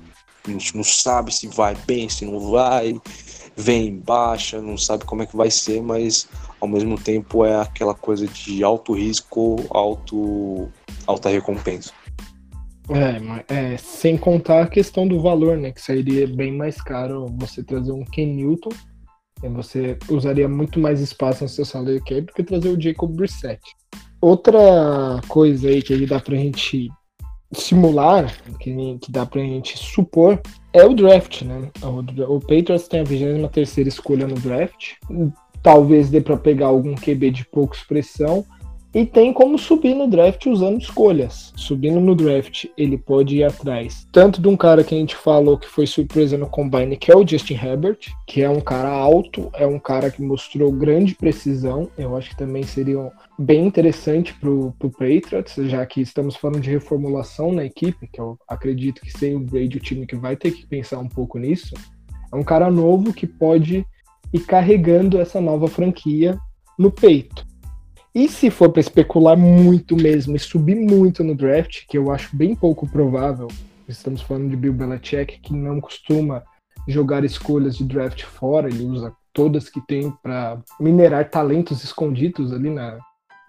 a 0.45 0.51
gente 0.51 0.75
não 0.75 0.83
sabe 0.83 1.33
se 1.33 1.47
vai 1.47 1.75
bem, 1.87 2.09
se 2.09 2.25
não 2.25 2.51
vai, 2.51 2.99
vem 3.55 3.97
baixa, 3.97 4.61
não 4.61 4.77
sabe 4.77 5.05
como 5.05 5.23
é 5.23 5.25
que 5.25 5.37
vai 5.37 5.49
ser, 5.49 5.81
mas 5.81 6.27
ao 6.59 6.67
mesmo 6.67 6.97
tempo 6.99 7.45
é 7.45 7.59
aquela 7.59 7.93
coisa 7.93 8.27
de 8.27 8.63
alto 8.63 8.93
risco, 8.93 9.57
alto, 9.69 10.69
alta 11.07 11.29
recompensa. 11.29 11.91
É, 12.89 13.73
é, 13.73 13.77
sem 13.77 14.17
contar 14.17 14.63
a 14.63 14.67
questão 14.67 15.07
do 15.07 15.21
valor, 15.21 15.57
né? 15.57 15.71
Que 15.71 15.81
seria 15.81 16.27
bem 16.27 16.51
mais 16.51 16.81
caro 16.81 17.27
você 17.37 17.63
trazer 17.63 17.91
um 17.93 18.03
Ken 18.03 18.25
Newton. 18.25 18.71
Você 19.49 19.97
usaria 20.09 20.47
muito 20.47 20.79
mais 20.79 20.99
espaço 20.99 21.43
no 21.43 21.49
seu 21.49 21.65
salário 21.65 21.99
cap 21.99 22.21
do 22.21 22.33
que 22.33 22.43
trazer 22.43 22.69
o 22.69 22.81
Jacob 22.81 23.11
Brissett. 23.13 23.61
Outra 24.21 25.21
coisa 25.27 25.67
aí 25.67 25.81
que 25.81 26.05
dá 26.05 26.19
pra 26.19 26.35
gente 26.35 26.89
simular, 27.51 28.33
que, 28.59 28.97
que 28.99 29.11
dá 29.11 29.25
pra 29.25 29.41
gente 29.41 29.77
supor, 29.77 30.41
é 30.71 30.85
o 30.85 30.93
draft, 30.93 31.43
né? 31.43 31.69
O, 31.81 32.35
o 32.35 32.39
Patriots 32.39 32.87
tem 32.87 33.01
a 33.01 33.03
23 33.03 33.77
escolha 33.87 34.27
no 34.27 34.35
draft. 34.35 34.93
Talvez 35.61 36.09
dê 36.09 36.19
para 36.19 36.37
pegar 36.37 36.67
algum 36.67 36.95
QB 36.95 37.31
de 37.31 37.45
pouca 37.45 37.75
expressão 37.75 38.45
e 38.93 39.05
tem 39.05 39.33
como 39.33 39.57
subir 39.57 39.95
no 39.95 40.07
draft 40.07 40.45
usando 40.45 40.79
escolhas. 40.79 41.51
Subindo 41.55 41.99
no 41.99 42.15
draft, 42.15 42.65
ele 42.77 42.97
pode 42.97 43.37
ir 43.37 43.43
atrás 43.43 44.07
tanto 44.11 44.39
de 44.39 44.47
um 44.47 44.55
cara 44.55 44.83
que 44.83 44.93
a 44.93 44.97
gente 44.97 45.15
falou 45.15 45.57
que 45.57 45.67
foi 45.67 45.87
surpresa 45.87 46.37
no 46.37 46.47
combine, 46.47 46.95
que 46.95 47.11
é 47.11 47.15
o 47.15 47.27
Justin 47.27 47.55
Herbert, 47.55 47.97
que 48.27 48.43
é 48.43 48.49
um 48.49 48.61
cara 48.61 48.89
alto, 48.89 49.49
é 49.53 49.65
um 49.65 49.79
cara 49.79 50.11
que 50.11 50.21
mostrou 50.21 50.71
grande 50.71 51.15
precisão. 51.15 51.89
Eu 51.97 52.15
acho 52.15 52.29
que 52.29 52.37
também 52.37 52.63
seria 52.63 53.11
bem 53.39 53.65
interessante 53.65 54.33
pro, 54.35 54.73
pro 54.77 54.91
Patriots, 54.91 55.55
já 55.67 55.83
que 55.85 56.01
estamos 56.01 56.35
falando 56.35 56.61
de 56.61 56.69
reformulação 56.69 57.51
na 57.51 57.65
equipe, 57.65 58.07
que 58.07 58.21
eu 58.21 58.37
acredito 58.47 59.01
que 59.01 59.11
sem 59.11 59.35
o 59.35 59.39
Brady 59.39 59.77
o 59.77 59.81
time 59.81 60.05
que 60.05 60.15
vai 60.15 60.35
ter 60.35 60.51
que 60.51 60.67
pensar 60.67 60.99
um 60.99 61.09
pouco 61.09 61.39
nisso. 61.39 61.73
É 62.31 62.35
um 62.35 62.43
cara 62.43 62.69
novo 62.69 63.13
que 63.13 63.25
pode 63.25 63.85
ir 64.31 64.39
carregando 64.41 65.19
essa 65.19 65.41
nova 65.41 65.67
franquia 65.67 66.37
no 66.77 66.91
peito. 66.91 67.52
E 68.15 68.29
se 68.29 68.51
for 68.51 68.69
para 68.69 68.79
especular 68.79 69.35
muito 69.35 69.95
mesmo 69.95 70.35
e 70.35 70.39
subir 70.39 70.75
muito 70.75 71.23
no 71.23 71.33
draft, 71.33 71.87
que 71.87 71.97
eu 71.97 72.11
acho 72.11 72.35
bem 72.35 72.55
pouco 72.55 72.87
provável, 72.87 73.47
estamos 73.87 74.21
falando 74.21 74.51
de 74.51 74.55
Bill 74.55 74.71
Belichick, 74.71 75.39
que 75.39 75.51
não 75.51 75.81
costuma 75.81 76.43
jogar 76.87 77.23
escolhas 77.23 77.75
de 77.75 77.83
draft 77.83 78.23
fora, 78.23 78.67
ele 78.67 78.83
usa 78.83 79.11
todas 79.33 79.67
que 79.67 79.81
tem 79.87 80.11
para 80.21 80.61
minerar 80.79 81.27
talentos 81.31 81.83
escondidos 81.83 82.53
ali 82.53 82.69
na, 82.69 82.99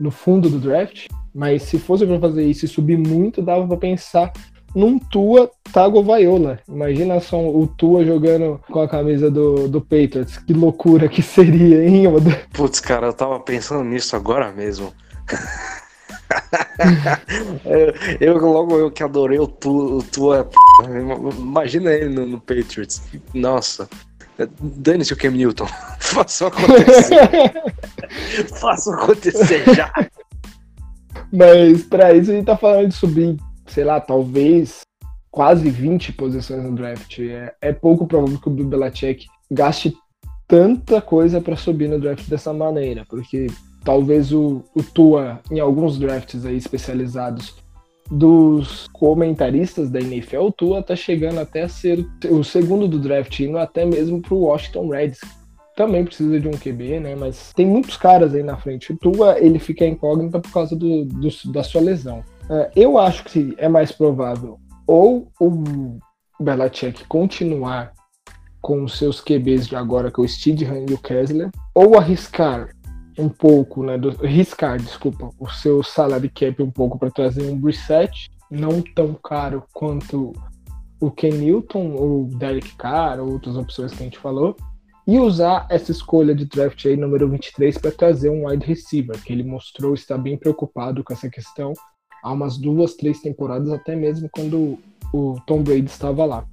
no 0.01 0.11
fundo 0.11 0.49
do 0.49 0.59
draft. 0.59 1.09
Mas 1.35 1.65
se 1.65 1.79
fosse 1.79 2.07
para 2.07 2.19
fazer 2.19 2.47
isso 2.47 2.65
e 2.65 2.69
subir 2.69 2.97
muito, 2.97 3.43
dava 3.43 3.67
para 3.67 3.77
pensar 3.77 4.33
num 4.75 4.99
Tua 4.99 5.51
Tagovailoa. 5.73 6.59
Imagina 6.69 7.21
só 7.21 7.39
o 7.39 7.67
Tua 7.67 8.05
jogando 8.05 8.61
com 8.71 8.81
a 8.81 8.89
camisa 8.89 9.31
do, 9.31 9.69
do 9.69 9.81
Patriots. 9.81 10.39
Que 10.39 10.53
loucura 10.53 11.09
que 11.09 11.23
seria, 11.23 11.87
hein? 11.87 12.05
Putz, 12.53 12.81
cara, 12.81 13.09
eu 13.09 13.13
tava 13.13 13.39
pensando 13.41 13.85
nisso 13.85 14.17
agora 14.17 14.53
mesmo. 14.53 14.93
eu, 17.65 17.95
eu, 18.21 18.39
logo 18.39 18.79
eu 18.79 18.91
que 18.91 19.03
adorei 19.03 19.39
o 19.39 19.47
Tua, 19.47 19.97
o 19.97 20.03
Tua 20.03 20.49
imagina 21.39 21.93
ele 21.93 22.09
no, 22.09 22.27
no, 22.27 22.41
Patriots. 22.41 23.03
Nossa, 23.33 23.89
Dane-se 24.61 25.13
o 25.13 25.17
Cam 25.17 25.31
Newton. 25.31 25.67
Faça 26.01 26.49
acontecer. 26.49 27.53
Faça 28.61 28.95
acontecer 28.95 29.75
já. 29.75 29.93
Mas 31.33 31.83
para 31.85 32.13
isso 32.15 32.31
a 32.31 32.35
gente 32.35 32.47
tá 32.47 32.57
falando 32.57 32.89
de 32.89 32.95
subir, 32.95 33.37
sei 33.67 33.85
lá, 33.85 34.01
talvez 34.01 34.81
quase 35.31 35.69
20 35.69 36.13
posições 36.13 36.63
no 36.63 36.75
draft. 36.75 37.19
É, 37.19 37.53
é 37.61 37.73
pouco 37.73 38.07
provável 38.07 38.39
que 38.39 38.49
o 38.49 38.53
Bill 38.53 38.69
Belichick 38.69 39.27
gaste 39.51 39.95
tanta 40.47 41.01
coisa 41.01 41.41
para 41.41 41.57
subir 41.57 41.89
no 41.89 42.01
draft 42.01 42.29
dessa 42.29 42.53
maneira, 42.53 43.05
porque 43.09 43.49
talvez 43.85 44.33
o, 44.33 44.65
o 44.75 44.83
Tua, 44.83 45.41
em 45.51 45.59
alguns 45.59 45.99
drafts 45.99 46.47
aí 46.47 46.57
especializados 46.57 47.57
dos 48.11 48.87
comentaristas 48.93 49.91
da 49.91 50.01
NFL, 50.01 50.43
o 50.43 50.53
Tua 50.53 50.83
tá 50.83 50.95
chegando 50.95 51.41
até 51.41 51.63
a 51.63 51.69
ser 51.69 52.07
o 52.31 52.45
segundo 52.45 52.87
do 52.87 52.99
draft, 52.99 53.39
indo 53.41 53.59
até 53.59 53.85
mesmo 53.85 54.21
pro 54.21 54.37
Washington 54.37 54.89
Redskins. 54.89 55.33
Também 55.77 56.05
precisa 56.05 56.39
de 56.39 56.47
um 56.47 56.53
QB, 56.53 57.01
né? 57.01 57.17
Mas 57.17 57.53
tem 57.53 57.67
muitos 57.67 57.97
caras 57.97 58.33
aí 58.33 58.45
na 58.45 58.57
frente. 58.57 58.93
O 58.93 58.97
Tua, 58.97 59.41
ele 59.41 59.59
fica 59.59 59.85
incógnito 59.85 60.41
por 60.41 60.53
causa 60.53 60.77
do, 60.77 61.05
do 61.05 61.29
da 61.53 61.65
sua 61.65 61.81
lesão. 61.81 62.23
Uh, 62.49 62.71
eu 62.77 62.99
acho 62.99 63.25
que 63.25 63.55
é 63.59 63.69
mais 63.69 63.91
provável 63.91 64.59
ou 64.87 65.31
o 65.41 65.99
Belichick 66.39 67.07
continuar 67.07 67.93
com 68.61 68.83
os 68.83 68.97
seus 68.97 69.21
QBs 69.21 69.67
de 69.67 69.77
agora, 69.77 70.11
que 70.11 70.21
é 70.21 70.25
o 70.25 70.29
Steedham 70.29 70.87
e 70.89 70.95
o 70.95 70.99
Kessler, 70.99 71.51
ou 71.75 71.99
arriscar 71.99 72.71
um 73.19 73.29
pouco, 73.29 73.85
né, 73.85 73.97
do, 73.97 74.09
arriscar, 74.25 74.79
desculpa, 74.79 75.31
o 75.39 75.49
seu 75.49 75.83
salary 75.83 76.29
cap 76.29 76.63
um 76.63 76.71
pouco 76.71 76.99
para 76.99 77.11
trazer 77.11 77.49
um 77.51 77.61
reset, 77.61 78.31
não 78.51 78.83
tão 78.83 79.15
caro 79.15 79.65
quanto 79.73 80.33
o 81.01 81.11
Ken 81.11 81.33
Newton, 81.33 81.93
ou 81.93 82.25
Derek 82.25 82.75
Carr, 82.77 83.21
ou 83.21 83.33
outras 83.33 83.57
opções 83.57 83.93
que 83.93 84.01
a 84.01 84.05
gente 84.05 84.19
falou, 84.19 84.57
e 85.07 85.19
usar 85.19 85.67
essa 85.71 85.93
escolha 85.93 86.35
de 86.35 86.47
draft 86.47 86.87
aí, 86.87 86.97
número 86.97 87.29
23, 87.29 87.77
para 87.77 87.93
trazer 87.93 88.31
um 88.31 88.49
wide 88.49 88.67
receiver, 88.67 89.23
que 89.23 89.33
ele 89.33 89.45
mostrou 89.45 89.93
estar 89.93 90.17
bem 90.17 90.39
preocupado 90.39 91.05
com 91.05 91.13
essa 91.13 91.29
questão 91.29 91.75
há 92.25 92.33
umas 92.33 92.57
duas, 92.57 92.95
três 92.95 93.21
temporadas, 93.21 93.71
até 93.71 93.95
mesmo 93.95 94.29
quando 94.33 94.79
o 95.13 95.37
Tom 95.47 95.63
Brady 95.63 95.85
estava 95.85 96.25
lá. 96.25 96.45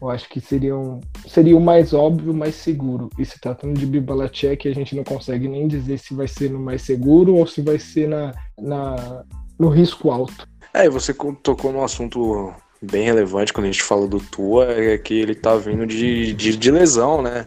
Eu 0.00 0.08
acho 0.08 0.28
que 0.28 0.40
seria, 0.40 0.76
um, 0.76 1.00
seria 1.28 1.56
o 1.56 1.60
mais 1.60 1.92
óbvio, 1.92 2.32
mais 2.32 2.54
seguro. 2.54 3.10
E 3.18 3.24
se 3.24 3.38
tratando 3.38 3.78
de 3.78 3.86
Bibalacek, 3.86 4.66
a 4.66 4.74
gente 4.74 4.96
não 4.96 5.04
consegue 5.04 5.46
nem 5.46 5.68
dizer 5.68 5.98
se 5.98 6.14
vai 6.14 6.26
ser 6.26 6.50
no 6.50 6.58
mais 6.58 6.82
seguro 6.82 7.34
ou 7.34 7.46
se 7.46 7.60
vai 7.60 7.78
ser 7.78 8.08
na, 8.08 8.32
na, 8.58 9.22
no 9.58 9.68
risco 9.68 10.10
alto. 10.10 10.48
É, 10.72 10.88
você 10.88 11.14
tocou 11.42 11.72
num 11.72 11.84
assunto 11.84 12.52
bem 12.80 13.04
relevante 13.04 13.52
quando 13.52 13.66
a 13.66 13.70
gente 13.70 13.82
fala 13.82 14.08
do 14.08 14.18
Tua, 14.18 14.72
é 14.72 14.98
que 14.98 15.14
ele 15.14 15.34
tá 15.34 15.54
vindo 15.56 15.86
de, 15.86 16.32
de, 16.32 16.56
de 16.56 16.70
lesão, 16.70 17.20
né? 17.20 17.44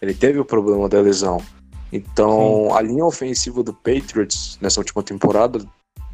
Ele 0.00 0.14
teve 0.14 0.38
o 0.38 0.44
problema 0.44 0.88
da 0.88 1.00
lesão. 1.00 1.42
Então, 1.92 2.68
Sim. 2.68 2.76
a 2.76 2.80
linha 2.80 3.04
ofensiva 3.04 3.62
do 3.62 3.74
Patriots 3.74 4.56
nessa 4.62 4.80
última 4.80 5.02
temporada 5.02 5.60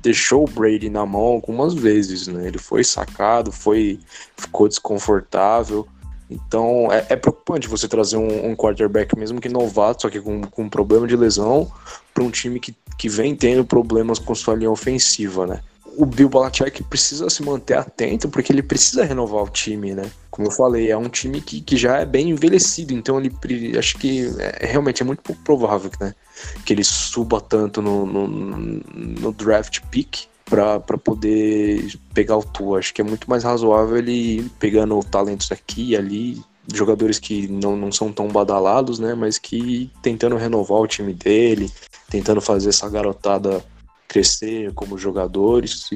deixou 0.03 0.45
o 0.45 0.51
Brady 0.51 0.89
na 0.89 1.05
mão 1.05 1.23
algumas 1.23 1.75
vezes, 1.75 2.27
né? 2.27 2.47
Ele 2.47 2.59
foi 2.59 2.85
sacado, 2.85 3.51
foi 3.51 3.99
ficou 4.37 4.69
desconfortável. 4.69 5.87
Então 6.31 6.91
é, 6.91 7.07
é 7.11 7.17
preocupante 7.17 7.69
você 7.69 7.87
trazer 7.87 8.17
um, 8.17 8.51
um, 8.51 8.57
quarterback, 8.57 9.17
mesmo 9.17 9.41
que 9.41 9.49
novato, 9.49 10.03
só 10.03 10.11
que 10.11 10.21
com, 10.21 10.43
com 10.43 10.65
um 10.65 10.69
problema 10.69 11.07
de 11.07 11.17
lesão, 11.17 11.71
para 12.13 12.25
um 12.25 12.31
time 12.31 12.59
que, 12.59 12.75
que 12.99 13.09
vem 13.09 13.35
tendo 13.35 13.65
problemas 13.65 14.19
com 14.19 14.35
sua 14.35 14.55
linha 14.55 14.71
ofensiva, 14.71 15.47
né? 15.47 15.61
o 15.97 16.05
Bill 16.05 16.29
Belichick 16.29 16.83
precisa 16.85 17.29
se 17.31 17.43
manter 17.43 17.75
atento 17.75 18.29
porque 18.29 18.53
ele 18.53 18.63
precisa 18.63 19.05
renovar 19.05 19.43
o 19.43 19.49
time, 19.49 19.95
né? 19.95 20.11
Como 20.31 20.47
eu 20.47 20.53
falei, 20.53 20.91
é 20.91 20.97
um 20.97 21.09
time 21.09 21.41
que, 21.41 21.61
que 21.61 21.77
já 21.77 21.99
é 21.99 22.05
bem 22.05 22.31
envelhecido, 22.31 22.93
então 22.93 23.19
ele 23.19 23.33
acho 23.79 23.97
que 23.97 24.31
é, 24.39 24.67
realmente 24.67 25.03
é 25.03 25.07
muito 25.07 25.23
pouco 25.23 25.43
provável 25.43 25.91
né, 25.99 26.15
que 26.65 26.73
ele 26.73 26.85
suba 26.85 27.41
tanto 27.41 27.81
no, 27.81 28.07
no, 28.07 28.27
no 28.29 29.33
draft 29.33 29.81
pick 29.91 30.27
para 30.45 30.81
poder 30.99 31.99
pegar 32.15 32.37
o 32.37 32.45
tour. 32.45 32.79
Acho 32.79 32.95
que 32.95 33.01
é 33.01 33.05
muito 33.05 33.29
mais 33.29 33.45
razoável 33.45 33.97
ele 33.97 34.51
pegando 34.59 34.99
talentos 35.01 35.51
aqui 35.51 35.91
e 35.91 35.97
ali, 35.97 36.43
jogadores 36.73 37.19
que 37.19 37.49
não, 37.49 37.77
não 37.77 37.91
são 37.91 38.13
tão 38.13 38.29
badalados, 38.29 38.99
né? 38.99 39.15
Mas 39.15 39.39
que 39.39 39.91
tentando 40.03 40.37
renovar 40.37 40.79
o 40.79 40.87
time 40.87 41.13
dele, 41.13 41.71
tentando 42.09 42.41
fazer 42.41 42.69
essa 42.69 42.89
garotada 42.89 43.65
crescer 44.09 44.73
como 44.75 44.97
jogadores 44.97 45.91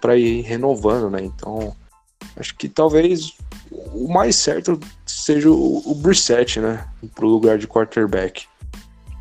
para 0.00 0.16
ir 0.16 0.42
renovando, 0.42 1.08
né? 1.08 1.22
Então, 1.22 1.74
acho 2.36 2.56
que 2.56 2.68
talvez 2.68 3.32
o 3.70 4.12
mais 4.12 4.34
certo 4.36 4.78
seja 5.06 5.50
o, 5.50 5.82
o 5.86 5.94
Brissett, 5.94 6.58
né? 6.58 6.84
Pro 7.14 7.28
lugar 7.28 7.58
de 7.58 7.68
quarterback. 7.68 8.46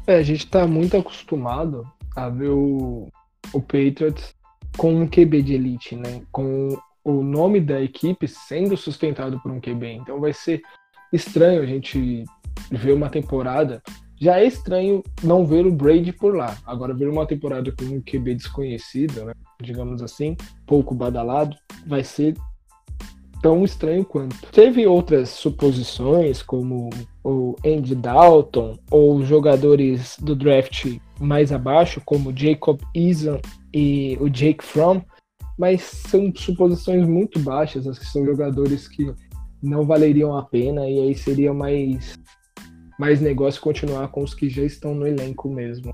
É, 0.06 0.16
a 0.16 0.24
gente 0.24 0.48
tá 0.48 0.68
muito 0.68 0.98
acostumado 0.98 1.88
a 2.16 2.30
ver 2.30 2.50
o, 2.50 3.08
o 3.54 3.62
Patriots 3.62 4.36
com 4.78 4.94
um 4.94 5.08
QB 5.08 5.42
de 5.42 5.54
elite, 5.54 5.96
né? 5.96 6.22
Com 6.32 6.78
o 7.04 7.24
nome 7.24 7.60
da 7.60 7.82
equipe 7.82 8.28
sendo 8.28 8.76
sustentado 8.76 9.40
por 9.40 9.52
um 9.52 9.60
QB. 9.60 9.94
Então 9.94 10.20
vai 10.20 10.34
ser 10.34 10.62
estranho 11.12 11.62
a 11.62 11.66
gente 11.66 12.24
ver 12.72 12.94
uma 12.94 13.10
temporada 13.10 13.82
já 14.24 14.40
é 14.40 14.46
estranho 14.46 15.04
não 15.22 15.46
ver 15.46 15.66
o 15.66 15.72
Brady 15.72 16.14
por 16.14 16.34
lá. 16.34 16.58
Agora, 16.66 16.94
ver 16.94 17.10
uma 17.10 17.26
temporada 17.26 17.74
com 17.74 17.84
um 17.84 18.02
QB 18.02 18.36
desconhecido, 18.36 19.26
né, 19.26 19.34
digamos 19.62 20.02
assim, 20.02 20.38
pouco 20.66 20.96
badalado, 20.96 21.58
vai 21.86 22.06
ser 22.06 22.34
tão 23.44 23.66
estranho 23.66 24.06
quanto. 24.06 24.36
Teve 24.54 24.88
outras 24.88 25.30
suposições, 25.30 26.42
como 26.42 26.90
o 27.24 27.56
Andy 27.64 27.94
Dalton, 27.94 28.80
ou 28.90 29.22
jogadores 29.24 30.18
do 30.20 30.34
draft 30.34 30.98
mais 31.20 31.52
abaixo, 31.52 32.02
como 32.06 32.36
Jacob 32.36 32.80
Eason 32.96 33.40
e 33.74 34.18
o 34.22 34.30
Jake 34.30 34.64
Fromm, 34.64 35.02
mas 35.60 35.82
são 35.82 36.34
suposições 36.34 37.06
muito 37.06 37.38
baixas, 37.40 37.86
as 37.86 38.00
que 38.00 38.06
são 38.06 38.26
jogadores 38.26 38.88
que 38.88 39.14
não 39.62 39.84
valeriam 39.84 40.36
a 40.38 40.44
pena 40.44 40.90
e 40.90 41.00
aí 41.00 41.16
seria 41.16 41.54
mais 41.54 42.18
mais 43.00 43.20
negócio 43.20 43.62
continuar 43.62 44.08
com 44.10 44.24
os 44.24 44.34
que 44.34 44.48
já 44.50 44.64
estão 44.64 44.94
no 44.94 45.06
elenco 45.06 45.50
mesmo. 45.50 45.92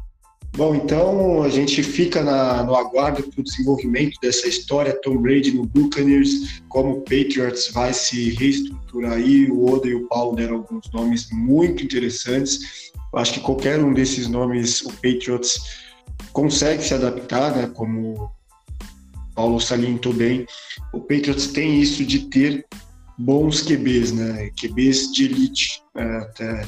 Bom, 0.60 0.76
então 0.76 1.42
a 1.42 1.48
gente 1.48 1.82
fica 1.82 2.22
na, 2.22 2.62
no 2.66 2.76
aguardo 2.76 3.24
para 3.24 3.40
o 3.40 3.44
desenvolvimento 3.46 4.20
dessa 4.22 4.46
história, 4.46 5.00
Tom 5.02 5.16
Brady 5.16 5.54
no 5.54 5.66
Buccaneers, 5.66 6.62
como 6.68 6.98
o 6.98 7.00
Patriots 7.00 7.72
vai 7.72 7.94
se 7.94 8.32
reestruturar 8.32 9.14
aí, 9.14 9.50
o 9.50 9.66
Oda 9.74 9.88
e 9.88 9.96
o 9.96 10.06
Paulo 10.10 10.36
deram 10.36 10.56
alguns 10.56 10.92
nomes 10.92 11.30
muito 11.32 11.82
interessantes, 11.82 12.92
acho 13.16 13.36
que 13.36 13.40
qualquer 13.40 13.80
um 13.80 13.94
desses 13.94 14.28
nomes 14.28 14.82
o 14.82 14.92
Patriots 14.92 15.62
consegue 16.34 16.84
se 16.84 16.94
adaptar, 16.94 17.56
né, 17.56 17.72
como 17.74 18.16
o 18.16 18.30
Paulo 19.34 19.62
salientou 19.62 20.12
bem, 20.12 20.46
o 20.92 21.00
Patriots 21.00 21.48
tem 21.48 21.80
isso 21.80 22.04
de 22.04 22.28
ter 22.28 22.66
bons 23.18 23.62
QBs, 23.62 24.12
né, 24.12 24.50
QBs 24.60 25.14
de 25.14 25.24
elite, 25.24 25.82
né, 25.96 26.18
até 26.18 26.66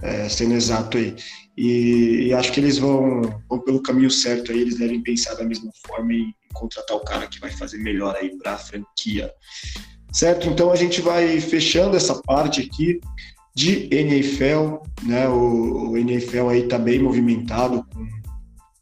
é, 0.00 0.28
sendo 0.30 0.54
exato 0.54 0.96
aí. 0.96 1.14
E, 1.60 2.28
e, 2.28 2.32
acho 2.32 2.52
que 2.52 2.60
eles 2.60 2.78
vão, 2.78 3.20
vão 3.48 3.58
pelo 3.58 3.82
caminho 3.82 4.12
certo 4.12 4.52
aí, 4.52 4.60
eles 4.60 4.78
devem 4.78 5.02
pensar 5.02 5.34
da 5.34 5.44
mesma 5.44 5.72
forma 5.84 6.12
e 6.12 6.32
contratar 6.54 6.96
o 6.96 7.04
cara 7.04 7.26
que 7.26 7.40
vai 7.40 7.50
fazer 7.50 7.78
melhor 7.78 8.14
aí 8.14 8.38
para 8.38 8.52
a 8.52 8.58
franquia. 8.58 9.28
Certo? 10.12 10.48
Então 10.48 10.70
a 10.70 10.76
gente 10.76 11.00
vai 11.00 11.40
fechando 11.40 11.96
essa 11.96 12.14
parte 12.22 12.60
aqui 12.60 13.00
de 13.56 13.92
NFL, 13.92 14.76
né? 15.02 15.28
O, 15.28 15.90
o 15.90 15.98
NFL 15.98 16.48
aí 16.48 16.68
tá 16.68 16.78
bem 16.78 17.00
movimentado 17.00 17.84
com 17.92 18.06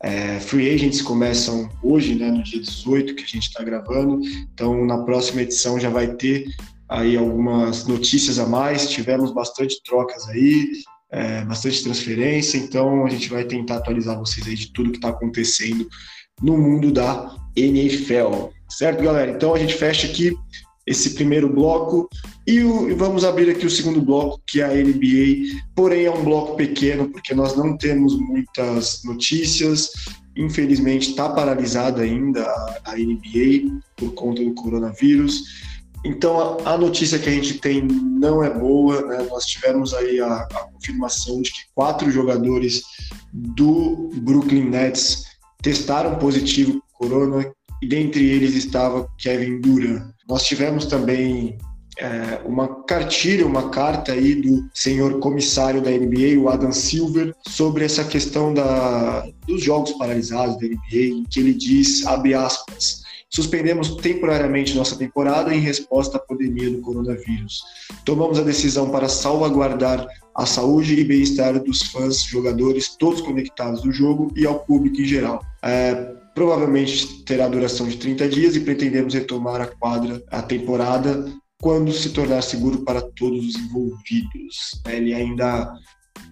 é, 0.02 0.38
free 0.38 0.74
agents 0.74 1.00
começam 1.00 1.70
hoje, 1.82 2.14
né, 2.14 2.30
no 2.30 2.42
dia 2.42 2.60
18 2.60 3.14
que 3.14 3.22
a 3.22 3.26
gente 3.26 3.48
está 3.48 3.64
gravando. 3.64 4.20
Então, 4.52 4.84
na 4.84 4.98
próxima 4.98 5.40
edição 5.40 5.80
já 5.80 5.88
vai 5.88 6.08
ter 6.14 6.44
aí 6.90 7.16
algumas 7.16 7.86
notícias 7.86 8.38
a 8.38 8.46
mais. 8.46 8.90
Tivemos 8.90 9.32
bastante 9.32 9.82
trocas 9.82 10.28
aí, 10.28 10.70
é, 11.16 11.42
bastante 11.46 11.82
transferência, 11.82 12.58
então 12.58 13.06
a 13.06 13.08
gente 13.08 13.30
vai 13.30 13.42
tentar 13.42 13.76
atualizar 13.76 14.18
vocês 14.18 14.46
aí 14.46 14.54
de 14.54 14.70
tudo 14.70 14.90
que 14.90 14.98
está 14.98 15.08
acontecendo 15.08 15.88
no 16.42 16.58
mundo 16.58 16.92
da 16.92 17.34
NFL. 17.56 18.50
Certo, 18.68 19.02
galera? 19.02 19.30
Então 19.30 19.54
a 19.54 19.58
gente 19.58 19.72
fecha 19.72 20.06
aqui 20.06 20.36
esse 20.86 21.14
primeiro 21.14 21.48
bloco 21.48 22.06
e, 22.46 22.62
o, 22.62 22.90
e, 22.90 22.94
vamos 22.94 23.24
abrir 23.24 23.50
aqui 23.50 23.64
o 23.64 23.70
segundo 23.70 24.02
bloco, 24.02 24.42
que 24.46 24.60
é 24.60 24.64
a 24.64 24.74
NBA. 24.74 25.58
Porém, 25.74 26.04
é 26.04 26.10
um 26.10 26.22
bloco 26.22 26.54
pequeno, 26.54 27.08
porque 27.08 27.34
nós 27.34 27.56
não 27.56 27.78
temos 27.78 28.16
muitas 28.20 29.02
notícias. 29.02 29.90
Infelizmente, 30.36 31.10
está 31.10 31.30
paralisada 31.30 32.02
ainda 32.02 32.42
a, 32.42 32.92
a 32.92 32.96
NBA 32.96 33.80
por 33.96 34.12
conta 34.12 34.44
do 34.44 34.52
coronavírus. 34.52 35.42
Então, 36.06 36.60
a, 36.64 36.74
a, 36.74 36.78
notícia 36.78 37.18
que 37.18 37.28
a 37.28 37.32
gente 37.32 37.54
tem 37.58 37.82
não 37.82 38.42
é 38.42 38.48
boa. 38.48 39.02
Né? 39.02 39.26
Nós 39.28 39.44
tivemos 39.44 39.92
aí 39.92 40.20
a, 40.20 40.42
a, 40.42 40.68
confirmação 40.72 41.42
de 41.42 41.50
que 41.50 41.58
quatro 41.74 42.10
jogadores 42.10 42.82
do 43.32 44.10
Brooklyn 44.22 44.70
Nets 44.70 45.24
testaram 45.60 46.16
positivo 46.16 46.80
corona 46.92 47.52
e 47.82 47.88
dentre 47.88 48.24
eles 48.24 48.54
estava 48.54 49.08
Kevin 49.18 49.60
Durant. 49.60 50.10
Nós 50.28 50.44
tivemos 50.44 50.86
também 50.86 51.58
é, 51.98 52.40
uma 52.44 52.84
cartilha, 52.84 53.46
uma 53.46 53.68
carta 53.70 54.12
aí 54.12 54.36
do 54.36 54.68
senhor 54.72 55.18
comissário 55.18 55.82
da 55.82 55.90
NBA, 55.90 56.38
o 56.38 56.48
Adam 56.48 56.72
Silver, 56.72 57.34
sobre 57.48 57.84
essa 57.84 58.04
questão 58.04 58.54
da, 58.54 59.26
dos 59.46 59.62
jogos 59.62 59.92
paralisados 59.92 60.56
da 60.56 60.66
NBA, 60.66 61.18
em 61.18 61.24
que 61.24 61.40
ele 61.40 61.54
diz, 61.54 62.06
abre 62.06 62.34
aspas, 62.34 63.05
Suspendemos 63.28 63.96
temporariamente 63.96 64.74
nossa 64.74 64.96
temporada 64.96 65.54
em 65.54 65.60
resposta 65.60 66.16
à 66.16 66.20
pandemia 66.20 66.70
do 66.70 66.80
coronavírus. 66.80 67.62
Tomamos 68.04 68.38
a 68.38 68.42
decisão 68.42 68.90
para 68.90 69.08
salvaguardar 69.08 70.06
a 70.34 70.46
saúde 70.46 70.94
e 70.94 71.04
bem-estar 71.04 71.58
dos 71.62 71.82
fãs, 71.82 72.22
jogadores, 72.22 72.96
todos 72.96 73.20
conectados 73.20 73.82
do 73.82 73.90
jogo 73.90 74.32
e 74.36 74.46
ao 74.46 74.60
público 74.60 75.00
em 75.00 75.04
geral. 75.04 75.44
É, 75.62 75.94
provavelmente 76.34 77.24
terá 77.24 77.48
duração 77.48 77.88
de 77.88 77.96
30 77.96 78.28
dias 78.28 78.56
e 78.56 78.60
pretendemos 78.60 79.14
retomar 79.14 79.60
a 79.60 79.66
quadra, 79.66 80.22
a 80.30 80.42
temporada, 80.42 81.32
quando 81.60 81.90
se 81.92 82.10
tornar 82.10 82.42
seguro 82.42 82.80
para 82.80 83.00
todos 83.00 83.44
os 83.46 83.56
envolvidos. 83.56 84.80
Ele 84.86 85.14
ainda 85.14 85.72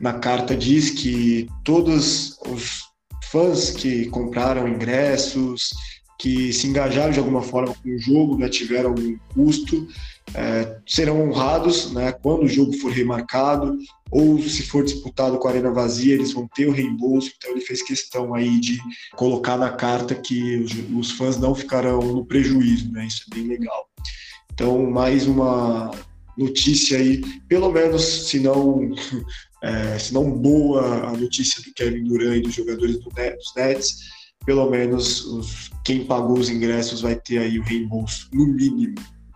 na 0.01 0.15
carta 0.15 0.55
diz 0.55 0.91
que 0.91 1.47
todos 1.65 2.39
os 2.47 2.83
fãs 3.31 3.71
que 3.71 4.07
compraram 4.07 4.69
ingressos 4.69 5.71
que 6.19 6.53
se 6.53 6.67
engajaram 6.67 7.13
de 7.13 7.19
alguma 7.19 7.43
forma 7.43 7.75
com 7.75 7.89
o 7.89 7.99
jogo, 7.99 8.39
né, 8.39 8.49
tiveram 8.49 8.91
algum 8.91 9.17
custo, 9.35 9.87
é, 10.33 10.79
serão 10.87 11.29
honrados 11.29 11.93
né, 11.93 12.13
quando 12.13 12.45
o 12.45 12.49
jogo 12.49 12.73
for 12.75 12.91
remarcado 12.91 13.77
ou 14.11 14.41
se 14.41 14.63
for 14.63 14.85
disputado 14.85 15.39
com 15.39 15.49
a 15.49 15.51
arena 15.51 15.73
vazia, 15.73 16.15
eles 16.15 16.33
vão 16.33 16.49
ter 16.55 16.67
o 16.67 16.73
reembolso. 16.73 17.33
Então 17.37 17.51
ele 17.51 17.61
fez 17.61 17.83
questão 17.83 18.35
aí 18.35 18.61
de 18.61 18.79
colocar 19.17 19.57
na 19.57 19.71
carta 19.71 20.15
que 20.15 20.59
os, 20.59 20.73
os 20.97 21.11
fãs 21.13 21.37
não 21.37 21.55
ficarão 21.55 22.01
no 22.01 22.25
prejuízo, 22.25 22.91
né? 22.93 23.07
Isso 23.07 23.25
é 23.31 23.35
bem 23.35 23.49
legal. 23.49 23.89
Então 24.53 24.89
mais 24.89 25.27
uma 25.27 25.91
notícia 26.39 26.99
aí, 26.99 27.23
pelo 27.49 27.71
menos 27.71 28.05
se 28.29 28.39
não, 28.39 28.91
é, 29.63 29.99
se 29.99 30.15
não 30.15 30.31
boa 30.31 31.09
a 31.09 31.13
notícia 31.13 31.63
do 31.63 31.73
Kevin 31.75 32.05
Durant 32.05 32.37
e 32.37 32.43
dos 32.43 32.55
jogadores 32.55 32.99
do 33.01 33.11
Nets, 33.17 33.99
pelo 34.45 34.71
menos 34.71 35.25
os, 35.25 35.71
quem 35.85 36.05
pagou 36.05 36.39
os 36.39 36.49
ingressos 36.49 37.01
vai 37.01 37.17
ter 37.17 37.39
aí 37.39 37.59
o 37.59 37.63
reembolso, 37.63 38.29
no 38.33 38.47
mínimo. 38.47 38.95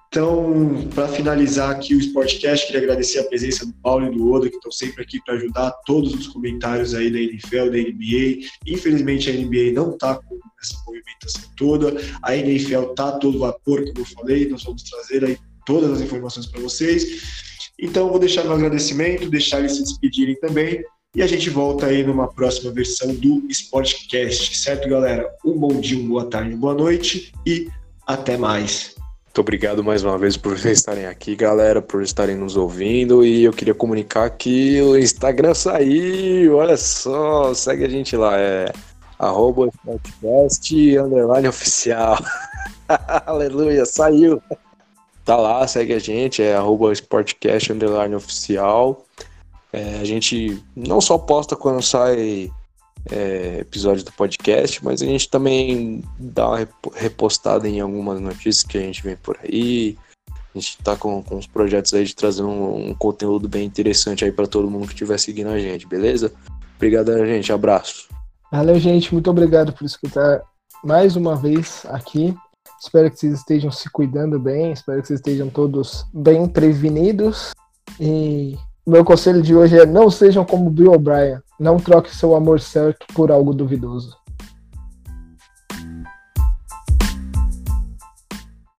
Então, 0.08 0.88
para 0.94 1.06
finalizar 1.06 1.70
aqui 1.70 1.94
o 1.94 1.98
Sportcast, 1.98 2.66
queria 2.66 2.80
agradecer 2.80 3.18
a 3.18 3.24
presença 3.24 3.66
do 3.66 3.74
Paulo 3.74 4.06
e 4.06 4.10
do 4.10 4.32
Oda, 4.32 4.48
que 4.48 4.56
estão 4.56 4.72
sempre 4.72 5.02
aqui 5.02 5.22
para 5.22 5.34
ajudar 5.34 5.70
todos 5.84 6.14
os 6.14 6.26
comentários 6.28 6.94
aí 6.94 7.10
da 7.10 7.18
NFL, 7.18 7.70
da 7.70 7.76
NBA. 7.76 8.46
Infelizmente, 8.66 9.28
a 9.28 9.34
NBA 9.34 9.72
não 9.74 9.92
está 9.92 10.14
com 10.14 10.38
essa 10.62 10.74
movimentação 10.86 11.42
toda. 11.58 12.00
A 12.22 12.34
NFL 12.34 12.90
está 12.90 13.12
todo 13.18 13.38
vapor, 13.38 13.84
como 13.84 13.98
eu 13.98 14.06
falei. 14.06 14.48
Nós 14.48 14.64
vamos 14.64 14.82
trazer 14.82 15.24
aí 15.24 15.36
todas 15.66 15.92
as 15.92 16.00
informações 16.00 16.46
para 16.46 16.62
vocês. 16.62 17.68
Então, 17.78 18.08
vou 18.08 18.18
deixar 18.18 18.44
meu 18.44 18.54
agradecimento, 18.54 19.28
deixar 19.28 19.58
eles 19.58 19.72
se 19.72 19.82
despedirem 19.82 20.40
também. 20.40 20.82
E 21.16 21.22
a 21.22 21.26
gente 21.26 21.48
volta 21.48 21.86
aí 21.86 22.04
numa 22.04 22.28
próxima 22.28 22.70
versão 22.70 23.14
do 23.14 23.42
Sportcast, 23.48 24.58
certo, 24.58 24.86
galera? 24.90 25.26
Um 25.42 25.52
bom 25.52 25.80
dia, 25.80 25.98
uma 25.98 26.08
boa 26.08 26.26
tarde, 26.26 26.54
boa 26.54 26.74
noite 26.74 27.32
e 27.46 27.66
até 28.06 28.36
mais. 28.36 28.94
Muito 29.24 29.40
obrigado 29.40 29.82
mais 29.82 30.04
uma 30.04 30.18
vez 30.18 30.36
por 30.36 30.54
estarem 30.68 31.06
aqui, 31.06 31.34
galera, 31.34 31.80
por 31.80 32.02
estarem 32.02 32.36
nos 32.36 32.58
ouvindo. 32.58 33.24
E 33.24 33.42
eu 33.42 33.54
queria 33.54 33.72
comunicar 33.72 34.28
que 34.28 34.82
o 34.82 34.98
Instagram 34.98 35.54
saiu. 35.54 36.56
Olha 36.56 36.76
só, 36.76 37.54
segue 37.54 37.84
a 37.84 37.88
gente 37.88 38.14
lá, 38.14 38.38
é 38.38 38.70
arroba 39.18 39.70
underline 39.86 41.48
oficial. 41.48 42.18
Aleluia, 43.24 43.86
saiu. 43.86 44.42
Tá 45.24 45.36
lá, 45.36 45.66
segue 45.66 45.94
a 45.94 45.98
gente, 45.98 46.42
é 46.42 46.54
arroba 46.54 46.92
sportcast 46.92 47.72
underline 47.72 48.14
oficial. 48.14 49.07
É, 49.72 49.98
a 50.00 50.04
gente 50.04 50.62
não 50.74 51.00
só 51.00 51.18
posta 51.18 51.54
quando 51.54 51.82
sai 51.82 52.50
é, 53.10 53.58
episódio 53.60 54.04
do 54.04 54.12
podcast, 54.12 54.84
mas 54.84 55.02
a 55.02 55.06
gente 55.06 55.28
também 55.28 56.02
dá 56.18 56.48
uma 56.48 56.68
repostada 56.94 57.68
em 57.68 57.80
algumas 57.80 58.20
notícias 58.20 58.62
que 58.62 58.78
a 58.78 58.80
gente 58.80 59.02
vem 59.02 59.16
por 59.16 59.38
aí. 59.42 59.96
A 60.54 60.58
gente 60.58 60.78
tá 60.78 60.96
com, 60.96 61.22
com 61.22 61.36
uns 61.36 61.46
projetos 61.46 61.92
aí 61.94 62.04
de 62.04 62.16
trazer 62.16 62.42
um, 62.42 62.90
um 62.90 62.94
conteúdo 62.94 63.48
bem 63.48 63.64
interessante 63.64 64.24
aí 64.24 64.32
para 64.32 64.46
todo 64.46 64.70
mundo 64.70 64.86
que 64.86 64.92
estiver 64.92 65.18
seguindo 65.18 65.50
a 65.50 65.58
gente, 65.58 65.86
beleza? 65.86 66.32
Obrigado, 66.76 67.14
gente. 67.26 67.52
Abraço. 67.52 68.08
Valeu, 68.50 68.78
gente. 68.78 69.12
Muito 69.12 69.30
obrigado 69.30 69.72
por 69.72 69.84
escutar 69.84 70.42
mais 70.82 71.16
uma 71.16 71.36
vez 71.36 71.84
aqui. 71.88 72.34
Espero 72.80 73.10
que 73.10 73.18
vocês 73.18 73.34
estejam 73.34 73.70
se 73.70 73.90
cuidando 73.90 74.38
bem. 74.38 74.72
Espero 74.72 75.02
que 75.02 75.08
vocês 75.08 75.18
estejam 75.18 75.50
todos 75.50 76.06
bem 76.14 76.46
prevenidos. 76.46 77.52
E 78.00 78.56
meu 78.88 79.04
conselho 79.04 79.42
de 79.42 79.54
hoje 79.54 79.78
é 79.78 79.86
não 79.86 80.10
sejam 80.10 80.44
como 80.44 80.70
Bill 80.70 80.92
O'Brien. 80.92 81.38
Não 81.60 81.78
troque 81.78 82.14
seu 82.14 82.34
amor 82.34 82.60
certo 82.60 83.06
por 83.14 83.30
algo 83.30 83.52
duvidoso. 83.52 84.16